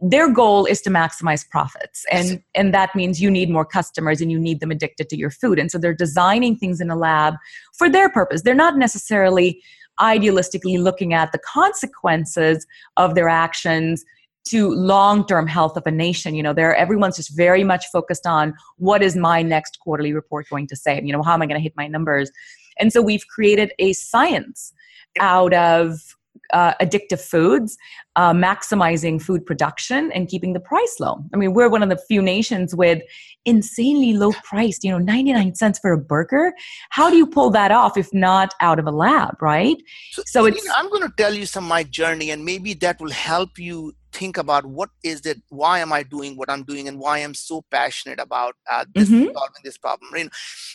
their 0.00 0.30
goal 0.32 0.66
is 0.66 0.82
to 0.82 0.90
maximize 0.90 1.48
profits, 1.48 2.04
and 2.10 2.42
and 2.54 2.74
that 2.74 2.94
means 2.94 3.20
you 3.20 3.30
need 3.30 3.50
more 3.50 3.64
customers 3.64 4.20
and 4.20 4.30
you 4.30 4.38
need 4.38 4.60
them 4.60 4.70
addicted 4.70 5.08
to 5.10 5.16
your 5.16 5.30
food, 5.30 5.58
and 5.58 5.70
so 5.70 5.78
they're 5.78 5.94
designing 5.94 6.56
things 6.56 6.80
in 6.80 6.90
a 6.90 6.96
lab 6.96 7.34
for 7.76 7.88
their 7.88 8.10
purpose. 8.10 8.42
They're 8.42 8.54
not 8.54 8.76
necessarily 8.76 9.62
idealistically 10.00 10.78
looking 10.80 11.12
at 11.12 11.32
the 11.32 11.38
consequences 11.38 12.66
of 12.96 13.14
their 13.14 13.28
actions 13.28 14.04
to 14.48 14.70
long-term 14.70 15.46
health 15.46 15.76
of 15.76 15.86
a 15.86 15.90
nation. 15.90 16.34
You 16.34 16.42
know 16.42 16.52
there 16.52 16.74
everyone's 16.74 17.16
just 17.16 17.34
very 17.36 17.64
much 17.64 17.86
focused 17.92 18.26
on 18.26 18.54
what 18.76 19.02
is 19.02 19.16
my 19.16 19.42
next 19.42 19.78
quarterly 19.80 20.12
report 20.12 20.48
going 20.50 20.66
to 20.66 20.76
say? 20.76 21.00
You 21.02 21.12
know 21.12 21.22
how 21.22 21.34
am 21.34 21.42
i 21.42 21.46
going 21.46 21.58
to 21.58 21.62
hit 21.62 21.74
my 21.76 21.86
numbers? 21.86 22.30
And 22.78 22.92
so 22.92 23.00
we've 23.00 23.26
created 23.26 23.72
a 23.78 23.92
science 23.92 24.72
out 25.18 25.52
of 25.54 26.17
uh, 26.52 26.74
addictive 26.80 27.20
foods, 27.20 27.76
uh, 28.16 28.32
maximizing 28.32 29.20
food 29.20 29.44
production 29.44 30.10
and 30.12 30.28
keeping 30.28 30.52
the 30.52 30.60
price 30.60 30.96
low. 30.98 31.22
I 31.32 31.36
mean, 31.36 31.52
we're 31.52 31.68
one 31.68 31.82
of 31.82 31.88
the 31.88 31.98
few 32.08 32.22
nations 32.22 32.74
with 32.74 33.02
insanely 33.44 34.12
low 34.12 34.32
priced, 34.44 34.84
you 34.84 34.90
know, 34.90 34.98
99 34.98 35.54
cents 35.54 35.78
for 35.78 35.92
a 35.92 35.98
burger. 35.98 36.52
How 36.90 37.10
do 37.10 37.16
you 37.16 37.26
pull 37.26 37.50
that 37.50 37.70
off 37.70 37.96
if 37.96 38.12
not 38.12 38.54
out 38.60 38.78
of 38.78 38.86
a 38.86 38.90
lab, 38.90 39.40
right? 39.40 39.76
So, 40.12 40.22
so 40.26 40.46
it's. 40.46 40.62
You 40.62 40.68
know, 40.68 40.74
I'm 40.76 40.90
going 40.90 41.02
to 41.02 41.12
tell 41.16 41.34
you 41.34 41.46
some 41.46 41.64
of 41.64 41.68
my 41.68 41.84
journey, 41.84 42.30
and 42.30 42.44
maybe 42.44 42.74
that 42.74 43.00
will 43.00 43.10
help 43.10 43.58
you 43.58 43.94
think 44.12 44.38
about 44.38 44.64
what 44.64 44.88
is 45.04 45.26
it 45.26 45.38
why 45.50 45.80
am 45.80 45.92
i 45.92 46.02
doing 46.02 46.34
what 46.34 46.48
i'm 46.48 46.62
doing 46.62 46.88
and 46.88 46.98
why 46.98 47.18
i'm 47.18 47.34
so 47.34 47.62
passionate 47.70 48.18
about 48.18 48.54
uh, 48.70 48.82
this, 48.94 49.08
mm-hmm. 49.08 49.26
solving 49.34 49.62
this 49.62 49.76
problem 49.76 50.10
you 50.16 50.24
know, 50.24 50.30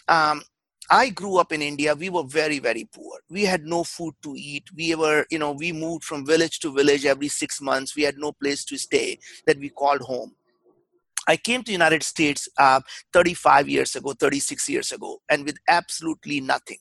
um, 0.07 0.43
I 0.93 1.10
grew 1.10 1.38
up 1.38 1.51
in 1.51 1.63
India. 1.63 1.95
We 1.95 2.12
were 2.12 2.23
very, 2.23 2.60
very 2.60 2.88
poor. 2.93 3.17
We 3.27 3.45
had 3.45 3.63
no 3.65 3.84
food 3.84 4.13
to 4.21 4.36
eat. 4.38 4.65
We 4.77 4.93
were, 4.93 5.25
you 5.32 5.39
know, 5.39 5.51
we 5.51 5.71
moved 5.71 6.03
from 6.03 6.23
village 6.23 6.60
to 6.60 6.71
village 6.71 7.03
every 7.03 7.29
six 7.29 7.60
months. 7.60 7.95
We 7.95 8.03
had 8.03 8.19
no 8.19 8.32
place 8.32 8.63
to 8.65 8.77
stay 8.77 9.17
that 9.47 9.58
we 9.58 9.69
called 9.69 10.01
home. 10.01 10.36
I 11.27 11.36
came 11.38 11.63
to 11.63 11.71
United 11.71 12.03
States 12.03 12.47
uh, 12.60 12.82
35 13.12 13.69
years 13.69 13.95
ago, 13.95 14.13
36 14.13 14.69
years 14.69 14.91
ago, 14.91 15.19
and 15.32 15.45
with 15.45 15.58
absolutely 15.67 16.41
nothing 16.41 16.77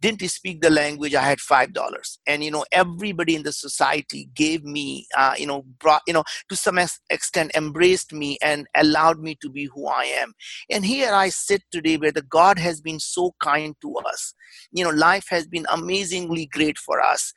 didn't 0.00 0.28
speak 0.30 0.60
the 0.60 0.70
language? 0.70 1.14
I 1.14 1.22
had 1.22 1.40
five 1.40 1.72
dollars. 1.72 2.18
And 2.26 2.44
you 2.44 2.50
know 2.50 2.64
everybody 2.72 3.34
in 3.34 3.42
the 3.42 3.52
society 3.52 4.28
gave 4.34 4.64
me 4.64 5.06
uh, 5.16 5.34
you 5.36 5.46
know 5.46 5.64
brought 5.78 6.02
you 6.06 6.12
know 6.12 6.24
to 6.48 6.56
some 6.56 6.78
extent 7.10 7.52
embraced 7.54 8.12
me 8.12 8.38
and 8.42 8.66
allowed 8.74 9.20
me 9.20 9.36
to 9.40 9.50
be 9.50 9.64
who 9.74 9.86
i 9.86 10.04
am. 10.04 10.32
And 10.70 10.84
here 10.84 11.12
i 11.12 11.28
sit 11.28 11.62
today 11.70 11.96
where 11.96 12.12
the 12.12 12.22
god 12.22 12.58
has 12.58 12.80
been 12.80 13.00
so 13.00 13.34
kind 13.40 13.74
to 13.80 13.94
us 13.96 14.34
you 14.72 14.84
know 14.84 14.90
life 14.90 15.26
has 15.28 15.46
been 15.46 15.66
amazingly 15.70 16.46
great 16.46 16.78
for 16.78 17.00
us 17.00 17.32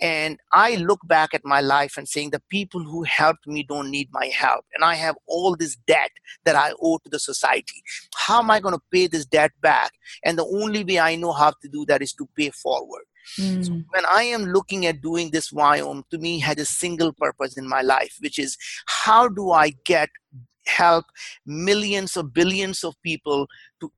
and 0.00 0.38
i 0.52 0.76
look 0.76 1.00
back 1.06 1.34
at 1.34 1.44
my 1.44 1.60
life 1.60 1.96
and 1.96 2.08
saying 2.08 2.30
the 2.30 2.42
people 2.48 2.82
who 2.82 3.02
helped 3.02 3.46
me 3.46 3.62
don't 3.62 3.90
need 3.90 4.08
my 4.12 4.26
help 4.26 4.64
and 4.74 4.84
i 4.84 4.94
have 4.94 5.16
all 5.26 5.56
this 5.56 5.76
debt 5.86 6.10
that 6.44 6.56
i 6.56 6.72
owe 6.80 6.98
to 6.98 7.10
the 7.10 7.18
society 7.18 7.82
how 8.16 8.40
am 8.40 8.50
i 8.50 8.60
going 8.60 8.74
to 8.74 8.82
pay 8.92 9.06
this 9.06 9.26
debt 9.26 9.52
back 9.60 9.92
and 10.24 10.38
the 10.38 10.46
only 10.46 10.84
way 10.84 10.98
i 10.98 11.14
know 11.14 11.32
how 11.32 11.50
to 11.50 11.68
do 11.68 11.84
that 11.86 12.02
is 12.02 12.12
to 12.12 12.28
pay 12.36 12.50
forward. 12.50 13.04
Mm. 13.38 13.64
So 13.64 13.72
when 13.90 14.06
I 14.06 14.22
am 14.24 14.44
looking 14.44 14.86
at 14.86 15.00
doing 15.00 15.30
this 15.30 15.50
Viome, 15.50 16.04
to 16.10 16.18
me 16.18 16.38
had 16.38 16.58
a 16.58 16.64
single 16.64 17.12
purpose 17.12 17.56
in 17.56 17.68
my 17.68 17.80
life, 17.80 18.16
which 18.20 18.38
is 18.38 18.56
how 18.86 19.28
do 19.28 19.50
I 19.50 19.70
get 19.84 20.10
help 20.66 21.06
millions 21.46 22.16
or 22.16 22.22
billions 22.22 22.84
of 22.84 22.94
people 23.02 23.46
to 23.80 23.92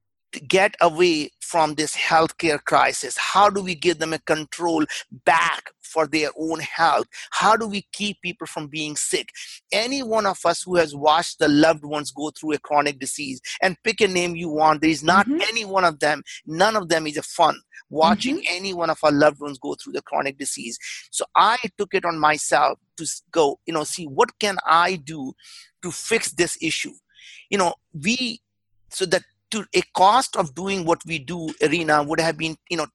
get 0.49 0.75
away 0.81 1.31
from 1.41 1.75
this 1.75 1.95
healthcare 1.95 2.63
crisis? 2.63 3.17
How 3.17 3.49
do 3.51 3.63
we 3.63 3.75
give 3.75 3.99
them 3.99 4.13
a 4.13 4.19
control 4.19 4.85
back 5.25 5.71
for 5.83 6.07
their 6.07 6.31
own 6.39 6.61
health? 6.61 7.07
How 7.31 7.57
do 7.57 7.67
we 7.67 7.87
keep 7.93 8.21
people 8.23 8.47
from 8.47 8.69
being 8.69 8.97
sick? 8.97 9.29
Any 9.73 10.03
one 10.03 10.27
of 10.27 10.39
us 10.45 10.63
who 10.63 10.77
has 10.77 10.95
watched 10.95 11.39
the 11.39 11.49
loved 11.49 11.85
ones 11.85 12.11
go 12.11 12.31
through 12.31 12.53
a 12.53 12.59
chronic 12.59 12.99
disease 12.99 13.41
and 13.63 13.77
pick 13.85 14.01
a 14.01 14.09
name 14.09 14.37
you 14.37 14.49
want, 14.49 14.81
there 14.81 14.91
is 14.91 15.03
not 15.03 15.27
mm-hmm. 15.27 15.41
any 15.43 15.65
one 15.65 15.85
of 15.85 16.01
them, 16.01 16.23
none 16.47 16.77
of 16.77 16.89
them 16.89 17.07
is 17.07 17.17
a 17.17 17.23
fun 17.23 17.57
watching 17.89 18.37
mm-hmm. 18.37 18.57
any 18.57 18.75
one 18.75 18.91
of 18.91 18.99
our 19.03 19.13
loved 19.13 19.41
ones 19.41 19.59
go 19.59 19.75
through 19.75 19.93
the 19.93 20.03
chronic 20.03 20.39
disease. 20.39 20.79
So 21.11 21.25
I 21.37 21.57
took 21.79 21.95
it 21.95 22.05
on 22.05 22.19
myself 22.19 22.79
to 22.97 23.07
go, 23.31 23.61
you 23.67 23.75
know, 23.75 23.85
see 23.85 24.07
what 24.07 24.39
can 24.39 24.57
I 24.67 24.97
do 24.97 25.33
to 25.83 25.91
fix 25.91 26.33
this 26.33 26.59
issue. 26.61 26.93
You 27.51 27.59
know, 27.59 27.75
we 27.93 28.41
so 28.91 29.07
that 29.07 29.23
to 29.51 29.65
a 29.75 29.83
cost 29.95 30.37
of 30.37 30.55
doing 30.55 30.85
what 30.85 31.01
we 31.07 31.19
do 31.19 31.49
arena 31.63 32.03
would 32.03 32.21
have 32.21 32.37
been 32.39 32.57
you 32.71 32.77
know 32.77 32.87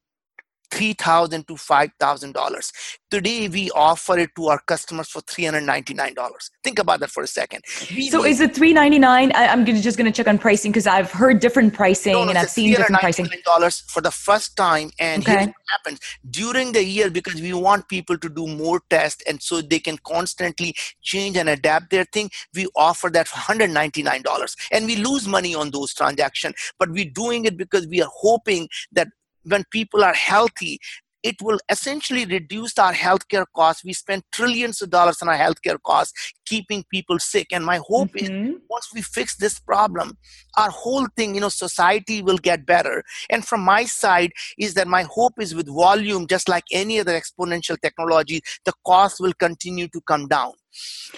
3,000 0.71 1.47
to 1.47 1.53
$5,000. 1.53 2.71
Today, 3.10 3.49
we 3.49 3.69
offer 3.71 4.17
it 4.19 4.29
to 4.38 4.47
our 4.47 4.62
customers 4.62 5.10
for 5.10 5.21
$399. 5.21 6.15
Think 6.63 6.79
about 6.79 7.01
that 7.01 7.12
for 7.12 7.23
a 7.23 7.27
second. 7.27 7.63
We 7.93 8.10
so 8.10 8.23
is 8.23 8.39
it 8.39 8.53
$399? 8.53 9.31
I'm 9.36 9.65
just 9.65 9.97
going 9.97 10.12
to 10.12 10.15
check 10.15 10.27
on 10.27 10.38
pricing 10.38 10.71
because 10.71 10.88
I've 10.88 11.12
heard 11.12 11.39
different 11.39 11.73
pricing 11.73 12.13
no, 12.13 12.23
no, 12.23 12.29
and 12.29 12.38
I've 12.38 12.49
seen 12.49 12.71
different 12.71 13.01
pricing. 13.01 13.27
dollars 13.43 13.81
for 13.81 14.01
the 14.01 14.12
first 14.12 14.55
time. 14.55 14.91
And 14.99 15.23
okay. 15.23 15.31
here's 15.31 15.47
what 15.47 15.55
happens. 15.69 15.99
During 16.29 16.71
the 16.71 16.84
year, 16.84 17.10
because 17.10 17.41
we 17.41 17.53
want 17.53 17.89
people 17.89 18.17
to 18.17 18.29
do 18.29 18.47
more 18.47 18.81
tests 18.89 19.23
and 19.27 19.41
so 19.41 19.62
they 19.62 19.79
can 19.79 19.97
constantly 20.05 20.73
change 21.01 21.36
and 21.36 21.49
adapt 21.49 21.89
their 21.89 22.05
thing, 22.05 22.29
we 22.55 22.67
offer 22.75 23.10
that 23.10 23.27
for 23.27 23.38
$199. 23.38 24.55
And 24.71 24.86
we 24.86 24.95
lose 24.95 25.27
money 25.27 25.53
on 25.53 25.71
those 25.71 25.93
transactions. 25.93 26.55
But 26.79 26.91
we're 26.91 27.12
doing 27.13 27.45
it 27.45 27.57
because 27.57 27.88
we 27.88 28.01
are 28.01 28.10
hoping 28.12 28.69
that 28.93 29.10
when 29.43 29.63
people 29.71 30.04
are 30.04 30.13
healthy 30.13 30.80
it 31.23 31.41
will 31.41 31.60
essentially 31.69 32.25
reduce 32.25 32.77
our 32.77 32.93
healthcare 32.93 33.45
costs. 33.56 33.84
We 33.84 33.93
spend 33.93 34.23
trillions 34.32 34.82
of 34.82 34.89
dollars 34.89 35.21
on 35.21 35.30
our 35.30 35.38
healthcare 35.38 35.77
costs, 35.84 36.34
keeping 36.45 36.84
people 36.91 37.19
sick. 37.19 37.47
And 37.51 37.65
my 37.65 37.77
hope 37.77 38.10
mm-hmm. 38.13 38.45
is 38.45 38.56
once 38.69 38.89
we 38.93 39.01
fix 39.01 39.36
this 39.36 39.60
problem, 39.60 40.17
our 40.58 40.69
whole 40.69 41.08
thing, 41.15 41.36
you 41.36 41.41
know, 41.41 41.49
society 41.49 42.21
will 42.21 42.38
get 42.38 42.65
better. 42.65 43.04
And 43.30 43.45
from 43.45 43.62
my 43.62 43.86
side 43.86 44.32
is 44.58 44.73
that 44.75 44.88
my 44.88 45.04
hope 45.04 45.34
is 45.39 45.54
with 45.54 45.67
volume, 45.67 46.27
just 46.27 46.49
like 46.49 46.63
any 46.71 46.99
other 46.99 47.19
exponential 47.19 47.80
technology, 47.80 48.41
the 48.65 48.73
cost 48.86 49.19
will 49.19 49.34
continue 49.34 49.88
to 49.89 50.01
come 50.01 50.27
down. 50.27 50.54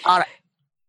Our 0.06 0.26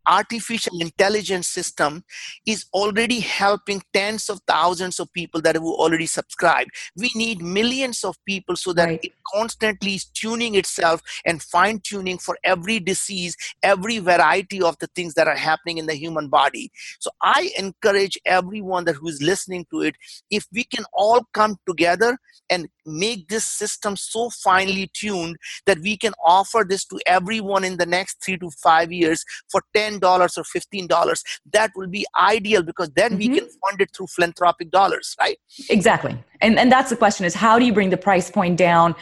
artificial 0.07 0.81
intelligence 0.81 1.49
system 1.49 2.05
is 2.47 2.67
already 2.73 3.21
helping 3.21 3.83
tens 3.93 4.29
of 4.29 4.41
thousands 4.47 5.01
of 5.01 5.13
people 5.13 5.41
that 5.43 5.55
have 5.55 5.65
already 5.65 6.07
subscribed. 6.07 6.71
We 6.97 7.11
need 7.15 7.43
millions 7.43 8.05
of 8.05 8.17
people 8.25 8.57
so 8.57 8.73
that 8.75 8.87
right. 8.87 9.01
it 9.03 9.13
constantly 9.33 9.95
is 9.95 10.05
tuning 10.05 10.55
itself 10.55 11.01
and 11.25 11.43
fine 11.43 11.81
tuning 11.81 12.19
for 12.19 12.37
every 12.45 12.81
disease, 12.81 13.37
every 13.63 13.99
variety 13.99 14.63
of 14.63 14.79
the 14.79 14.89
things 14.89 15.15
that 15.15 15.29
are 15.29 15.37
happening 15.37 15.79
in 15.79 15.87
the 15.87 15.95
human 15.95 16.29
body. 16.29 16.71
So 16.99 17.11
I 17.23 17.51
encourage 17.59 18.19
everyone 18.27 18.85
that 18.85 18.97
who 18.97 19.09
is 19.09 19.23
listening 19.23 19.67
to 19.71 19.83
it, 19.83 19.95
if 20.31 20.47
we 20.53 20.65
can 20.65 20.85
all 20.93 21.27
come 21.33 21.57
together 21.67 22.19
and 22.51 22.69
make 22.87 23.29
this 23.29 23.47
system 23.47 23.97
so 23.97 24.31
finely 24.31 24.91
tuned 24.93 25.37
that 25.67 25.79
we 25.79 25.97
can 25.97 26.13
offer 26.25 26.65
this 26.69 26.85
to 26.87 26.99
everyone 27.07 27.65
in 27.65 27.77
the 27.77 27.87
next 27.87 28.23
three 28.25 28.37
to 28.39 28.51
five 28.51 28.93
years 28.93 29.25
for 29.51 29.63
$10 29.75 29.94
or 30.03 30.45
$15 30.45 31.23
that 31.53 31.71
will 31.77 31.87
be 31.87 32.07
ideal 32.19 32.63
because 32.63 32.91
then 32.91 33.13
mm-hmm. 33.13 33.19
we 33.33 33.39
can 33.39 33.49
fund 33.49 33.81
it 33.81 33.91
through 33.95 34.07
philanthropic 34.09 34.71
dollars 34.71 35.15
right? 35.21 35.39
Exactly. 35.71 36.19
And 36.41 36.59
and 36.59 36.71
that's 36.71 36.91
the 36.91 36.97
question 36.97 37.25
is 37.27 37.35
how 37.35 37.59
do 37.59 37.65
you 37.65 37.73
bring 37.73 37.91
the 37.91 37.97
price 37.97 38.31
point 38.31 38.57
down 38.57 38.95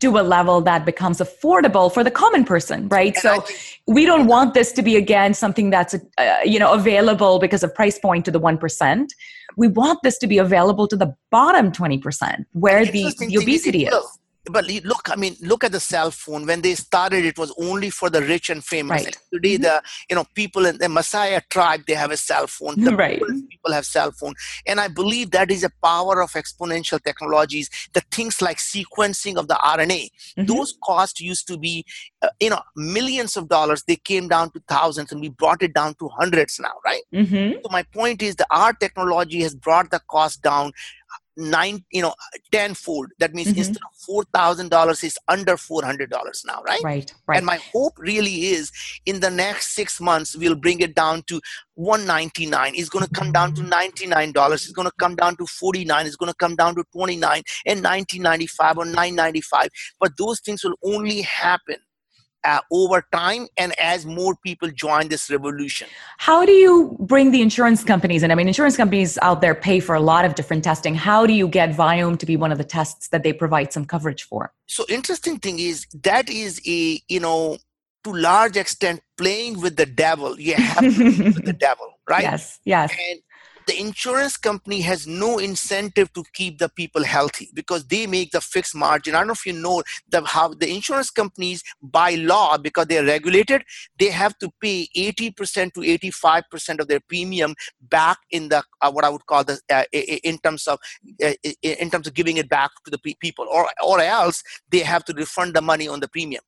to 0.00 0.16
a 0.18 0.22
level 0.22 0.60
that 0.60 0.84
becomes 0.84 1.18
affordable 1.18 1.92
for 1.92 2.04
the 2.04 2.10
common 2.10 2.44
person 2.44 2.88
right? 2.88 3.14
And 3.14 3.22
so 3.22 3.44
we 3.86 4.06
don't 4.06 4.26
want 4.26 4.54
this 4.54 4.72
to 4.72 4.82
be 4.82 4.96
again 4.96 5.34
something 5.34 5.70
that's 5.70 5.94
uh, 5.94 6.38
you 6.44 6.58
know 6.58 6.72
available 6.72 7.38
because 7.38 7.62
of 7.62 7.74
price 7.74 7.98
point 7.98 8.24
to 8.26 8.30
the 8.30 8.40
1% 8.40 9.08
we 9.56 9.66
want 9.66 9.98
this 10.04 10.18
to 10.18 10.26
be 10.28 10.38
available 10.38 10.86
to 10.86 10.96
the 10.96 11.12
bottom 11.30 11.72
20% 11.72 12.44
where 12.52 12.84
the, 12.84 13.12
the 13.18 13.36
obesity 13.36 13.86
is 13.86 14.17
but 14.48 14.66
look 14.84 15.08
i 15.10 15.16
mean 15.16 15.36
look 15.40 15.64
at 15.64 15.72
the 15.72 15.80
cell 15.80 16.10
phone 16.10 16.46
when 16.46 16.60
they 16.62 16.74
started 16.74 17.24
it 17.24 17.38
was 17.38 17.52
only 17.58 17.90
for 17.90 18.10
the 18.10 18.22
rich 18.22 18.50
and 18.50 18.64
famous 18.64 19.04
right. 19.04 19.16
today 19.32 19.54
mm-hmm. 19.54 19.62
the 19.62 19.82
you 20.08 20.16
know 20.16 20.24
people 20.34 20.66
in 20.66 20.78
the 20.78 20.86
Maasai 20.86 21.40
tribe 21.48 21.82
they 21.86 21.94
have 21.94 22.10
a 22.10 22.16
cell 22.16 22.46
phone 22.46 22.82
the 22.82 22.94
right. 22.94 23.20
people 23.50 23.72
have 23.72 23.86
cell 23.86 24.12
phone 24.12 24.34
and 24.66 24.80
i 24.80 24.88
believe 24.88 25.30
that 25.30 25.50
is 25.50 25.64
a 25.64 25.70
power 25.82 26.22
of 26.22 26.30
exponential 26.32 27.02
technologies 27.02 27.70
the 27.92 28.02
things 28.10 28.40
like 28.42 28.58
sequencing 28.58 29.36
of 29.36 29.48
the 29.48 29.54
rna 29.54 29.86
mm-hmm. 29.86 30.44
those 30.44 30.76
costs 30.84 31.20
used 31.20 31.46
to 31.46 31.58
be 31.58 31.84
uh, 32.22 32.28
you 32.40 32.50
know 32.50 32.60
millions 32.76 33.36
of 33.36 33.48
dollars 33.48 33.82
they 33.86 33.96
came 33.96 34.28
down 34.28 34.50
to 34.50 34.60
thousands 34.68 35.12
and 35.12 35.20
we 35.20 35.28
brought 35.28 35.62
it 35.62 35.74
down 35.74 35.94
to 35.94 36.08
hundreds 36.08 36.58
now 36.60 36.72
right 36.84 37.02
mm-hmm. 37.14 37.58
so 37.62 37.68
my 37.70 37.82
point 37.82 38.22
is 38.22 38.36
the 38.36 38.46
our 38.50 38.72
technology 38.72 39.42
has 39.42 39.54
brought 39.54 39.90
the 39.90 40.00
cost 40.08 40.42
down 40.42 40.72
nine, 41.38 41.84
you 41.90 42.02
know, 42.02 42.14
tenfold. 42.52 43.08
That 43.18 43.32
means 43.32 43.48
mm-hmm. 43.48 43.58
instead 43.58 43.76
of 43.76 43.96
four 44.04 44.24
thousand 44.34 44.70
dollars, 44.70 45.02
it's 45.02 45.16
under 45.28 45.56
four 45.56 45.82
hundred 45.84 46.10
dollars 46.10 46.44
now, 46.46 46.62
right? 46.62 46.82
Right. 46.82 47.14
Right. 47.26 47.36
And 47.36 47.46
my 47.46 47.56
hope 47.72 47.94
really 47.98 48.46
is 48.46 48.72
in 49.06 49.20
the 49.20 49.30
next 49.30 49.74
six 49.74 50.00
months 50.00 50.36
we'll 50.36 50.54
bring 50.54 50.80
it 50.80 50.94
down 50.94 51.22
to 51.28 51.40
one 51.74 52.06
ninety 52.06 52.44
nine. 52.44 52.72
It's 52.74 52.88
going 52.88 53.04
to 53.04 53.10
come 53.10 53.32
down 53.32 53.54
to 53.54 53.62
ninety 53.62 54.06
nine 54.06 54.32
dollars. 54.32 54.64
It's 54.64 54.72
going 54.72 54.88
to 54.88 54.94
come 54.98 55.14
down 55.14 55.36
to 55.36 55.46
forty 55.46 55.84
nine. 55.84 56.06
It's 56.06 56.16
going 56.16 56.32
to 56.32 56.36
come 56.36 56.56
down 56.56 56.74
to 56.74 56.84
twenty 56.92 57.16
nine 57.16 57.42
and 57.64 57.82
nineteen 57.82 58.22
ninety 58.22 58.46
five 58.46 58.76
or 58.76 58.84
nine 58.84 59.14
ninety 59.14 59.40
five. 59.40 59.68
But 60.00 60.16
those 60.18 60.40
things 60.40 60.64
will 60.64 60.76
only 60.82 61.22
happen 61.22 61.76
uh, 62.44 62.60
over 62.70 63.04
time 63.12 63.46
and 63.56 63.78
as 63.78 64.06
more 64.06 64.36
people 64.44 64.70
join 64.70 65.08
this 65.08 65.30
revolution. 65.30 65.88
How 66.18 66.44
do 66.44 66.52
you 66.52 66.96
bring 67.00 67.30
the 67.30 67.42
insurance 67.42 67.84
companies 67.84 68.22
in? 68.22 68.30
I 68.30 68.34
mean, 68.34 68.48
insurance 68.48 68.76
companies 68.76 69.18
out 69.22 69.40
there 69.40 69.54
pay 69.54 69.80
for 69.80 69.94
a 69.94 70.00
lot 70.00 70.24
of 70.24 70.34
different 70.34 70.64
testing. 70.64 70.94
How 70.94 71.26
do 71.26 71.32
you 71.32 71.48
get 71.48 71.70
Viome 71.70 72.18
to 72.18 72.26
be 72.26 72.36
one 72.36 72.52
of 72.52 72.58
the 72.58 72.64
tests 72.64 73.08
that 73.08 73.22
they 73.22 73.32
provide 73.32 73.72
some 73.72 73.84
coverage 73.84 74.24
for? 74.24 74.52
So, 74.66 74.84
interesting 74.88 75.38
thing 75.38 75.58
is 75.58 75.86
that 76.02 76.28
is 76.28 76.60
a, 76.66 77.00
you 77.08 77.20
know, 77.20 77.58
to 78.04 78.12
large 78.12 78.56
extent 78.56 79.00
playing 79.16 79.60
with 79.60 79.76
the 79.76 79.86
devil. 79.86 80.38
You 80.38 80.54
have 80.54 80.78
to 80.78 80.86
with 80.86 81.44
the 81.44 81.52
devil, 81.58 81.86
right? 82.08 82.22
Yes, 82.22 82.60
yes. 82.64 82.92
And 83.10 83.20
the 83.68 83.78
insurance 83.78 84.38
company 84.38 84.80
has 84.80 85.06
no 85.06 85.38
incentive 85.38 86.10
to 86.14 86.24
keep 86.32 86.58
the 86.58 86.70
people 86.70 87.04
healthy 87.04 87.50
because 87.52 87.84
they 87.84 88.06
make 88.06 88.30
the 88.30 88.40
fixed 88.40 88.74
margin. 88.74 89.14
I 89.14 89.18
don't 89.18 89.26
know 89.26 89.34
if 89.34 89.44
you 89.44 89.52
know 89.52 89.82
the, 90.08 90.24
how 90.24 90.54
the 90.54 90.68
insurance 90.74 91.10
companies, 91.10 91.62
by 91.82 92.14
law, 92.14 92.56
because 92.56 92.86
they're 92.86 93.04
regulated, 93.04 93.62
they 93.98 94.08
have 94.08 94.38
to 94.38 94.50
pay 94.62 94.88
80% 94.96 95.74
to 95.74 95.80
85% 95.80 96.80
of 96.80 96.88
their 96.88 97.00
premium 97.00 97.54
back 97.82 98.16
in 98.30 98.48
the 98.48 98.64
uh, 98.80 98.90
what 98.90 99.04
I 99.04 99.10
would 99.10 99.26
call 99.26 99.44
the 99.44 99.60
uh, 99.70 99.84
in 99.92 100.38
terms 100.38 100.66
of 100.66 100.78
uh, 101.22 101.34
in 101.62 101.90
terms 101.90 102.06
of 102.06 102.14
giving 102.14 102.38
it 102.38 102.48
back 102.48 102.70
to 102.84 102.90
the 102.90 102.98
people, 103.20 103.46
or 103.50 103.68
or 103.84 104.00
else 104.00 104.42
they 104.70 104.80
have 104.80 105.04
to 105.04 105.12
refund 105.12 105.54
the 105.54 105.60
money 105.60 105.88
on 105.88 106.00
the 106.00 106.08
premium 106.08 106.42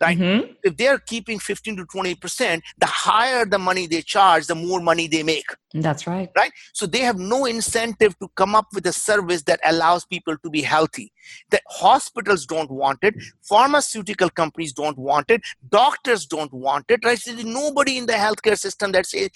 right? 0.00 0.18
Mm-hmm. 0.18 0.52
If 0.62 0.76
they're 0.76 0.98
keeping 0.98 1.38
15 1.38 1.76
to 1.76 1.84
20%, 1.84 2.60
the 2.78 2.86
higher 2.86 3.44
the 3.44 3.58
money 3.58 3.86
they 3.86 4.02
charge, 4.02 4.46
the 4.46 4.54
more 4.54 4.80
money 4.80 5.08
they 5.08 5.22
make. 5.22 5.46
That's 5.74 6.06
right. 6.06 6.30
Right? 6.36 6.52
So 6.72 6.86
they 6.86 7.00
have 7.00 7.18
no 7.18 7.44
incentive 7.44 8.18
to 8.20 8.28
come 8.36 8.54
up 8.54 8.66
with 8.72 8.86
a 8.86 8.92
service 8.92 9.42
that 9.44 9.60
allows 9.64 10.04
people 10.04 10.36
to 10.38 10.50
be 10.50 10.62
healthy. 10.62 11.12
The 11.50 11.60
hospitals 11.68 12.46
don't 12.46 12.70
want 12.70 13.00
it, 13.02 13.14
pharmaceutical 13.42 14.30
companies 14.30 14.72
don't 14.72 14.98
want 14.98 15.30
it, 15.30 15.42
doctors 15.68 16.26
don't 16.26 16.52
want 16.52 16.86
it, 16.88 17.04
right? 17.04 17.18
So 17.18 17.32
there's 17.32 17.44
nobody 17.44 17.98
in 17.98 18.06
the 18.06 18.14
healthcare 18.14 18.58
system 18.58 18.92
that 18.92 19.06
says, 19.06 19.30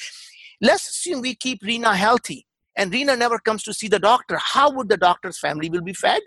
let's 0.61 0.89
assume 0.89 1.21
we 1.21 1.35
keep 1.35 1.63
Rena 1.63 1.95
healthy 1.95 2.47
and 2.77 2.93
Rena 2.93 3.17
never 3.17 3.39
comes 3.39 3.63
to 3.65 3.75
see 3.75 3.89
the 3.89 3.99
doctor. 3.99 4.39
How 4.39 4.71
would 4.71 4.89
the 4.89 4.97
doctor's 4.97 5.39
family 5.39 5.69
will 5.69 5.83
be 5.83 5.93
fed? 5.93 6.23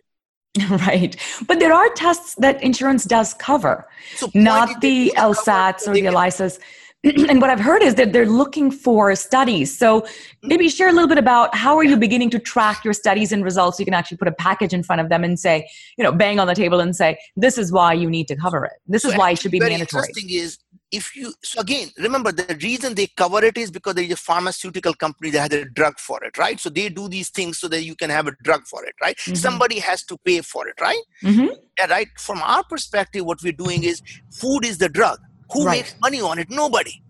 Right. 0.70 1.16
But 1.48 1.60
there 1.60 1.74
are 1.74 1.90
tests 1.96 2.36
that 2.36 2.62
insurance 2.64 3.04
does 3.06 3.34
cover, 3.34 3.88
so 4.16 4.30
not 4.34 4.82
the 4.82 5.14
LSATs 5.18 5.88
or 5.88 5.94
the 5.94 6.06
ELISAs. 6.06 6.60
and 7.30 7.40
what 7.40 7.50
I've 7.50 7.60
heard 7.60 7.84
is 7.84 7.96
that 7.96 8.14
they're 8.14 8.26
looking 8.26 8.72
for 8.72 9.16
studies. 9.16 9.78
So 9.78 10.08
maybe 10.42 10.70
share 10.70 10.90
a 10.90 10.92
little 10.92 11.08
bit 11.08 11.18
about 11.18 11.54
how 11.54 11.78
are 11.78 11.84
you 11.84 11.98
beginning 11.98 12.32
to 12.32 12.40
track 12.40 12.84
your 12.84 12.94
studies 12.94 13.32
and 13.32 13.44
results? 13.44 13.78
So 13.78 13.82
you 13.82 13.86
can 13.86 13.94
actually 13.94 14.18
put 14.18 14.28
a 14.28 14.32
package 14.32 14.74
in 14.74 14.82
front 14.82 15.02
of 15.02 15.10
them 15.10 15.24
and 15.24 15.40
say, 15.40 15.70
you 15.98 16.04
know, 16.04 16.12
bang 16.12 16.40
on 16.40 16.48
the 16.48 16.56
table 16.56 16.80
and 16.80 16.96
say, 16.96 17.18
this 17.36 17.58
is 17.58 17.72
why 17.72 17.94
you 17.94 18.10
need 18.10 18.28
to 18.30 18.36
cover 18.36 18.66
it. 18.66 18.74
This 18.88 19.04
so 19.04 19.10
is 19.10 19.18
why 19.18 19.32
it 19.32 19.40
should 19.40 19.52
be 19.52 19.60
mandatory. 19.60 20.08
Interesting 20.08 20.30
is 20.30 20.58
if 20.92 21.16
you 21.16 21.34
so 21.44 21.60
again 21.60 21.90
remember 21.98 22.32
the 22.32 22.58
reason 22.62 22.94
they 22.94 23.08
cover 23.08 23.44
it 23.44 23.58
is 23.58 23.72
because 23.72 23.96
there 23.96 24.04
is 24.04 24.12
a 24.12 24.16
pharmaceutical 24.16 24.94
company 24.94 25.30
that 25.32 25.52
has 25.52 25.62
a 25.62 25.66
drug 25.66 25.98
for 26.00 26.24
it 26.24 26.38
right? 26.38 26.60
So 26.60 26.70
they 26.70 26.90
do 26.90 27.08
these 27.08 27.30
things 27.30 27.58
so 27.58 27.68
that 27.70 27.84
you 27.84 27.96
can 27.96 28.10
have 28.10 28.28
a 28.28 28.36
drug 28.44 28.66
for 28.68 28.86
it 28.86 28.96
right? 29.02 29.18
Mm-hmm. 29.18 29.36
somebody 29.36 29.80
has 29.80 30.04
to 30.04 30.18
pay 30.26 30.42
for 30.42 30.68
it 30.68 30.80
right? 30.80 31.02
Mm-hmm. 31.24 31.54
and 31.82 31.92
right? 31.92 32.08
From 32.20 32.42
our 32.42 32.64
perspective 32.64 33.26
what 33.26 33.42
we're 33.44 33.54
doing 33.54 33.84
is 33.84 34.02
food 34.32 34.66
is 34.66 34.78
the 34.78 34.90
drug. 34.90 35.20
Who 35.54 35.66
right. 35.66 35.78
makes 35.78 35.96
money 36.02 36.22
on 36.22 36.40
it? 36.40 36.50
Nobody 36.50 37.02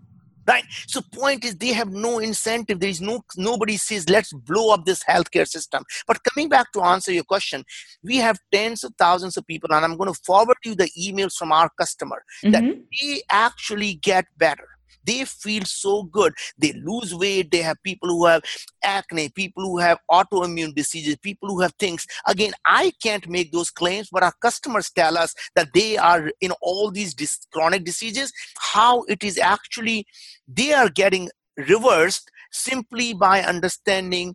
right? 0.46 0.64
So 0.86 1.00
point 1.12 1.44
is 1.44 1.56
they 1.56 1.72
have 1.72 1.90
no 1.90 2.18
incentive. 2.18 2.80
There 2.80 2.90
is 2.90 3.00
no 3.00 3.24
nobody 3.36 3.76
says 3.76 4.08
let's 4.08 4.32
blow 4.32 4.72
up 4.72 4.84
this 4.84 5.02
healthcare 5.04 5.46
system. 5.46 5.84
But 6.06 6.22
coming 6.24 6.48
back 6.48 6.72
to 6.72 6.82
answer 6.82 7.12
your 7.12 7.24
question 7.24 7.64
we 8.02 8.16
have 8.16 8.38
tens 8.52 8.84
of 8.84 8.94
thousands 8.98 9.36
of 9.36 9.46
people 9.46 9.72
and 9.72 9.84
i'm 9.84 9.96
going 9.96 10.12
to 10.12 10.20
forward 10.24 10.56
you 10.64 10.74
the 10.74 10.90
emails 10.98 11.34
from 11.34 11.52
our 11.52 11.70
customer 11.78 12.22
mm-hmm. 12.44 12.52
that 12.52 12.64
they 13.00 13.22
actually 13.30 13.94
get 13.94 14.26
better 14.36 14.68
they 15.06 15.24
feel 15.24 15.64
so 15.64 16.02
good 16.04 16.32
they 16.58 16.72
lose 16.84 17.14
weight 17.14 17.50
they 17.50 17.62
have 17.62 17.82
people 17.82 18.08
who 18.08 18.26
have 18.26 18.42
acne 18.84 19.28
people 19.30 19.62
who 19.62 19.78
have 19.78 19.98
autoimmune 20.10 20.74
diseases 20.74 21.16
people 21.16 21.48
who 21.48 21.60
have 21.60 21.72
things 21.74 22.06
again 22.26 22.52
i 22.64 22.92
can't 23.02 23.28
make 23.28 23.52
those 23.52 23.70
claims 23.70 24.08
but 24.10 24.22
our 24.22 24.34
customers 24.40 24.90
tell 24.90 25.16
us 25.16 25.34
that 25.54 25.72
they 25.74 25.96
are 25.96 26.30
in 26.40 26.52
all 26.60 26.90
these 26.90 27.14
dis- 27.14 27.46
chronic 27.52 27.84
diseases 27.84 28.32
how 28.58 29.02
it 29.04 29.22
is 29.22 29.38
actually 29.38 30.06
they 30.48 30.72
are 30.72 30.88
getting 30.88 31.28
reversed 31.56 32.30
simply 32.50 33.12
by 33.14 33.40
understanding 33.40 34.34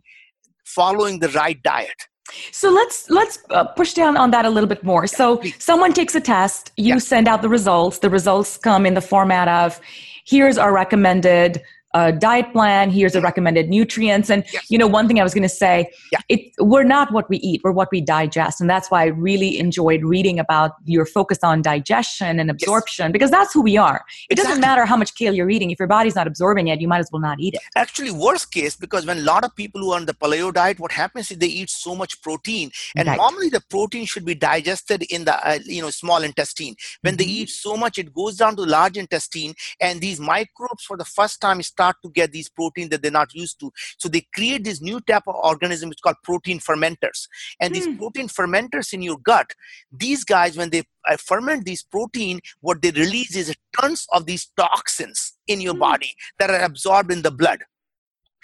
following 0.64 1.18
the 1.18 1.28
right 1.30 1.62
diet 1.62 2.08
so 2.50 2.70
let's 2.70 3.10
let's 3.10 3.38
uh, 3.50 3.64
push 3.64 3.94
down 3.94 4.16
on 4.16 4.30
that 4.30 4.44
a 4.44 4.50
little 4.50 4.68
bit 4.68 4.84
more. 4.84 5.06
So 5.06 5.42
someone 5.58 5.92
takes 5.92 6.14
a 6.14 6.20
test, 6.20 6.72
you 6.76 6.94
yeah. 6.94 6.98
send 6.98 7.28
out 7.28 7.42
the 7.42 7.48
results. 7.48 7.98
The 7.98 8.10
results 8.10 8.56
come 8.56 8.86
in 8.86 8.94
the 8.94 9.00
format 9.00 9.48
of 9.48 9.80
here's 10.24 10.58
our 10.58 10.72
recommended 10.72 11.62
a 11.94 12.12
diet 12.12 12.52
plan 12.52 12.90
here's 12.90 13.14
a 13.14 13.20
recommended 13.20 13.68
nutrients 13.68 14.30
and 14.30 14.44
yes. 14.52 14.70
you 14.70 14.78
know 14.78 14.86
one 14.86 15.06
thing 15.06 15.20
i 15.20 15.22
was 15.22 15.34
going 15.34 15.42
to 15.42 15.48
say 15.48 15.90
yeah. 16.10 16.20
it 16.28 16.40
we're 16.58 16.84
not 16.84 17.12
what 17.12 17.28
we 17.28 17.36
eat 17.38 17.60
we're 17.64 17.72
what 17.72 17.88
we 17.92 18.00
digest 18.00 18.60
and 18.60 18.70
that's 18.70 18.90
why 18.90 19.02
i 19.02 19.06
really 19.06 19.58
enjoyed 19.58 20.02
reading 20.04 20.38
about 20.38 20.72
your 20.84 21.04
focus 21.04 21.38
on 21.42 21.60
digestion 21.60 22.40
and 22.40 22.50
absorption 22.50 23.06
yes. 23.06 23.12
because 23.12 23.30
that's 23.30 23.52
who 23.52 23.60
we 23.60 23.76
are 23.76 24.04
it 24.28 24.32
exactly. 24.32 24.50
doesn't 24.50 24.60
matter 24.60 24.86
how 24.86 24.96
much 24.96 25.14
kale 25.14 25.34
you're 25.34 25.50
eating 25.50 25.70
if 25.70 25.78
your 25.78 25.88
body's 25.88 26.14
not 26.14 26.26
absorbing 26.26 26.68
it 26.68 26.80
you 26.80 26.88
might 26.88 27.00
as 27.00 27.10
well 27.12 27.20
not 27.20 27.38
eat 27.40 27.54
it 27.54 27.60
actually 27.76 28.10
worst 28.10 28.50
case 28.52 28.76
because 28.76 29.04
when 29.06 29.18
a 29.18 29.22
lot 29.22 29.44
of 29.44 29.54
people 29.54 29.80
who 29.80 29.92
are 29.92 29.96
on 29.96 30.06
the 30.06 30.14
paleo 30.14 30.52
diet 30.52 30.80
what 30.80 30.92
happens 30.92 31.30
is 31.30 31.38
they 31.38 31.46
eat 31.46 31.68
so 31.68 31.94
much 31.94 32.20
protein 32.22 32.70
and 32.96 33.08
right. 33.08 33.16
normally 33.16 33.48
the 33.48 33.62
protein 33.68 34.06
should 34.06 34.24
be 34.24 34.34
digested 34.34 35.02
in 35.10 35.24
the 35.24 35.48
uh, 35.48 35.58
you 35.64 35.82
know 35.82 35.90
small 35.90 36.22
intestine 36.22 36.74
when 37.02 37.14
mm-hmm. 37.14 37.18
they 37.18 37.24
eat 37.24 37.50
so 37.50 37.76
much 37.76 37.98
it 37.98 38.14
goes 38.14 38.36
down 38.36 38.56
to 38.56 38.62
large 38.62 38.96
intestine 38.96 39.54
and 39.80 40.00
these 40.00 40.18
microbes 40.18 40.84
for 40.84 40.96
the 40.96 41.04
first 41.04 41.40
time 41.40 41.60
start 41.62 41.81
start 41.82 41.96
to 42.04 42.10
get 42.10 42.32
these 42.32 42.48
proteins 42.48 42.90
that 42.90 43.02
they're 43.02 43.10
not 43.10 43.34
used 43.34 43.58
to. 43.60 43.70
So 43.98 44.08
they 44.08 44.26
create 44.34 44.64
this 44.64 44.80
new 44.80 45.00
type 45.00 45.24
of 45.26 45.34
organism, 45.34 45.90
it's 45.90 46.00
called 46.00 46.16
protein 46.22 46.60
fermenters. 46.60 47.26
And 47.60 47.74
these 47.74 47.86
hmm. 47.86 47.96
protein 47.96 48.28
fermenters 48.28 48.92
in 48.92 49.02
your 49.02 49.18
gut, 49.18 49.52
these 49.90 50.24
guys, 50.24 50.56
when 50.56 50.70
they 50.70 50.84
uh, 51.10 51.16
ferment 51.16 51.64
these 51.64 51.82
protein, 51.82 52.40
what 52.60 52.80
they 52.82 52.92
release 52.92 53.34
is 53.36 53.54
tons 53.78 54.06
of 54.12 54.26
these 54.26 54.48
toxins 54.56 55.34
in 55.48 55.60
your 55.60 55.74
mm. 55.74 55.80
body 55.80 56.14
that 56.38 56.50
are 56.50 56.62
absorbed 56.62 57.10
in 57.10 57.22
the 57.22 57.30
blood 57.30 57.58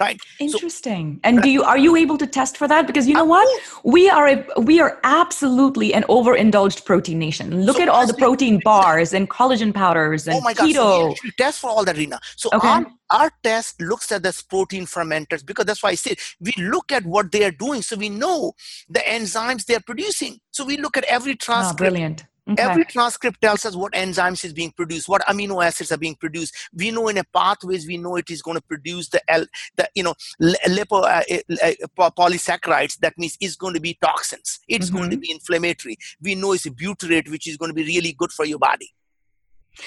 right? 0.00 0.20
Interesting. 0.38 1.14
So, 1.14 1.20
and 1.24 1.42
do 1.42 1.50
you 1.50 1.62
are 1.62 1.78
you 1.78 1.96
able 1.96 2.18
to 2.18 2.26
test 2.26 2.56
for 2.56 2.68
that? 2.68 2.86
Because 2.86 3.08
you 3.08 3.14
know 3.14 3.24
what? 3.24 3.48
we 3.84 4.08
are 4.08 4.28
a, 4.28 4.46
we 4.60 4.80
are 4.80 4.98
absolutely 5.04 5.94
an 5.94 6.04
overindulged 6.08 6.84
protein 6.84 7.18
nation. 7.18 7.64
Look 7.64 7.76
so 7.76 7.82
at 7.82 7.88
all 7.88 8.06
the 8.06 8.14
protein 8.14 8.60
bars 8.64 9.12
and 9.12 9.28
collagen 9.28 9.74
powders 9.74 10.26
and 10.26 10.36
oh 10.36 10.40
my 10.40 10.54
keto. 10.54 10.74
God, 10.74 11.16
so 11.16 11.30
test 11.36 11.60
for 11.60 11.70
all 11.70 11.84
that 11.84 11.96
Rena. 11.96 12.18
so 12.36 12.50
okay. 12.52 12.68
our, 12.68 12.86
our 13.10 13.30
test 13.42 13.80
looks 13.80 14.12
at 14.12 14.22
this 14.22 14.42
protein 14.42 14.84
fermenters 14.84 15.44
because 15.44 15.64
that's 15.64 15.82
why 15.82 15.90
i 15.90 15.94
said 15.94 16.18
we 16.40 16.52
look 16.58 16.92
at 16.92 17.04
what 17.04 17.32
they 17.32 17.44
are 17.44 17.50
doing. 17.50 17.82
So 17.82 17.96
we 17.96 18.08
know 18.08 18.52
the 18.88 19.00
enzymes 19.00 19.66
they 19.66 19.74
are 19.74 19.86
producing. 19.86 20.38
So 20.50 20.64
we 20.64 20.76
look 20.76 20.96
at 20.96 21.04
every 21.04 21.32
ah, 21.32 21.36
transcript. 21.40 21.80
oh, 21.80 21.90
brilliant 21.90 22.24
Okay. 22.48 22.62
Every 22.62 22.84
transcript 22.86 23.42
tells 23.42 23.66
us 23.66 23.76
what 23.76 23.92
enzymes 23.92 24.44
is 24.44 24.54
being 24.54 24.72
produced, 24.72 25.08
what 25.08 25.22
amino 25.26 25.62
acids 25.64 25.92
are 25.92 25.98
being 25.98 26.14
produced. 26.14 26.54
We 26.72 26.90
know 26.90 27.08
in 27.08 27.18
a 27.18 27.24
pathways, 27.24 27.86
we 27.86 27.98
know 27.98 28.16
it 28.16 28.30
is 28.30 28.40
going 28.40 28.56
to 28.56 28.62
produce 28.62 29.08
the 29.08 29.20
L, 29.30 29.44
the 29.76 29.88
you 29.94 30.02
know 30.02 30.14
lipo 30.40 31.02
uh, 31.02 31.22
uh, 31.62 32.10
polysaccharides. 32.10 32.98
That 32.98 33.18
means 33.18 33.36
it's 33.40 33.56
going 33.56 33.74
to 33.74 33.80
be 33.80 33.98
toxins. 34.00 34.60
It's 34.66 34.86
mm-hmm. 34.86 34.96
going 34.96 35.10
to 35.10 35.16
be 35.18 35.30
inflammatory. 35.30 35.96
We 36.22 36.34
know 36.34 36.52
it's 36.52 36.66
a 36.66 36.70
butyrate, 36.70 37.30
which 37.30 37.46
is 37.46 37.56
going 37.58 37.70
to 37.70 37.74
be 37.74 37.84
really 37.84 38.14
good 38.14 38.32
for 38.32 38.46
your 38.46 38.58
body. 38.58 38.94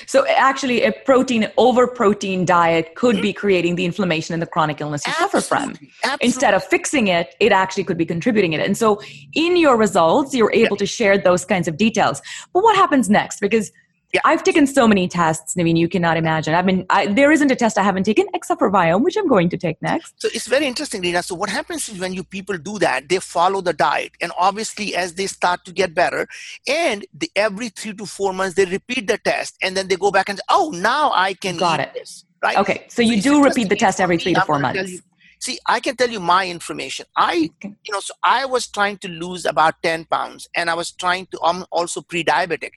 So 0.06 0.26
actually, 0.28 0.84
a 0.84 0.92
protein 0.92 1.52
over 1.58 1.88
protein 1.88 2.46
diet 2.46 2.96
could 2.96 3.22
be 3.22 3.34
creating 3.34 3.76
the 3.76 3.86
inflammation 3.86 4.34
and 4.34 4.42
the 4.42 4.48
chronic 4.48 4.82
illness 4.82 5.06
you 5.06 5.12
Absolutely. 5.12 5.42
suffer 5.42 5.48
from. 5.48 5.70
Absolutely. 6.04 6.26
Instead 6.26 6.54
of 6.54 6.64
fixing 6.64 7.08
it, 7.08 7.36
it 7.40 7.52
actually 7.52 7.84
could 7.84 7.98
be 7.98 8.06
contributing 8.06 8.54
it. 8.54 8.62
And 8.62 8.78
so, 8.78 9.02
in 9.34 9.58
your 9.58 9.78
results, 9.78 10.34
you're 10.34 10.54
able 10.54 10.78
to 10.78 10.86
share 10.86 11.18
those 11.18 11.46
kinds 11.46 11.68
of 11.68 11.78
details. 11.78 12.22
But 12.54 12.64
what 12.64 12.76
happens 12.76 13.10
next? 13.10 13.40
Because 13.40 13.72
yeah. 14.14 14.22
I've 14.26 14.44
taken 14.44 14.68
so 14.68 14.88
many 14.88 15.08
tests. 15.08 15.56
I 15.58 15.64
mean, 15.64 15.76
you 15.76 15.88
cannot 15.88 16.18
imagine. 16.18 16.54
I 16.56 16.62
mean, 16.62 16.86
I, 16.90 17.08
there 17.08 17.32
isn't 17.32 17.52
a 17.52 17.56
test 17.56 17.78
I 17.78 17.84
haven't 17.84 18.04
taken 18.04 18.26
except 18.34 18.60
for 18.60 18.70
Viome, 18.70 19.04
which 19.04 19.18
I'm 19.18 19.28
going 19.28 19.50
to 19.50 19.58
take 19.58 19.82
next. 19.82 20.22
So 20.22 20.30
it's 20.34 20.48
very 20.48 20.66
interesting, 20.66 21.02
Rena. 21.02 21.24
So 21.24 21.36
what 21.36 21.50
happens 21.50 21.88
is 21.90 22.00
when 22.00 22.14
you 22.14 22.24
people 22.24 22.58
do 22.58 22.80
that, 22.80 23.10
they 23.10 23.20
follow 23.20 23.62
the 23.62 23.74
diet, 23.74 24.12
and 24.22 24.32
obviously 24.38 24.96
as 24.96 25.16
they 25.16 25.28
start 25.28 25.66
to 25.66 25.72
get 25.72 25.94
better, 25.94 26.28
and 26.68 27.06
the, 27.14 27.32
every 27.36 27.70
three 27.70 27.94
to 27.94 28.06
four 28.06 28.34
months 28.34 28.56
they 28.56 28.66
repeat 28.66 29.08
the 29.08 29.18
test, 29.18 29.58
and 29.62 29.76
then 29.76 29.88
they 29.88 29.96
go 29.96 30.12
back 30.12 30.30
and 30.30 30.38
say, 30.38 30.44
"Oh, 30.50 30.72
now 30.74 31.12
I 31.14 31.34
can 31.34 31.58
got 31.58 31.80
it." 31.80 31.94
This, 31.94 32.26
right? 32.42 32.58
Okay, 32.58 32.86
so, 32.88 33.02
so 33.02 33.10
you 33.10 33.22
do 33.22 33.44
repeat 33.44 33.70
the 33.70 33.76
test 33.76 34.00
every 34.02 34.18
three 34.18 34.34
to 34.34 34.42
4 34.42 34.60
months. 34.60 35.02
See, 35.42 35.58
I 35.68 35.80
can 35.80 35.96
tell 35.96 36.10
you 36.10 36.20
my 36.20 36.48
information. 36.48 37.08
I, 37.18 37.50
okay. 37.58 37.74
you 37.84 37.94
know, 37.94 38.00
so 38.00 38.14
I 38.24 38.46
was 38.46 38.68
trying 38.68 38.98
to 38.98 39.08
lose 39.08 39.46
about 39.46 39.82
10 39.82 40.06
pounds 40.06 40.48
and 40.56 40.70
I 40.70 40.76
was 40.76 40.92
trying 40.92 41.26
to, 41.32 41.40
I'm 41.44 41.66
also 41.72 42.02
pre-diabetic. 42.02 42.72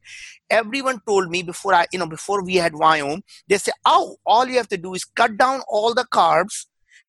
Everyone 0.49 1.01
told 1.07 1.31
me 1.31 1.43
before 1.43 1.75
I, 1.75 1.87
you 1.93 1.99
know, 1.99 2.07
before 2.07 2.43
we 2.43 2.55
had 2.55 2.73
Viome, 2.73 3.21
they 3.49 3.59
said, 3.59 3.75
oh, 3.85 4.17
all 4.25 4.47
you 4.47 4.57
have 4.57 4.69
to 4.69 4.79
do 4.79 4.95
is 4.95 5.05
cut 5.05 5.37
down 5.37 5.61
all 5.69 5.93
the 5.93 6.07
carbs, 6.11 6.65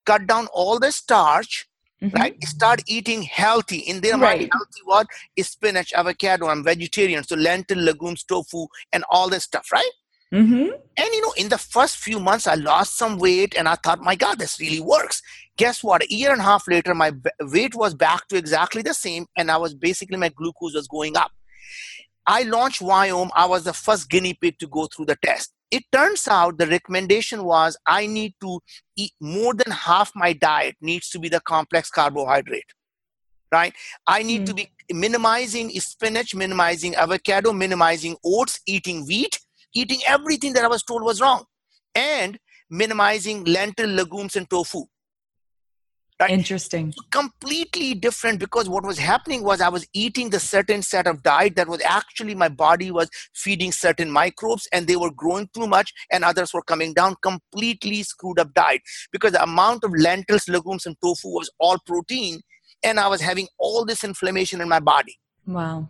cut 0.05 0.27
down 0.27 0.47
all 0.53 0.77
the 0.77 0.91
starch, 0.91 1.67
Mm-hmm. 2.03 2.17
right 2.17 2.43
start 2.43 2.83
eating 2.87 3.21
healthy 3.21 3.77
in 3.77 4.01
their 4.01 4.17
right. 4.17 4.39
mind 4.41 4.49
healthy 4.51 4.81
what 4.83 5.07
is 5.37 5.47
spinach 5.47 5.93
avocado 5.93 6.47
i'm 6.47 6.61
vegetarian 6.61 7.23
so 7.23 7.37
lentil 7.37 7.77
legumes 7.77 8.25
tofu 8.25 8.67
and 8.91 9.05
all 9.09 9.29
this 9.29 9.45
stuff 9.45 9.71
right 9.71 9.91
mm-hmm. 10.35 10.69
and 10.97 11.09
you 11.13 11.21
know 11.21 11.33
in 11.37 11.49
the 11.49 11.57
first 11.57 11.97
few 11.97 12.19
months 12.19 12.47
i 12.47 12.55
lost 12.55 12.97
some 12.97 13.17
weight 13.17 13.55
and 13.57 13.67
i 13.67 13.75
thought 13.75 13.99
my 14.01 14.15
god 14.15 14.39
this 14.39 14.59
really 14.59 14.81
works. 14.81 15.21
Guess 15.57 15.85
what? 15.85 16.03
A 16.03 16.13
year 16.13 16.33
and 16.33 16.41
a 16.41 16.43
half 16.43 16.67
later 16.67 16.93
my 16.93 17.13
weight 17.39 17.75
was 17.75 17.93
back 17.93 18.27
to 18.27 18.35
exactly 18.35 18.81
the 18.81 18.93
same 18.93 19.25
and 19.37 19.49
i 19.49 19.57
was 19.57 19.73
basically 19.73 20.17
my 20.17 20.29
glucose 20.29 20.75
was 20.75 20.87
going 20.87 21.15
up. 21.17 21.31
I 22.27 22.43
launched 22.43 22.81
Viome 22.81 23.29
i 23.35 23.45
was 23.45 23.63
the 23.63 23.73
first 23.73 24.09
guinea 24.09 24.33
pig 24.33 24.57
to 24.59 24.67
go 24.67 24.87
through 24.87 25.05
the 25.05 25.17
test. 25.23 25.53
It 25.71 25.83
turns 25.91 26.27
out 26.27 26.57
the 26.57 26.67
recommendation 26.67 27.43
was 27.43 27.77
i 27.85 28.05
need 28.05 28.33
to 28.41 28.59
eat 28.97 29.13
more 29.21 29.53
than 29.53 29.71
half 29.71 30.11
my 30.15 30.33
diet 30.33 30.75
needs 30.81 31.09
to 31.11 31.19
be 31.19 31.29
the 31.29 31.41
complex 31.41 31.89
carbohydrate 31.89 32.71
right? 33.51 33.73
I 34.07 34.23
need 34.23 34.41
mm. 34.41 34.45
to 34.47 34.53
be 34.53 34.71
minimizing 34.91 35.69
spinach 35.79 36.35
minimizing 36.35 36.95
avocado 36.95 37.51
minimizing 37.51 38.15
oats 38.23 38.59
eating 38.67 39.05
wheat 39.07 39.39
eating 39.75 39.99
everything 40.07 40.53
that 40.53 40.63
i 40.63 40.67
was 40.67 40.83
told 40.83 41.03
was 41.03 41.21
wrong 41.21 41.43
and 41.93 42.39
minimizing 42.69 43.43
lentil 43.43 43.89
legumes 43.89 44.35
and 44.35 44.49
tofu 44.49 44.83
Right? 46.19 46.31
Interesting. 46.31 46.93
Completely 47.11 47.93
different 47.93 48.39
because 48.39 48.69
what 48.69 48.85
was 48.85 48.97
happening 48.97 49.43
was 49.43 49.59
I 49.59 49.67
was 49.67 49.85
eating 49.93 50.29
the 50.29 50.39
certain 50.39 50.81
set 50.81 51.07
of 51.07 51.21
diet 51.21 51.57
that 51.57 51.67
was 51.67 51.81
actually 51.81 52.35
my 52.35 52.47
body 52.47 52.89
was 52.89 53.09
feeding 53.33 53.73
certain 53.73 54.09
microbes 54.09 54.65
and 54.71 54.87
they 54.87 54.95
were 54.95 55.11
growing 55.11 55.49
too 55.53 55.67
much 55.67 55.91
and 56.09 56.23
others 56.23 56.53
were 56.53 56.61
coming 56.61 56.93
down. 56.93 57.15
Completely 57.21 58.01
screwed 58.03 58.39
up 58.39 58.53
diet 58.53 58.81
because 59.11 59.33
the 59.33 59.43
amount 59.43 59.83
of 59.83 59.91
lentils, 59.91 60.47
legumes, 60.47 60.85
and 60.85 60.95
tofu 61.03 61.27
was 61.27 61.51
all 61.59 61.77
protein 61.85 62.39
and 62.81 62.97
I 62.97 63.09
was 63.09 63.19
having 63.19 63.49
all 63.57 63.83
this 63.83 64.05
inflammation 64.05 64.61
in 64.61 64.69
my 64.69 64.79
body. 64.79 65.17
Wow 65.45 65.89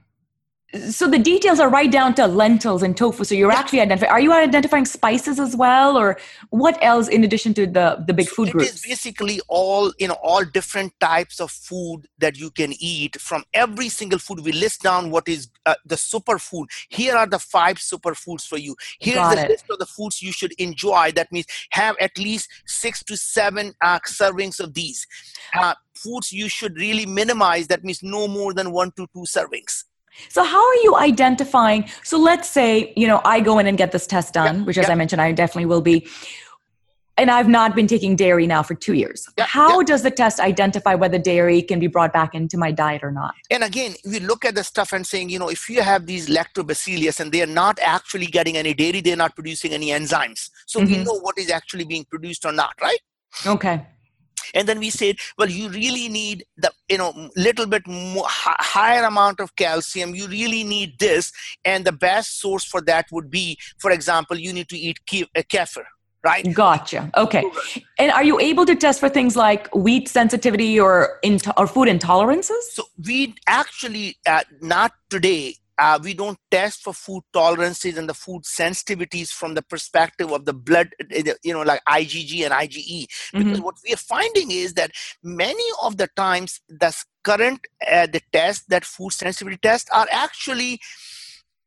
so 0.89 1.07
the 1.07 1.19
details 1.19 1.59
are 1.59 1.69
right 1.69 1.91
down 1.91 2.13
to 2.13 2.27
lentils 2.27 2.83
and 2.83 2.97
tofu 2.97 3.23
so 3.23 3.35
you're 3.35 3.51
actually 3.51 3.79
identifying 3.79 4.11
are 4.11 4.19
you 4.19 4.33
identifying 4.33 4.85
spices 4.85 5.39
as 5.39 5.55
well 5.55 5.97
or 5.97 6.17
what 6.49 6.77
else 6.81 7.07
in 7.07 7.23
addition 7.23 7.53
to 7.53 7.65
the 7.65 8.03
the 8.07 8.13
big 8.13 8.27
so 8.27 8.35
food 8.35 8.51
groups 8.51 8.67
it 8.67 8.73
is 8.75 8.81
basically 8.81 9.39
all 9.47 9.93
you 9.99 10.07
know 10.07 10.17
all 10.21 10.43
different 10.43 10.93
types 10.99 11.39
of 11.39 11.51
food 11.51 12.07
that 12.17 12.37
you 12.37 12.49
can 12.51 12.73
eat 12.79 13.19
from 13.19 13.43
every 13.53 13.89
single 13.89 14.19
food. 14.19 14.39
We 14.39 14.51
list 14.51 14.81
down 14.81 15.11
what 15.11 15.27
is 15.27 15.49
uh, 15.65 15.75
the 15.85 15.95
superfood. 15.95 16.67
Here 16.89 17.15
are 17.15 17.27
the 17.27 17.39
five 17.39 17.77
superfoods 17.77 18.47
for 18.47 18.57
you. 18.57 18.75
Here's 18.99 19.17
Got 19.17 19.35
the 19.35 19.45
it. 19.45 19.49
list 19.49 19.65
of 19.69 19.79
the 19.79 19.85
foods 19.85 20.21
you 20.21 20.31
should 20.31 20.53
enjoy. 20.53 21.11
That 21.11 21.31
means 21.31 21.45
have 21.71 21.95
at 21.99 22.17
least 22.17 22.49
six 22.65 23.03
to 23.05 23.17
seven 23.17 23.73
uh, 23.81 23.99
servings 24.07 24.59
of 24.59 24.73
these. 24.73 25.07
Uh, 25.53 25.75
foods 25.93 26.31
you 26.31 26.49
should 26.49 26.77
really 26.77 27.05
minimize. 27.05 27.67
That 27.67 27.83
means 27.83 28.01
no 28.03 28.27
more 28.27 28.53
than 28.53 28.71
one 28.71 28.91
to 28.91 29.07
two 29.13 29.25
servings 29.37 29.83
so 30.29 30.43
how 30.43 30.65
are 30.65 30.75
you 30.75 30.95
identifying? 30.95 31.89
So 32.03 32.17
let's 32.17 32.49
say, 32.49 32.93
you 32.95 33.07
know, 33.07 33.21
I 33.25 33.39
go 33.39 33.59
in 33.59 33.67
and 33.67 33.77
get 33.77 33.91
this 33.91 34.07
test 34.07 34.33
done, 34.33 34.65
which 34.65 34.77
as. 34.77 34.89
I 34.89 34.95
mentioned, 34.95 35.21
I 35.21 35.31
definitely 35.31 35.65
will 35.65 35.81
be. 35.81 36.07
And 37.17 37.31
I've 37.31 37.47
not 37.47 37.75
been 37.75 37.87
taking 37.87 38.17
dairy 38.17 38.45
now 38.45 38.61
for 38.61 38.75
two 38.75 38.93
years. 38.93 39.25
How 39.39 39.81
does 39.81 40.03
the 40.03 40.11
test 40.11 40.41
identify 40.41 40.95
whether 40.95 41.17
dairy 41.17 41.61
can 41.61 41.79
be 41.79 41.87
brought 41.87 42.11
back 42.11 42.35
into 42.35 42.57
my 42.57 42.71
diet 42.71 43.03
or 43.03 43.11
not? 43.11 43.35
And 43.49 43.63
again, 43.63 43.95
we 44.05 44.19
look 44.19 44.43
at 44.43 44.55
the 44.55 44.65
stuff 44.65 44.91
and 44.91 45.07
saying, 45.07 45.29
you 45.29 45.39
know, 45.39 45.47
if 45.47 45.69
you 45.69 45.81
have 45.81 46.07
these 46.07 46.27
lactobacillus 46.27 47.21
and 47.21 47.31
they're 47.31 47.47
not 47.47 47.79
actually 47.81 48.25
getting 48.25 48.57
any 48.57 48.73
dairy, 48.73 48.99
they're 48.99 49.15
not 49.15 49.33
producing 49.33 49.71
any 49.71 49.87
enzymes. 49.87 50.49
So 50.65 50.81
mm-hmm. 50.81 50.91
we 50.91 51.03
know 51.05 51.17
what 51.19 51.37
is 51.37 51.49
actually 51.49 51.85
being 51.85 52.03
produced 52.03 52.45
or 52.45 52.51
not, 52.51 52.73
right? 52.81 52.99
Okay 53.45 53.85
and 54.53 54.67
then 54.67 54.79
we 54.79 54.89
said 54.89 55.15
well 55.37 55.49
you 55.49 55.69
really 55.69 56.07
need 56.09 56.45
the 56.57 56.71
you 56.89 56.97
know 56.97 57.29
little 57.35 57.65
bit 57.65 57.85
more 57.87 58.25
higher 58.27 59.03
amount 59.03 59.39
of 59.39 59.55
calcium. 59.55 60.15
You 60.15 60.27
really 60.27 60.63
need 60.63 60.99
this. 60.99 61.31
And 61.63 61.85
the 61.85 61.91
best 61.91 62.39
source 62.39 62.65
for 62.65 62.81
that 62.81 63.05
would 63.11 63.29
be 63.29 63.57
for 63.77 63.91
example 63.91 64.37
you 64.37 64.53
need 64.53 64.69
to 64.69 64.77
eat 64.77 64.99
uh, 65.13 65.41
kefir 65.53 65.85
right? 66.23 66.55
Gotcha. 66.55 67.11
Okay. 67.15 67.43
And 67.99 68.11
are 68.11 68.23
you 68.23 68.39
able 68.39 68.65
to 68.65 68.75
test 68.75 68.99
for 68.99 69.09
things 69.09 69.35
like 69.35 69.73
wheat 69.75 70.07
sensitivity 70.09 70.79
or 70.79 71.19
or 71.55 71.67
food 71.67 71.87
intolerances? 71.87 72.63
So 72.71 72.83
we 73.07 73.35
actually 73.45 74.17
uh, 74.25 74.41
not 74.59 74.91
today 75.11 75.57
uh, 75.77 75.99
we 76.01 76.13
don't 76.13 76.37
test 76.51 76.83
for 76.83 76.93
food 76.93 77.23
tolerances 77.33 77.97
and 77.97 78.07
the 78.07 78.13
food 78.13 78.43
sensitivities 78.43 79.29
from 79.29 79.53
the 79.53 79.61
perspective 79.61 80.31
of 80.31 80.45
the 80.45 80.53
blood 80.53 80.89
uh, 81.01 81.33
you 81.43 81.53
know 81.53 81.61
like 81.61 81.81
igg 81.85 82.43
and 82.43 82.53
ige 82.53 83.07
because 83.33 83.45
mm-hmm. 83.45 83.61
what 83.61 83.75
we 83.85 83.93
are 83.93 83.97
finding 83.97 84.51
is 84.51 84.73
that 84.73 84.91
many 85.23 85.63
of 85.83 85.97
the 85.97 86.07
times 86.15 86.61
the 86.69 86.95
current 87.23 87.59
uh, 87.91 88.07
the 88.07 88.21
tests 88.31 88.65
that 88.67 88.85
food 88.85 89.11
sensitivity 89.11 89.57
tests 89.61 89.89
are 89.91 90.07
actually 90.11 90.79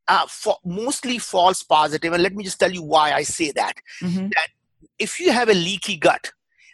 uh, 0.08 0.26
for 0.26 0.56
mostly 0.64 1.18
false 1.18 1.62
positive. 1.62 1.78
positive 1.78 2.12
and 2.14 2.22
let 2.22 2.34
me 2.34 2.44
just 2.44 2.58
tell 2.58 2.72
you 2.72 2.82
why 2.82 3.12
i 3.12 3.22
say 3.22 3.50
that 3.52 3.74
mm-hmm. 4.02 4.28
that 4.28 4.48
if 4.98 5.20
you 5.20 5.32
have 5.32 5.48
a 5.48 5.54
leaky 5.54 5.96
gut 5.96 6.32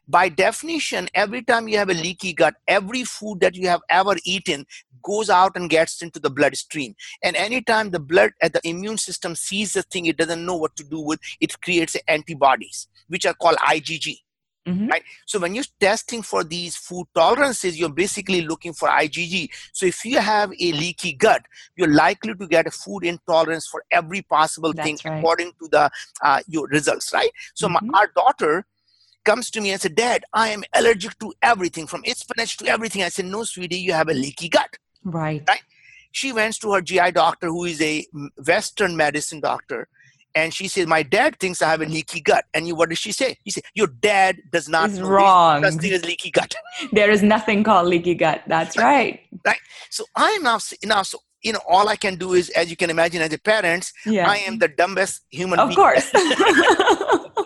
by 0.08 0.28
definition 0.28 1.08
every 1.14 1.42
time 1.42 1.68
you 1.68 1.78
have 1.78 1.90
a 1.90 1.94
leaky 1.94 2.32
gut 2.32 2.54
every 2.68 3.04
food 3.04 3.40
that 3.40 3.54
you 3.54 3.68
have 3.68 3.80
ever 3.88 4.14
eaten 4.24 4.66
goes 5.02 5.30
out 5.30 5.52
and 5.56 5.70
gets 5.70 6.02
into 6.02 6.18
the 6.18 6.30
bloodstream 6.30 6.94
and 7.22 7.36
anytime 7.36 7.90
the 7.90 8.00
blood 8.00 8.32
at 8.42 8.54
uh, 8.54 8.58
the 8.58 8.68
immune 8.68 8.98
system 8.98 9.34
sees 9.34 9.72
the 9.72 9.82
thing 9.82 10.06
it 10.06 10.16
doesn't 10.16 10.44
know 10.44 10.56
what 10.56 10.74
to 10.76 10.84
do 10.84 11.00
with 11.00 11.20
it 11.40 11.60
creates 11.60 11.96
antibodies 12.08 12.88
which 13.08 13.26
are 13.26 13.34
called 13.34 13.56
igg 13.68 14.18
Mm-hmm. 14.66 14.88
right 14.88 15.02
so 15.26 15.38
when 15.38 15.54
you're 15.54 15.64
testing 15.78 16.22
for 16.22 16.42
these 16.42 16.74
food 16.74 17.04
tolerances 17.14 17.78
you're 17.78 17.90
basically 17.90 18.40
looking 18.40 18.72
for 18.72 18.88
igg 18.88 19.50
so 19.74 19.84
if 19.84 20.02
you 20.06 20.18
have 20.18 20.50
a 20.58 20.72
leaky 20.72 21.12
gut 21.12 21.42
you're 21.76 21.92
likely 21.92 22.34
to 22.34 22.46
get 22.46 22.66
a 22.66 22.70
food 22.70 23.04
intolerance 23.04 23.66
for 23.66 23.84
every 23.90 24.22
possible 24.22 24.72
That's 24.72 24.86
thing 24.86 24.98
right. 25.04 25.18
according 25.18 25.52
to 25.60 25.68
the 25.70 25.90
uh, 26.22 26.40
your 26.48 26.66
results 26.68 27.12
right 27.12 27.28
so 27.52 27.68
mm-hmm. 27.68 27.90
my, 27.90 27.98
our 27.98 28.10
daughter 28.16 28.64
comes 29.24 29.50
to 29.50 29.60
me 29.60 29.70
and 29.70 29.80
said, 29.80 29.94
Dad, 29.94 30.24
I 30.32 30.48
am 30.50 30.62
allergic 30.74 31.18
to 31.20 31.32
everything 31.42 31.86
from 31.86 32.02
spinach 32.06 32.56
to 32.58 32.66
everything. 32.66 33.02
I 33.02 33.08
said, 33.08 33.26
No, 33.26 33.44
sweetie, 33.44 33.78
you 33.78 33.92
have 33.92 34.08
a 34.08 34.14
leaky 34.14 34.48
gut. 34.48 34.76
Right. 35.04 35.42
Right. 35.48 35.62
She 36.12 36.32
went 36.32 36.60
to 36.60 36.72
her 36.74 36.80
GI 36.80 37.10
doctor, 37.12 37.48
who 37.48 37.64
is 37.64 37.80
a 37.82 38.06
Western 38.46 38.96
medicine 38.96 39.40
doctor, 39.40 39.88
and 40.34 40.54
she 40.54 40.68
said, 40.68 40.88
"My 40.88 41.02
dad 41.02 41.38
thinks 41.38 41.62
I 41.62 41.70
have 41.70 41.80
a 41.80 41.86
leaky 41.86 42.20
gut." 42.20 42.44
And 42.54 42.66
you, 42.68 42.74
what 42.74 42.88
does 42.88 42.98
she 42.98 43.12
say? 43.12 43.36
He 43.44 43.50
said, 43.50 43.64
"Your 43.74 43.86
dad 43.88 44.36
does 44.52 44.68
not 44.68 44.90
Is 44.90 45.00
wrong. 45.00 45.64
Such 45.64 45.74
thing 45.74 45.92
as 45.92 46.04
leaky 46.04 46.30
gut." 46.30 46.54
There 46.92 47.10
is 47.10 47.22
nothing 47.22 47.64
called 47.64 47.88
leaky 47.88 48.14
gut. 48.14 48.42
That's 48.46 48.76
right. 48.76 49.20
right. 49.44 49.58
So 49.90 50.04
I 50.14 50.30
am 50.30 50.42
now 50.42 50.58
now 50.84 51.02
so 51.02 51.18
you 51.42 51.52
know 51.52 51.60
all 51.68 51.88
I 51.88 51.96
can 51.96 52.16
do 52.16 52.34
is, 52.34 52.50
as 52.50 52.70
you 52.70 52.76
can 52.76 52.90
imagine, 52.90 53.22
as 53.22 53.32
a 53.32 53.38
parent, 53.38 53.92
Yeah. 54.06 54.28
I 54.28 54.36
am 54.38 54.58
the 54.58 54.68
dumbest 54.68 55.22
human. 55.30 55.58
of 55.58 55.68
being. 55.68 55.76
course. 55.76 56.10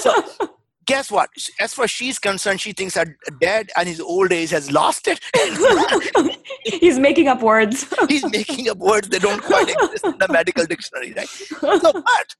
So 0.00 0.12
guess 0.86 1.10
what? 1.10 1.30
As 1.60 1.74
far 1.74 1.84
as 1.84 1.90
she's 1.90 2.18
concerned, 2.18 2.60
she 2.60 2.72
thinks 2.72 2.94
her 2.94 3.16
dad 3.40 3.70
and 3.76 3.88
his 3.88 4.00
old 4.00 4.32
age 4.32 4.50
has 4.50 4.70
lost 4.70 5.08
it. 5.08 5.20
He's 6.64 6.98
making 6.98 7.28
up 7.28 7.42
words. 7.42 7.86
He's 8.08 8.28
making 8.30 8.68
up 8.68 8.78
words 8.78 9.08
that 9.08 9.22
don't 9.22 9.42
quite 9.42 9.68
exist 9.68 10.04
in 10.04 10.18
the 10.18 10.28
medical 10.28 10.64
dictionary, 10.66 11.12
right? 11.14 11.28
So, 11.28 11.92
but 11.92 12.36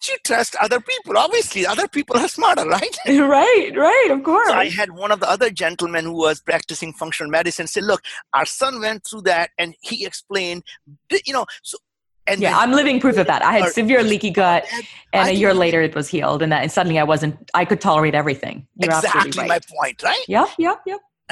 she 0.00 0.16
trusts 0.24 0.56
other 0.60 0.80
people. 0.80 1.16
Obviously, 1.16 1.66
other 1.66 1.88
people 1.88 2.16
are 2.16 2.28
smarter, 2.28 2.66
right? 2.66 2.96
right, 3.06 3.72
right, 3.74 4.08
of 4.10 4.22
course. 4.22 4.48
So 4.48 4.54
I 4.54 4.68
had 4.68 4.92
one 4.92 5.10
of 5.10 5.20
the 5.20 5.30
other 5.30 5.50
gentlemen 5.50 6.04
who 6.04 6.16
was 6.16 6.40
practicing 6.40 6.92
functional 6.92 7.30
medicine 7.30 7.66
say, 7.66 7.80
"Look, 7.80 8.02
our 8.34 8.46
son 8.46 8.80
went 8.80 9.06
through 9.08 9.22
that, 9.22 9.50
and 9.58 9.74
he 9.80 10.04
explained, 10.06 10.62
you 11.24 11.32
know, 11.32 11.46
so." 11.62 11.78
And 12.26 12.40
yeah, 12.40 12.58
I'm 12.58 12.72
living 12.72 13.00
proof 13.00 13.18
of 13.18 13.26
that. 13.28 13.42
I 13.42 13.52
had 13.52 13.72
severe 13.72 14.02
leaky 14.02 14.30
gut, 14.30 14.64
and 15.12 15.28
I 15.28 15.30
a 15.30 15.32
year 15.32 15.54
later 15.54 15.80
it 15.80 15.94
was 15.94 16.08
healed, 16.08 16.42
and, 16.42 16.50
that, 16.50 16.62
and 16.62 16.72
suddenly 16.72 16.98
I 16.98 17.04
wasn't. 17.04 17.36
I 17.54 17.64
could 17.64 17.80
tolerate 17.80 18.14
everything. 18.14 18.66
You're 18.76 18.90
exactly 18.90 19.20
absolutely 19.28 19.48
my 19.48 19.60
point, 19.78 20.02
right? 20.02 20.24
Yep, 20.26 20.48
yep, 20.58 20.78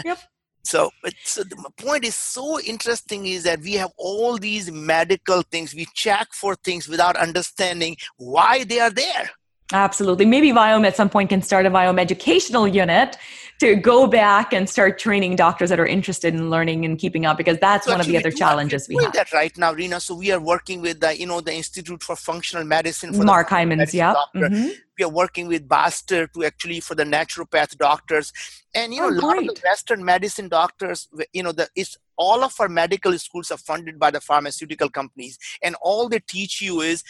yep. 0.05 0.19
So, 0.65 0.91
but 1.03 1.13
so 1.25 1.45
the 1.45 1.57
my 1.57 1.69
point 1.77 2.05
is 2.05 2.15
so 2.15 2.59
interesting 2.61 3.27
is 3.27 3.43
that 3.43 3.61
we 3.61 3.75
have 3.75 3.91
all 3.99 4.39
these 4.39 4.71
medical 4.71 5.43
things. 5.43 5.75
We 5.75 5.87
check 5.95 6.29
for 6.33 6.55
things 6.55 6.89
without 6.89 7.17
understanding 7.17 7.97
why 8.17 8.65
they 8.65 8.81
are 8.81 8.91
there. 8.91 9.31
Absolutely. 9.73 10.27
Maybe 10.27 10.51
Viome 10.53 10.87
at 10.87 10.95
some 10.97 11.09
point 11.09 11.31
can 11.31 11.41
start 11.43 11.65
a 11.67 11.71
Viome 11.71 11.99
educational 11.99 12.69
unit 12.69 13.17
to 13.61 13.77
go 13.77 14.07
back 14.07 14.53
and 14.53 14.69
start 14.69 14.99
training 14.99 15.37
doctors 15.37 15.71
that 15.71 15.81
are 15.81 15.87
interested 15.87 16.35
in 16.35 16.51
learning 16.51 16.85
and 16.85 16.99
keeping 16.99 17.25
up 17.25 17.39
because 17.39 17.57
that's 17.61 17.87
So 17.87 17.93
one 17.93 18.01
of 18.01 18.07
the 18.07 18.17
other 18.19 18.31
challenges 18.31 18.89
we 18.89 18.97
doing 18.97 19.07
have. 19.07 19.15
that 19.15 19.33
right 19.33 19.57
now, 19.57 19.73
Rena. 19.73 20.01
So 20.01 20.15
we 20.15 20.33
are 20.33 20.41
working 20.41 20.83
with 20.83 21.01
the, 21.01 21.19
you 21.19 21.27
know, 21.27 21.41
the 21.41 21.55
Institute 21.55 22.03
for 22.03 22.15
Functional 22.17 22.65
Medicine. 22.65 23.13
For 23.13 23.21
the 23.21 23.25
Mark 23.25 23.49
Hyman's, 23.49 23.95
yeah. 23.95 24.15
Mhm. 24.35 24.73
we 24.99 25.05
are 25.05 25.09
working 25.11 25.47
with 25.49 25.67
Bastyr 25.69 26.31
to 26.35 26.45
actually 26.45 26.81
for 26.81 26.95
the 26.95 27.05
naturopath 27.05 27.77
doctors, 27.79 28.33
and 28.75 28.93
you 28.93 29.01
know, 29.01 29.07
Oh, 29.09 29.11
a 29.11 29.27
lot 29.27 29.39
of 29.39 29.47
the. 29.47 29.61
Western 29.65 30.05
medicine 30.05 30.49
doctors, 30.49 31.09
you 31.33 31.43
know, 31.43 31.53
the 31.53 31.69
is 31.75 31.97
all 32.17 32.45
of 32.45 32.55
our 32.61 32.69
medical 32.69 33.17
schools 33.19 33.51
are 33.51 33.57
funded 33.57 33.99
by 33.99 34.11
the 34.11 34.21
pharmaceutical 34.21 34.91
companies, 34.91 35.39
and 35.63 35.75
all 35.81 36.09
they 36.09 36.21
teach 36.21 36.61
you 36.61 36.81
is 36.81 37.03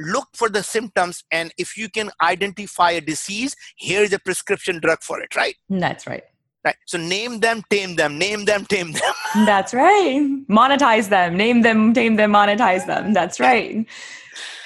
look 0.00 0.28
for 0.34 0.48
the 0.48 0.62
symptoms, 0.62 1.22
and 1.30 1.52
if 1.58 1.76
you 1.76 1.88
can 1.88 2.10
identify 2.22 2.90
a 2.92 3.00
disease, 3.00 3.54
here 3.76 4.02
is 4.02 4.12
a 4.12 4.18
prescription 4.18 4.80
drug 4.80 5.02
for 5.02 5.20
it, 5.20 5.34
right? 5.36 5.54
That's 5.68 6.06
right. 6.06 6.24
Right. 6.64 6.76
So 6.86 6.98
name 6.98 7.40
them, 7.40 7.62
tame 7.70 7.96
them, 7.96 8.18
name 8.18 8.44
them, 8.44 8.66
tame 8.66 8.92
them. 8.92 9.14
That's 9.46 9.72
right. 9.72 10.20
Monetize 10.48 11.08
them, 11.08 11.34
name 11.36 11.62
them, 11.62 11.94
tame 11.94 12.16
them, 12.16 12.32
monetize 12.32 12.86
them. 12.86 13.14
That's 13.14 13.40
right. 13.40 13.86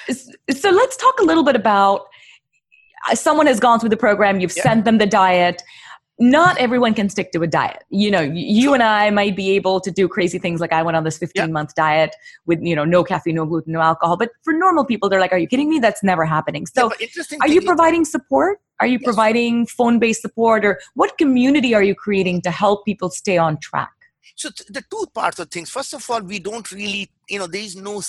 So 0.09 0.71
let's 0.71 0.97
talk 0.97 1.19
a 1.19 1.23
little 1.23 1.43
bit 1.43 1.55
about 1.55 2.07
uh, 3.09 3.15
someone 3.15 3.47
has 3.47 3.59
gone 3.59 3.79
through 3.79 3.89
the 3.89 3.97
program, 3.97 4.39
you've 4.39 4.55
Yeah. 4.55 4.63
sent 4.63 4.85
them 4.85 4.97
the 4.97 5.05
diet. 5.05 5.63
Not 6.17 6.57
everyone 6.57 6.93
can 6.93 7.09
stick 7.09 7.31
to 7.33 7.41
a 7.41 7.47
diet. 7.47 7.83
You 7.89 8.09
know, 8.09 8.21
you 8.21 8.73
and 8.73 8.81
I 8.81 9.09
might 9.09 9.35
be 9.35 9.51
able 9.51 9.81
to 9.81 9.91
do 9.91 10.07
crazy 10.07 10.39
things 10.39 10.61
like 10.61 10.71
I 10.71 10.81
went 10.81 10.95
on 10.95 11.03
this 11.03 11.17
15 11.17 11.51
month 11.51 11.75
diet 11.75 12.15
with, 12.45 12.59
you 12.61 12.73
know, 12.73 12.85
no 12.85 13.03
caffeine, 13.03 13.35
no 13.35 13.45
gluten, 13.45 13.73
no 13.73 13.81
alcohol. 13.81 14.15
But 14.15 14.29
for 14.43 14.53
normal 14.53 14.85
people, 14.85 15.09
they're 15.09 15.19
like, 15.19 15.33
are 15.33 15.37
you 15.37 15.47
kidding 15.47 15.69
me? 15.69 15.79
That's 15.79 16.03
never 16.03 16.23
happening. 16.23 16.65
So 16.67 16.89
interesting 17.01 17.39
are 17.41 17.49
you 17.49 17.59
is- 17.59 17.65
providing 17.65 18.05
support? 18.05 18.59
Are 18.79 18.87
you 18.87 18.99
Yes. 18.99 19.03
providing 19.05 19.65
phone 19.67 19.99
based 19.99 20.21
support? 20.21 20.63
Or 20.65 20.79
what 20.95 21.17
community 21.17 21.73
are 21.73 21.83
you 21.83 21.95
creating 21.95 22.41
to 22.43 22.51
help 22.51 22.85
people 22.85 23.09
stay 23.09 23.37
on 23.37 23.57
track? 23.59 23.91
So 24.35 24.49
th- 24.49 24.67
the 24.69 24.83
two 24.89 25.05
parts 25.13 25.39
of 25.39 25.49
things. 25.49 25.69
First 25.69 25.93
of 25.93 26.09
all 26.09 26.21
we 26.21 26.39
don't 26.39 26.69
really 26.71 27.09
you 27.29 27.39
know 27.39 27.47
there 27.47 27.61
is 27.61 27.75
no 27.75 28.01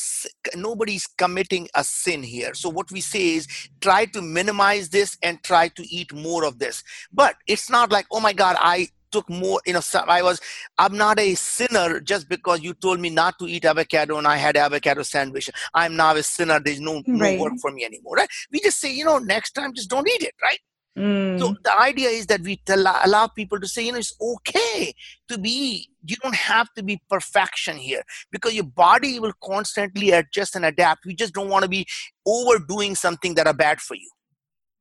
nobody's 0.55 1.07
committing 1.07 1.69
a 1.75 1.85
sin 1.85 2.23
here. 2.23 2.55
So 2.55 2.69
what 2.69 2.91
we 2.91 3.01
say 3.01 3.35
is 3.35 3.47
try 3.81 4.07
to 4.07 4.23
minimize 4.23 4.89
this 4.91 5.17
and 5.23 5.43
try 5.43 5.69
to 5.69 5.83
eat 5.89 6.13
more 6.13 6.45
of 6.45 6.59
this. 6.59 6.83
But 7.13 7.37
it's 7.47 7.71
not 7.71 7.93
like 7.93 8.07
oh 8.11 8.21
my 8.21 8.33
god 8.33 8.57
i 8.59 8.89
took 9.13 9.29
more 9.31 9.61
you 9.65 9.73
know 9.73 9.81
i 10.09 10.21
was 10.21 10.41
i'm 10.79 10.97
not 10.97 11.19
a 11.21 11.35
sinner 11.37 12.01
just 12.01 12.29
because 12.29 12.61
you 12.61 12.75
told 12.75 12.99
me 12.99 13.09
not 13.09 13.39
to 13.39 13.47
eat 13.47 13.65
avocado 13.65 14.19
and 14.19 14.27
i 14.27 14.37
had 14.37 14.57
avocado 14.57 15.03
sandwich. 15.03 15.49
I'm 15.75 15.97
now 15.97 16.15
a 16.17 16.23
sinner. 16.23 16.59
There's 16.61 16.81
no, 16.81 17.03
no 17.07 17.41
work 17.41 17.55
for 17.61 17.71
me 17.71 17.85
anymore 17.85 18.17
right? 18.17 18.29
We 18.51 18.61
just 18.61 18.81
say 18.81 18.93
you 18.93 19.05
know 19.05 19.19
next 19.19 19.53
time 19.53 19.75
just 19.75 19.91
don't 19.91 20.09
eat 20.09 20.23
it 20.23 20.35
right 20.43 20.59
Mm. 20.97 21.39
so 21.39 21.55
the 21.63 21.79
idea 21.79 22.09
is 22.09 22.27
that 22.27 22.41
we 22.41 22.57
tell, 22.65 22.81
allow 23.05 23.27
people 23.27 23.61
to 23.61 23.69
say, 23.69 23.85
you 23.85 23.93
know, 23.93 23.99
it's 23.99 24.17
okay 24.21 24.95
to 25.29 25.39
be. 25.39 25.91
You 26.09 26.17
don't 26.23 26.35
have 26.35 26.73
to 26.75 26.83
be 26.83 27.03
perfection 27.11 27.77
here 27.77 28.03
because 28.31 28.55
your 28.55 28.65
body 28.65 29.19
will 29.19 29.35
constantly 29.43 30.13
adjust 30.13 30.57
and 30.57 30.65
adapt. 30.65 31.05
We 31.05 31.15
just 31.15 31.35
don't 31.35 31.51
want 31.51 31.65
to 31.65 31.69
be 31.69 31.87
overdoing 32.25 32.95
something 32.95 33.35
that 33.35 33.47
are 33.47 33.53
bad 33.55 33.81
for 33.81 33.95
you. 33.95 34.09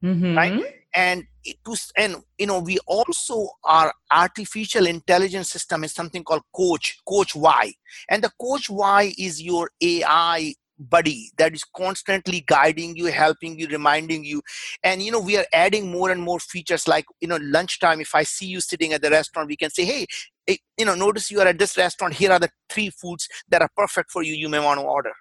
Mhm. 0.04 0.36
right? 0.38 0.62
And 0.94 1.24
it 1.44 1.58
was, 1.66 1.92
and 1.98 2.18
you 2.38 2.48
know, 2.48 2.60
we 2.60 2.78
also 2.88 3.50
our 3.64 3.94
artificial 4.12 4.86
intelligence 4.88 5.50
system 5.50 5.84
is 5.84 5.94
something 5.94 6.24
called 6.24 6.44
Coach 6.56 7.00
Coach 7.08 7.36
Y, 7.36 7.74
and 8.10 8.24
the 8.24 8.32
Coach 8.40 8.70
Y 8.70 9.14
is 9.18 9.42
your 9.42 9.72
AI 9.82 10.54
buddy 10.80 11.32
that 11.38 11.54
is 11.54 11.64
constantly 11.76 12.44
guiding 12.48 12.96
you 12.96 13.06
helping 13.06 13.58
you 13.58 13.68
reminding 13.68 14.24
you. 14.24 14.42
And 14.84 15.02
you 15.02 15.12
know 15.12 15.20
we 15.20 15.38
are 15.38 15.46
adding 15.54 15.92
more 15.92 16.12
and 16.12 16.22
more 16.22 16.40
features 16.40 16.88
like 16.88 17.06
you 17.22 17.28
know 17.28 17.40
lunchtime. 17.42 18.02
If 18.02 18.16
i 18.16 18.24
see 18.24 18.46
you 18.46 18.62
sitting 18.62 18.94
at 18.94 19.02
the 19.02 19.10
restaurant 19.10 19.50
we 19.50 19.58
can 19.58 19.70
say 19.70 19.86
hey 19.86 20.06
eh, 20.48 20.58
you 20.78 20.86
know 20.86 20.96
notice 20.96 21.32
you 21.32 21.40
are 21.40 21.48
at 21.48 21.60
this 21.60 21.78
restaurant. 21.78 22.14
Here 22.14 22.32
are 22.32 22.40
the 22.40 22.50
three 22.70 22.90
foods 22.90 23.28
that 23.50 23.62
are 23.62 23.70
perfect 23.76 24.12
for 24.12 24.24
you. 24.24 24.34
You 24.34 24.50
may 24.50 24.60
want 24.60 24.80
to 24.80 24.86
order 24.86 25.12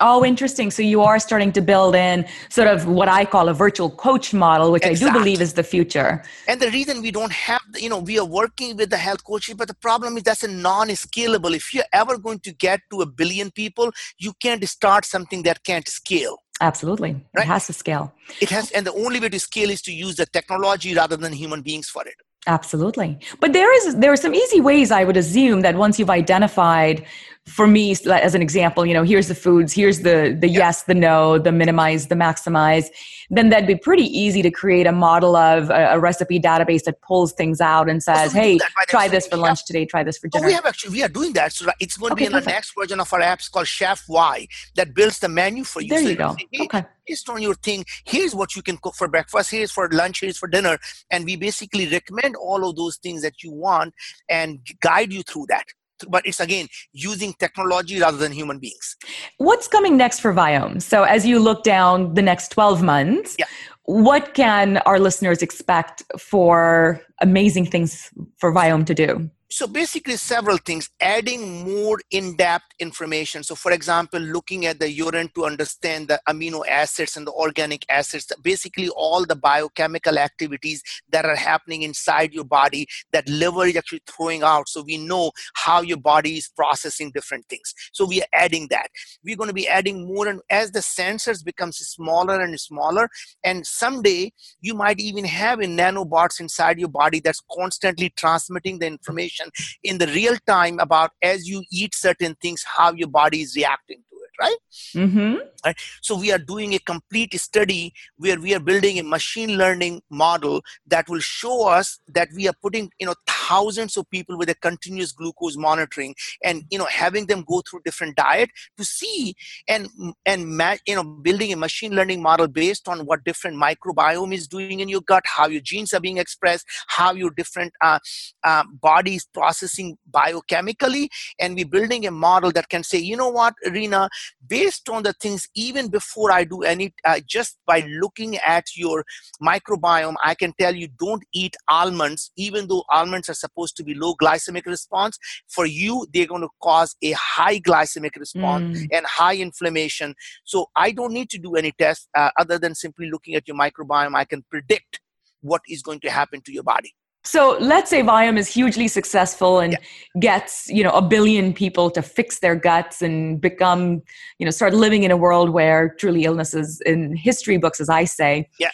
Oh, 0.00 0.24
interesting. 0.24 0.70
So 0.70 0.82
you 0.82 1.00
are 1.02 1.18
starting 1.18 1.52
to 1.52 1.62
build 1.62 1.94
in 1.94 2.26
sort 2.50 2.68
of 2.68 2.86
what 2.86 3.08
I 3.08 3.24
call 3.24 3.48
a 3.48 3.54
virtual 3.54 3.90
coach 3.90 4.34
model, 4.34 4.70
which 4.70 4.84
I 4.84 4.92
do 4.92 5.10
believe 5.10 5.40
is 5.40 5.54
the 5.54 5.62
future. 5.62 6.22
And 6.46 6.60
the 6.60 6.70
reason 6.70 7.00
we 7.00 7.10
don't 7.10 7.32
have, 7.32 7.62
you 7.76 7.88
know, 7.88 7.98
we 7.98 8.18
are 8.18 8.24
working 8.24 8.76
with 8.76 8.90
the 8.90 8.98
health 8.98 9.24
coaches, 9.24 9.54
but 9.54 9.68
the 9.68 9.74
problem 9.74 10.16
is 10.16 10.22
that's 10.24 10.44
a 10.44 10.48
non-scalable. 10.48 11.54
If 11.54 11.72
you're 11.72 11.84
ever 11.92 12.18
going 12.18 12.40
to 12.40 12.52
get 12.52 12.80
to 12.90 13.00
a 13.00 13.06
billion 13.06 13.50
people, 13.50 13.90
you 14.18 14.34
can't 14.40 14.66
start 14.68 15.04
something 15.06 15.42
that 15.44 15.64
can't 15.64 15.88
scale. 15.88 16.38
Absolutely. 16.60 17.10
It 17.10 17.16
Right. 17.34 17.46
has 17.46 17.66
to 17.66 17.72
scale. 17.72 18.12
It 18.40 18.50
has, 18.50 18.70
and 18.72 18.86
the 18.86 18.92
only 18.92 19.20
way 19.20 19.28
to 19.30 19.40
scale 19.40 19.70
is 19.70 19.82
to 19.82 19.92
use 19.92 20.16
the 20.16 20.26
technology 20.26 20.94
rather 20.94 21.16
than 21.16 21.32
human 21.32 21.62
beings 21.62 21.88
for 21.88 22.02
it. 22.06 22.16
Absolutely. 22.46 23.18
But 23.40 23.52
there 23.52 23.74
is 23.78 23.96
there 23.96 24.12
are 24.12 24.16
some 24.16 24.34
easy 24.34 24.60
ways 24.60 24.90
I 24.92 25.02
would 25.04 25.16
assume 25.16 25.62
that 25.62 25.74
once 25.74 25.98
you've 25.98 26.10
identified 26.10 27.04
for 27.46 27.66
me 27.66 27.92
as 27.92 28.34
an 28.34 28.42
example, 28.42 28.84
you 28.84 28.92
know, 28.92 29.04
here's 29.04 29.28
the 29.28 29.34
foods, 29.34 29.72
here's 29.72 30.00
the 30.00 30.36
the 30.38 30.48
yes, 30.48 30.82
the 30.84 30.94
no, 30.94 31.38
the 31.38 31.52
minimize, 31.52 32.08
the 32.08 32.14
maximize, 32.16 32.88
then 33.30 33.50
that'd 33.50 33.66
be 33.68 33.76
pretty 33.76 34.04
easy 34.04 34.42
to 34.42 34.50
create 34.50 34.86
a 34.86 34.92
model 34.92 35.36
of 35.36 35.70
a, 35.70 35.90
a 35.92 35.98
recipe 36.00 36.40
database 36.40 36.82
that 36.84 37.00
pulls 37.02 37.32
things 37.32 37.60
out 37.60 37.88
and 37.88 38.02
says, 38.02 38.32
do 38.32 38.38
"Hey, 38.38 38.58
try 38.88 39.08
this 39.08 39.26
for 39.28 39.36
lunch 39.36 39.64
today, 39.64 39.86
try 39.86 40.02
this 40.02 40.18
for 40.18 40.28
Oh, 40.32 40.38
dinner." 40.38 40.46
we 40.48 40.52
have 40.54 40.66
actually, 40.66 40.92
we 40.92 41.02
are 41.04 41.08
doing 41.08 41.32
that. 41.34 41.52
So 41.52 41.70
it's 41.78 41.96
going 41.96 42.10
to 42.10 42.14
Okay, 42.14 42.24
be 42.24 42.26
in 42.26 42.32
the 42.32 42.46
next 42.46 42.74
version 42.78 42.98
of 43.00 43.12
our 43.12 43.20
apps 43.20 43.50
called 43.50 43.68
Chef 43.68 44.02
Y 44.08 44.46
that 44.74 44.92
builds 44.94 45.20
the 45.20 45.28
menu 45.28 45.62
for 45.64 45.80
you. 45.80 45.90
there 45.90 46.00
So 46.00 46.08
you 46.08 46.16
go. 46.16 46.36
say, 46.38 46.46
hey, 46.50 46.60
Okay. 46.64 46.84
based 47.06 47.28
on 47.30 47.40
your 47.40 47.54
thing, 47.54 47.84
here's 48.04 48.34
what 48.34 48.56
you 48.56 48.62
can 48.62 48.76
cook 48.78 48.96
for 48.96 49.06
breakfast, 49.06 49.52
here's 49.52 49.70
for 49.70 49.88
lunch, 49.90 50.20
here's 50.20 50.36
for 50.38 50.48
dinner. 50.48 50.78
And 51.12 51.24
we 51.24 51.36
basically 51.36 51.86
recommend 51.86 52.34
all 52.34 52.68
of 52.68 52.74
those 52.74 52.96
things 52.96 53.22
that 53.22 53.42
you 53.44 53.52
want 53.52 53.94
and 54.28 54.58
guide 54.80 55.12
you 55.12 55.22
through 55.22 55.46
that. 55.48 55.64
But 56.08 56.26
it's 56.26 56.40
again 56.40 56.68
using 56.92 57.32
technology 57.38 58.00
rather 58.00 58.16
than 58.18 58.32
human 58.32 58.58
beings. 58.58 58.96
What's 59.38 59.68
coming 59.68 59.96
next 59.96 60.20
for 60.20 60.32
Viome? 60.32 60.82
So, 60.82 61.04
as 61.04 61.26
you 61.26 61.38
look 61.38 61.62
down 61.64 62.14
the 62.14 62.22
next 62.22 62.48
12 62.48 62.82
months, 62.82 63.36
Yeah. 63.38 63.46
what 63.84 64.34
can 64.34 64.78
our 64.78 64.98
listeners 64.98 65.42
expect 65.42 66.02
for 66.18 67.00
amazing 67.20 67.66
things 67.66 68.10
for 68.38 68.52
Viome 68.52 68.84
to 68.86 68.94
do? 68.94 69.30
So 69.48 69.66
basically 69.66 70.16
several 70.16 70.56
things 70.56 70.90
adding 71.00 71.64
more 71.64 72.00
in-depth 72.10 72.64
information. 72.80 73.44
So 73.44 73.54
for 73.54 73.70
example 73.70 74.18
looking 74.18 74.66
at 74.66 74.80
the 74.80 74.90
urine 74.90 75.30
to 75.36 75.44
understand 75.44 76.08
the 76.08 76.20
amino 76.28 76.66
acids 76.66 77.16
and 77.16 77.26
the 77.26 77.32
organic 77.32 77.86
acids 77.88 78.32
basically 78.42 78.88
all 78.88 79.24
the 79.24 79.36
biochemical 79.36 80.18
activities 80.18 80.82
that 81.10 81.24
are 81.24 81.36
happening 81.36 81.82
inside 81.82 82.32
your 82.32 82.44
body 82.44 82.88
that 83.12 83.28
liver 83.28 83.66
is 83.66 83.76
actually 83.76 84.02
throwing 84.06 84.42
out. 84.42 84.68
So 84.68 84.82
we 84.82 84.98
know 84.98 85.30
how 85.54 85.80
your 85.80 85.98
body 85.98 86.38
is 86.38 86.48
processing 86.48 87.12
different 87.12 87.46
things. 87.48 87.72
So 87.92 88.04
we 88.04 88.22
are 88.22 88.28
adding 88.32 88.66
that. 88.70 88.88
We're 89.24 89.36
going 89.36 89.48
to 89.48 89.54
be 89.54 89.68
adding 89.68 90.12
more 90.12 90.26
and 90.26 90.40
as 90.50 90.72
the 90.72 90.80
sensors 90.80 91.44
becomes 91.44 91.76
smaller 91.76 92.40
and 92.40 92.58
smaller 92.58 93.08
and 93.44 93.64
someday 93.64 94.32
you 94.60 94.74
might 94.74 94.98
even 94.98 95.24
have 95.24 95.60
a 95.60 95.64
nanobots 95.64 96.40
inside 96.40 96.80
your 96.80 96.88
body 96.88 97.20
that's 97.20 97.42
constantly 97.52 98.10
transmitting 98.10 98.80
the 98.80 98.86
information 98.86 99.35
information 99.36 99.50
in 99.82 99.98
the 99.98 100.06
real 100.08 100.36
time 100.46 100.78
about 100.78 101.10
as 101.22 101.48
you 101.48 101.62
eat 101.70 101.94
certain 101.94 102.34
things 102.40 102.64
how 102.76 102.92
your 102.92 103.08
body 103.08 103.42
is 103.42 103.56
reacting 103.56 103.98
to 104.10 104.15
right? 104.40 104.56
Mm-hmm. 104.94 105.36
right? 105.64 105.76
So 106.02 106.18
we 106.18 106.32
are 106.32 106.38
doing 106.38 106.74
a 106.74 106.78
complete 106.78 107.38
study 107.40 107.92
where 108.16 108.40
we 108.40 108.54
are 108.54 108.60
building 108.60 108.98
a 108.98 109.02
machine 109.02 109.56
learning 109.56 110.02
model 110.10 110.62
that 110.86 111.08
will 111.08 111.20
show 111.20 111.68
us 111.68 111.98
that 112.08 112.28
we 112.34 112.48
are 112.48 112.54
putting 112.62 112.90
you 113.00 113.06
know 113.06 113.14
thousands 113.26 113.96
of 113.96 114.08
people 114.10 114.36
with 114.36 114.48
a 114.50 114.54
continuous 114.56 115.12
glucose 115.12 115.56
monitoring 115.56 116.14
and 116.42 116.64
you 116.70 116.78
know 116.78 116.86
having 116.86 117.26
them 117.26 117.44
go 117.46 117.62
through 117.68 117.80
different 117.84 118.16
diet 118.16 118.50
to 118.76 118.84
see 118.84 119.34
and 119.68 119.88
and 120.24 120.40
you 120.86 120.94
know 120.94 121.04
building 121.04 121.52
a 121.52 121.56
machine 121.56 121.92
learning 121.92 122.22
model 122.22 122.48
based 122.48 122.88
on 122.88 123.00
what 123.06 123.24
different 123.24 123.56
microbiome 123.56 124.34
is 124.34 124.48
doing 124.48 124.80
in 124.80 124.88
your 124.88 125.00
gut 125.02 125.24
how 125.26 125.46
your 125.46 125.60
genes 125.60 125.92
are 125.92 126.00
being 126.00 126.18
expressed 126.18 126.66
how 126.88 127.12
your 127.12 127.30
different 127.30 127.72
uh, 127.80 127.98
uh, 128.44 128.64
body 128.80 129.16
is 129.16 129.26
processing 129.32 129.96
biochemically. 130.10 131.08
And 131.38 131.54
we're 131.54 131.66
building 131.66 132.06
a 132.06 132.10
model 132.10 132.50
that 132.52 132.68
can 132.68 132.82
say 132.82 132.98
you 132.98 133.16
know 133.16 133.28
what 133.28 133.54
Rena 133.70 134.08
based 134.46 134.88
on 134.88 135.02
the 135.02 135.12
things 135.14 135.48
even 135.54 135.88
before 135.88 136.30
I 136.32 136.44
do 136.44 136.62
any 136.62 136.94
uh, 137.04 137.20
just 137.26 137.58
by 137.66 137.80
looking 138.00 138.36
at 138.38 138.64
your 138.76 139.04
microbiome 139.42 140.14
I 140.24 140.34
can 140.34 140.52
tell 140.58 140.74
you 140.74 140.88
don't 140.98 141.24
eat 141.32 141.56
almonds 141.68 142.30
even 142.36 142.68
though 142.68 142.84
almonds 142.90 143.28
are 143.28 143.34
supposed 143.34 143.76
to 143.76 143.84
be 143.84 143.94
low 143.94 144.14
glycemic 144.14 144.66
response. 144.66 145.18
For 145.48 145.66
you 145.66 146.06
they're 146.12 146.26
going 146.26 146.42
to 146.42 146.48
cause 146.62 146.96
a 147.02 147.12
high 147.12 147.60
glycemic 147.60 148.16
response 148.16 148.80
mm. 148.80 148.88
and 148.92 149.06
high 149.06 149.36
inflammation. 149.36 150.14
So 150.44 150.66
i 150.76 150.90
don't 150.90 151.12
need 151.12 151.30
to 151.30 151.38
do 151.38 151.56
any 151.56 151.72
tests 151.78 152.08
uh, 152.16 152.30
other 152.38 152.58
than 152.58 152.74
simply 152.74 153.10
looking 153.10 153.34
at 153.34 153.46
your 153.48 153.56
microbiome. 153.56 154.14
I 154.14 154.24
can 154.24 154.44
predict 154.50 155.00
what 155.40 155.62
is 155.68 155.82
going 155.82 156.00
to 156.00 156.10
happen 156.10 156.40
to 156.42 156.52
your 156.52 156.62
body 156.62 156.94
so 157.26 157.56
let's 157.60 157.90
say 157.90 158.02
Viome 158.02 158.38
is 158.38 158.48
hugely 158.48 158.88
successful 158.88 159.58
and 159.58 159.72
yeah. 159.72 160.20
gets, 160.20 160.68
you 160.68 160.84
know, 160.84 160.92
a 160.92 161.02
billion 161.02 161.52
people 161.52 161.90
to 161.90 162.00
fix 162.00 162.38
their 162.38 162.54
guts 162.54 163.02
and 163.02 163.40
become, 163.40 164.02
you 164.38 164.44
know, 164.44 164.50
start 164.50 164.74
living 164.74 165.02
in 165.02 165.10
a 165.10 165.16
world 165.16 165.50
where 165.50 165.94
truly 165.98 166.24
illnesses 166.24 166.80
in 166.86 167.16
history 167.16 167.58
books, 167.58 167.80
as 167.80 167.88
I 167.88 168.04
say, 168.04 168.48
yeah. 168.60 168.70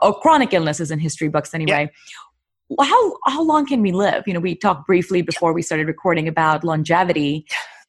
or 0.00 0.18
chronic 0.18 0.54
illnesses 0.54 0.90
in 0.90 0.98
history 0.98 1.28
books 1.28 1.54
anyway. 1.54 1.90
Yeah 1.90 2.14
how 2.80 3.16
how 3.26 3.42
long 3.42 3.66
can 3.66 3.82
we 3.82 3.92
live? 3.92 4.24
You 4.26 4.34
know, 4.34 4.40
we 4.40 4.54
talked 4.54 4.86
briefly 4.86 5.22
before 5.22 5.52
we 5.52 5.62
started 5.62 5.86
recording 5.86 6.28
about 6.28 6.64
longevity. 6.64 7.46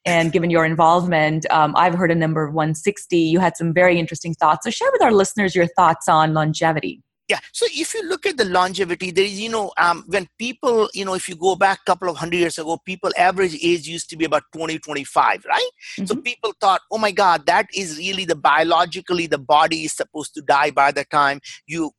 And 0.08 0.32
given 0.32 0.52
your 0.52 0.66
involvement, 0.66 1.48
um, 1.50 1.74
I've 1.76 1.96
heard 1.96 2.12
a 2.12 2.16
number 2.16 2.44
of 2.44 2.54
160. 2.54 3.18
You 3.18 3.40
had 3.40 3.58
some 3.58 3.74
very 3.74 3.98
interesting 3.98 4.36
thoughts. 4.36 4.66
So, 4.66 4.70
share 4.70 4.92
with 4.92 5.02
our 5.02 5.12
listeners 5.12 5.56
your 5.56 5.66
thoughts 5.66 6.08
on 6.08 6.34
longevity. 6.36 7.02
Yeah. 7.28 7.40
So 7.52 7.66
if 7.72 7.94
you 7.94 8.08
look 8.08 8.26
at 8.26 8.38
the 8.38 8.46
longevity, 8.46 9.10
there 9.10 9.26
is, 9.26 9.40
you 9.40 9.50
know, 9.50 9.72
um, 9.80 10.04
when 10.08 10.28
people, 10.38 10.90
you 10.94 11.06
know, 11.06 11.16
if 11.16 11.28
you 11.28 11.36
go 11.36 11.56
back 11.56 11.80
a 11.82 11.90
couple 11.90 12.08
of 12.08 12.18
hundred 12.18 12.38
years 12.38 12.60
ago, 12.60 12.78
people 12.86 13.12
average 13.18 13.56
age 13.64 13.88
used 13.88 14.10
to 14.12 14.18
be 14.18 14.26
about 14.26 14.44
20, 14.54 14.78
25, 14.78 15.46
right? 15.46 15.62
Mm-hmm. 15.98 16.06
So 16.06 16.16
people 16.18 16.54
thought, 16.62 16.82
oh 16.92 17.00
my 17.00 17.12
God, 17.12 17.48
that 17.48 17.68
is 17.74 17.98
really 17.98 18.26
the 18.26 18.36
biologically 18.36 19.26
the 19.26 19.40
body 19.40 19.86
is 19.86 19.94
supposed 19.94 20.36
to 20.36 20.42
die 20.42 20.70
by 20.70 20.92
the 20.92 21.04
time 21.06 21.40
you 21.66 21.92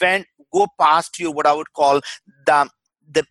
went 0.00 0.26
go 0.52 0.68
past 0.80 1.18
your 1.18 1.32
what 1.32 1.46
I 1.46 1.52
would 1.52 1.72
call 1.72 2.00
the 2.46 2.70
the 3.10 3.24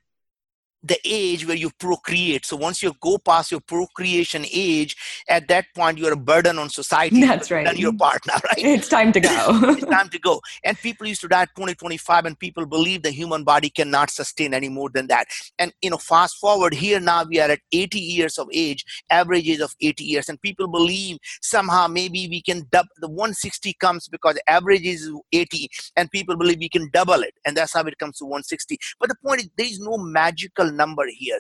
the 0.84 0.98
age 1.06 1.48
where 1.48 1.56
you 1.56 1.72
procreate. 1.80 2.46
So 2.46 2.58
once 2.58 2.84
you 2.84 2.94
go 3.02 3.18
past 3.18 3.52
your 3.52 3.62
procreation 3.62 4.46
age, 4.52 4.96
at 5.30 5.48
that 5.48 5.66
point 5.76 5.98
you're 5.98 6.14
a 6.14 6.18
burden 6.18 6.60
on 6.60 6.70
society. 6.70 7.22
That's 7.22 7.50
right. 7.50 7.66
And 7.68 7.80
your 7.80 7.94
partner, 7.94 8.34
right? 8.44 8.58
It's 8.58 8.90
time 8.90 9.12
to 9.14 9.20
go. 9.20 9.30
it's 9.64 9.86
time 9.86 10.10
to 10.10 10.20
go. 10.20 10.42
And 10.64 10.78
people 10.78 11.08
used 11.08 11.22
to 11.22 11.28
die 11.28 11.44
at 11.44 11.56
20, 11.56 11.76
25, 11.76 12.26
and 12.26 12.38
people 12.38 12.66
believe 12.66 13.04
the 13.04 13.12
human 13.12 13.44
body 13.44 13.70
cannot 13.70 14.10
sustain 14.10 14.54
any 14.54 14.70
more 14.70 14.90
than 14.90 15.08
that. 15.08 15.28
And 15.58 15.74
you 15.82 15.90
know, 15.90 15.98
fast 15.98 16.38
forward 16.38 16.74
here 16.74 17.00
now 17.00 17.24
we 17.24 17.40
are 17.40 17.50
at 17.50 17.60
80 17.72 18.00
years 18.00 18.38
of 18.38 18.48
age, 18.54 18.84
average 19.10 19.48
age 19.48 19.60
of 19.60 19.74
80 19.80 20.04
years, 20.04 20.30
and 20.30 20.42
people 20.42 20.68
believe 20.68 21.18
somehow 21.42 21.88
maybe 21.88 22.28
we 22.30 22.42
can 22.42 22.68
double 22.72 22.90
the 22.98 23.08
160 23.08 23.74
comes 23.80 24.08
because 24.08 24.38
average 24.48 24.84
is 24.84 25.10
80, 25.32 25.70
and 25.96 26.12
people 26.12 26.36
believe 26.36 26.60
we 26.60 26.70
can 26.70 26.90
double 26.92 27.22
it, 27.22 27.34
and 27.46 27.56
that's 27.56 27.74
how 27.74 27.84
it 27.84 27.98
comes 27.98 28.18
to 28.18 28.26
160. 28.26 28.78
But 29.00 29.10
the 29.10 29.16
point 29.24 29.42
is 29.42 29.50
there 29.58 29.68
is 29.68 29.80
no 29.80 29.98
magical 29.98 30.73
number 30.74 31.04
here. 31.08 31.40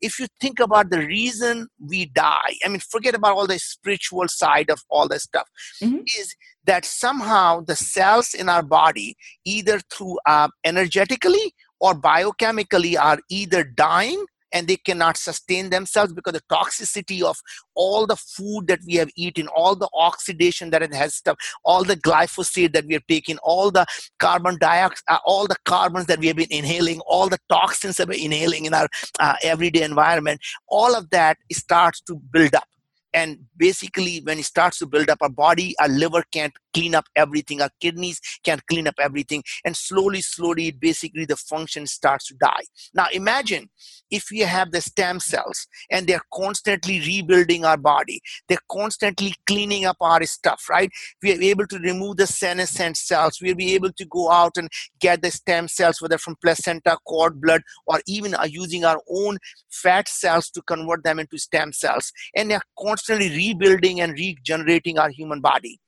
If 0.00 0.18
you 0.18 0.26
think 0.40 0.60
about 0.60 0.90
the 0.90 0.98
reason 0.98 1.68
we 1.80 2.06
die, 2.06 2.54
I 2.64 2.68
mean, 2.68 2.80
forget 2.80 3.14
about 3.14 3.36
all 3.36 3.46
the 3.46 3.58
spiritual 3.58 4.28
side 4.28 4.70
of 4.70 4.80
all 4.90 5.08
this 5.08 5.24
stuff, 5.24 5.48
mm-hmm. 5.82 6.02
is 6.18 6.34
that 6.64 6.84
somehow 6.84 7.60
the 7.60 7.76
cells 7.76 8.34
in 8.34 8.48
our 8.48 8.62
body, 8.62 9.16
either 9.44 9.80
through 9.92 10.18
uh, 10.26 10.48
energetically 10.64 11.54
or 11.80 11.94
biochemically, 11.94 12.98
are 12.98 13.18
either 13.28 13.64
dying 13.64 14.24
and 14.54 14.68
they 14.68 14.76
cannot 14.76 15.16
sustain 15.16 15.68
themselves 15.68 16.12
because 16.14 16.32
the 16.32 16.40
toxicity 16.42 17.22
of 17.22 17.36
all 17.74 18.06
the 18.06 18.16
food 18.16 18.68
that 18.68 18.78
we 18.86 18.94
have 18.94 19.10
eaten, 19.16 19.48
all 19.48 19.74
the 19.74 19.88
oxidation 19.92 20.70
that 20.70 20.82
it 20.82 20.94
has 20.94 21.14
stuff, 21.14 21.36
all 21.64 21.84
the 21.84 21.96
glyphosate 21.96 22.72
that 22.72 22.86
we 22.86 22.94
have 22.94 23.06
taken, 23.06 23.36
all 23.42 23.70
the 23.70 23.84
carbon 24.18 24.56
dioxide, 24.58 25.02
uh, 25.08 25.18
all 25.26 25.46
the 25.46 25.56
carbons 25.64 26.06
that 26.06 26.20
we 26.20 26.28
have 26.28 26.36
been 26.36 26.46
inhaling, 26.50 27.00
all 27.00 27.28
the 27.28 27.40
toxins 27.48 27.96
that 27.96 28.08
we're 28.08 28.24
inhaling 28.24 28.64
in 28.64 28.72
our 28.72 28.88
uh, 29.18 29.34
everyday 29.42 29.82
environment, 29.82 30.40
all 30.68 30.94
of 30.94 31.10
that 31.10 31.36
starts 31.52 32.00
to 32.00 32.14
build 32.32 32.54
up. 32.54 32.68
And 33.12 33.38
basically 33.56 34.20
when 34.24 34.38
it 34.38 34.44
starts 34.44 34.78
to 34.78 34.86
build 34.86 35.08
up 35.08 35.18
our 35.20 35.28
body 35.28 35.74
our 35.80 35.88
liver 35.88 36.24
can't 36.32 36.52
clean 36.74 36.94
up 36.94 37.06
everything. 37.16 37.62
Our 37.62 37.70
kidneys 37.80 38.20
can't 38.44 38.66
clean 38.66 38.86
up 38.86 38.96
everything. 39.00 39.42
And 39.64 39.76
slowly 39.76 40.20
slowly 40.20 40.70
basically 40.72 41.24
the 41.24 41.36
function 41.36 41.86
starts 41.86 42.26
to 42.28 42.34
die. 42.34 42.64
Now 42.92 43.06
imagine 43.12 43.70
if 44.10 44.26
we 44.30 44.40
have 44.40 44.70
the 44.72 44.80
stem 44.80 45.20
cells 45.20 45.66
and 45.90 46.06
they're 46.06 46.20
constantly 46.32 47.00
rebuilding 47.00 47.64
our 47.64 47.76
body. 47.76 48.20
They're 48.48 48.58
constantly 48.70 49.34
cleaning 49.46 49.86
up 49.86 49.96
our 50.00 50.24
stuff 50.24 50.64
right? 50.68 50.90
We 51.22 51.32
are 51.32 51.40
able 51.40 51.66
to 51.68 51.78
remove 51.78 52.16
the 52.16 52.26
senescent 52.26 52.96
cells. 52.96 53.38
We'll 53.40 53.54
be 53.54 53.74
able 53.74 53.92
to 53.92 54.04
go 54.06 54.30
out 54.30 54.56
and 54.56 54.68
get 55.00 55.22
the 55.22 55.30
stem 55.30 55.68
cells 55.68 56.00
whether 56.00 56.18
from 56.18 56.36
placenta 56.42 56.98
cord 57.06 57.40
blood 57.40 57.62
or 57.86 58.00
even 58.06 58.34
are 58.34 58.46
using 58.46 58.84
our 58.84 59.00
own 59.08 59.38
fat 59.70 60.08
cells 60.08 60.50
to 60.50 60.62
convert 60.62 61.04
them 61.04 61.18
into 61.18 61.38
stem 61.38 61.72
cells. 61.72 62.12
And 62.34 62.50
they're 62.50 62.60
constantly 62.78 63.28
rebuilding 63.30 64.00
and 64.00 64.12
regenerating 64.12 64.98
our 64.98 65.10
human 65.10 65.40
body 65.40 65.80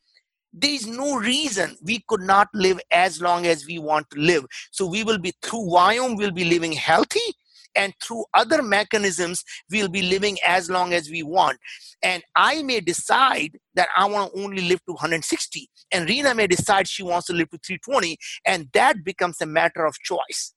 there 0.57 0.71
is 0.71 0.87
no 0.87 1.19
reason 1.19 1.77
we 1.83 2.03
could 2.09 2.23
not 2.23 2.49
live 2.55 2.81
as 2.91 3.21
long 3.21 3.47
as 3.47 3.67
we 3.67 3.79
want 3.79 4.09
to 4.11 4.19
live. 4.19 4.47
So 4.71 4.87
we 4.87 5.05
will 5.05 5.19
be 5.19 5.35
through 5.43 5.69
Viome, 5.69 6.17
we'll 6.17 6.33
be 6.33 6.45
living 6.45 6.73
healthy, 6.73 7.21
and 7.77 7.93
through 8.03 8.25
other 8.33 8.63
mechanisms, 8.63 9.45
we'll 9.71 9.91
be 9.91 10.01
living 10.01 10.39
as 10.45 10.71
long 10.71 10.95
as 10.95 11.11
we 11.11 11.23
want. 11.23 11.59
And 12.03 12.23
I 12.35 12.63
may 12.63 12.81
decide 12.81 13.59
that 13.75 13.89
I 13.95 14.07
want 14.07 14.33
to 14.33 14.43
only 14.43 14.63
live 14.63 14.83
to 14.87 14.93
160, 14.93 15.69
and 15.93 16.09
Rena 16.09 16.35
may 16.35 16.47
decide 16.47 16.89
she 16.89 17.03
wants 17.03 17.27
to 17.27 17.35
live 17.35 17.51
to 17.51 17.59
320, 17.59 18.17
and 18.47 18.69
that 18.73 19.05
becomes 19.05 19.43
a 19.43 19.47
matter 19.47 19.85
of 19.85 19.95
choice. 19.99 20.55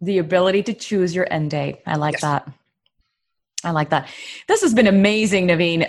The 0.00 0.18
ability 0.18 0.62
to 0.64 0.72
choose 0.72 1.14
your 1.16 1.26
end 1.32 1.50
date. 1.50 1.80
I 1.84 1.96
like 1.96 2.12
yes. 2.12 2.20
that. 2.22 2.48
I 3.64 3.70
like 3.70 3.90
that. 3.90 4.08
This 4.46 4.62
has 4.62 4.72
been 4.72 4.86
amazing, 4.86 5.48
Naveen. 5.48 5.88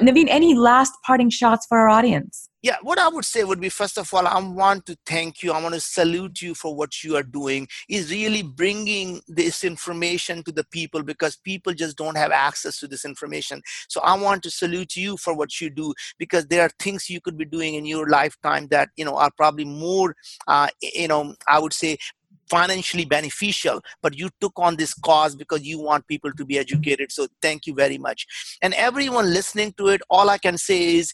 Naveen, 0.00 0.26
any 0.28 0.54
last 0.54 0.92
parting 1.04 1.30
shots 1.30 1.66
for 1.66 1.78
our 1.78 1.88
audience? 1.88 2.48
Yeah, 2.62 2.76
what 2.82 3.00
I 3.00 3.08
would 3.08 3.24
say 3.24 3.42
would 3.42 3.60
be 3.60 3.68
first 3.68 3.98
of 3.98 4.14
all, 4.14 4.24
I 4.24 4.40
want 4.40 4.86
to 4.86 4.96
thank 5.04 5.42
you. 5.42 5.50
I 5.50 5.60
want 5.60 5.74
to 5.74 5.80
salute 5.80 6.40
you 6.40 6.54
for 6.54 6.72
what 6.76 7.02
you 7.02 7.16
are 7.16 7.24
doing. 7.24 7.66
Is 7.88 8.12
really 8.12 8.42
bringing 8.44 9.20
this 9.26 9.64
information 9.64 10.44
to 10.44 10.52
the 10.52 10.62
people 10.64 11.02
because 11.02 11.36
people 11.36 11.74
just 11.74 11.96
don't 11.96 12.16
have 12.16 12.30
access 12.30 12.78
to 12.78 12.86
this 12.86 13.04
information. 13.04 13.62
So 13.88 14.00
I 14.02 14.16
want 14.16 14.44
to 14.44 14.50
salute 14.50 14.94
you 14.94 15.16
for 15.16 15.34
what 15.34 15.60
you 15.60 15.70
do 15.70 15.92
because 16.18 16.46
there 16.46 16.62
are 16.62 16.70
things 16.78 17.10
you 17.10 17.20
could 17.20 17.36
be 17.36 17.44
doing 17.44 17.74
in 17.74 17.84
your 17.84 18.08
lifetime 18.08 18.68
that 18.68 18.90
you 18.96 19.04
know 19.04 19.16
are 19.16 19.32
probably 19.36 19.64
more, 19.64 20.14
uh, 20.46 20.68
you 20.80 21.08
know, 21.08 21.34
I 21.48 21.58
would 21.58 21.72
say 21.72 21.98
financially 22.48 23.04
beneficial 23.04 23.80
but 24.02 24.16
you 24.16 24.28
took 24.40 24.52
on 24.56 24.76
this 24.76 24.94
cause 24.94 25.34
because 25.34 25.62
you 25.64 25.78
want 25.78 26.06
people 26.06 26.32
to 26.32 26.44
be 26.44 26.58
educated. 26.58 27.10
So 27.10 27.26
thank 27.40 27.66
you 27.66 27.74
very 27.74 27.98
much. 27.98 28.26
And 28.62 28.74
everyone 28.74 29.32
listening 29.32 29.72
to 29.78 29.88
it 29.88 30.02
all 30.10 30.28
i 30.30 30.38
can 30.38 30.58
say 30.58 30.96
is 30.96 31.12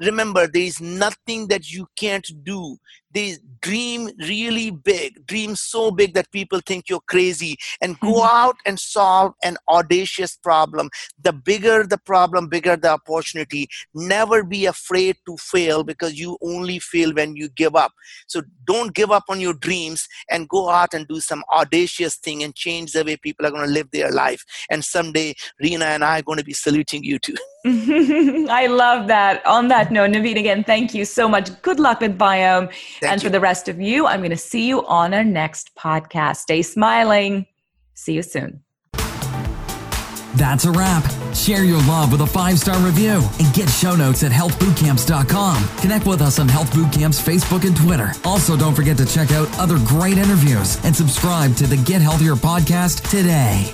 remember 0.00 0.46
there 0.46 0.62
is 0.62 0.80
nothing 0.80 1.48
that 1.48 1.70
you 1.70 1.86
can't 1.96 2.26
do. 2.44 2.76
They 3.12 3.36
dream 3.60 4.10
really 4.20 4.70
big 4.70 5.26
dream 5.26 5.56
so 5.56 5.90
big 5.90 6.14
that 6.14 6.30
people 6.30 6.60
think 6.64 6.88
you're 6.88 7.06
crazy 7.08 7.56
and 7.80 7.98
go 8.00 8.14
mm-hmm. 8.14 8.36
out 8.36 8.56
and 8.64 8.78
solve 8.78 9.34
an 9.42 9.56
audacious 9.68 10.36
problem. 10.36 10.90
The 11.20 11.32
bigger 11.32 11.86
the 11.86 11.98
problem 11.98 12.48
bigger 12.48 12.76
the 12.76 12.90
opportunity. 12.90 13.68
Never 13.94 14.44
be 14.44 14.66
afraid 14.66 15.16
to 15.26 15.36
fail 15.38 15.82
because 15.82 16.18
you 16.18 16.38
only 16.40 16.78
fail 16.78 17.12
when 17.12 17.36
you 17.36 17.48
give 17.48 17.74
up. 17.74 17.92
So 18.28 18.42
don't 18.64 18.94
give 18.94 19.10
up 19.10 19.24
on 19.28 19.40
your 19.40 19.54
dreams 19.54 20.06
and 20.30 20.48
go 20.48 20.70
out 20.70 20.94
and 20.94 21.06
do 21.08 21.20
some 21.20 21.42
audacious 21.52 22.16
thing 22.16 22.42
and 22.42 22.54
change 22.54 22.92
the 22.92 23.04
way 23.04 23.16
people 23.16 23.44
are 23.46 23.50
going 23.50 23.66
to 23.66 23.72
live 23.72 23.90
their 23.90 24.12
life. 24.12 24.44
And 24.70 24.84
someday 24.84 25.34
rena 25.60 25.86
and 25.86 26.04
i 26.04 26.20
are 26.20 26.22
going 26.22 26.38
to 26.38 26.44
be 26.44 26.52
saluting 26.52 27.02
you 27.02 27.18
too. 27.18 27.36
I 27.66 28.68
love 28.68 29.06
that. 29.08 29.44
On 29.44 29.68
that 29.68 29.89
note, 29.92 30.10
Naveen, 30.10 30.38
again, 30.38 30.64
thank 30.64 30.94
you 30.94 31.04
so 31.04 31.28
much. 31.28 31.50
Good 31.62 31.80
luck 31.80 32.00
with 32.00 32.18
Viome. 32.18 32.68
Thank 33.00 33.12
and 33.12 33.22
you. 33.22 33.28
for 33.28 33.30
the 33.30 33.40
rest 33.40 33.68
of 33.68 33.80
you, 33.80 34.06
I'm 34.06 34.20
going 34.20 34.30
to 34.30 34.36
see 34.36 34.66
you 34.66 34.86
on 34.86 35.14
our 35.14 35.24
next 35.24 35.74
podcast. 35.76 36.36
Stay 36.36 36.62
smiling. 36.62 37.46
See 37.94 38.14
you 38.14 38.22
soon. 38.22 38.62
That's 40.36 40.64
a 40.64 40.70
wrap. 40.70 41.04
Share 41.34 41.64
your 41.64 41.82
love 41.82 42.12
with 42.12 42.20
a 42.20 42.26
five 42.26 42.58
star 42.58 42.78
review 42.78 43.22
and 43.38 43.54
get 43.54 43.68
show 43.68 43.96
notes 43.96 44.22
at 44.22 44.32
healthbootcamps.com. 44.32 45.68
Connect 45.78 46.06
with 46.06 46.22
us 46.22 46.38
on 46.38 46.48
Health 46.48 46.70
Bootcamps 46.72 47.20
Facebook 47.20 47.66
and 47.66 47.76
Twitter. 47.76 48.12
Also, 48.24 48.56
don't 48.56 48.74
forget 48.74 48.96
to 48.98 49.06
check 49.06 49.32
out 49.32 49.48
other 49.58 49.78
great 49.86 50.18
interviews 50.18 50.82
and 50.84 50.94
subscribe 50.94 51.56
to 51.56 51.66
the 51.66 51.76
Get 51.78 52.00
Healthier 52.00 52.34
podcast 52.34 53.08
today. 53.10 53.72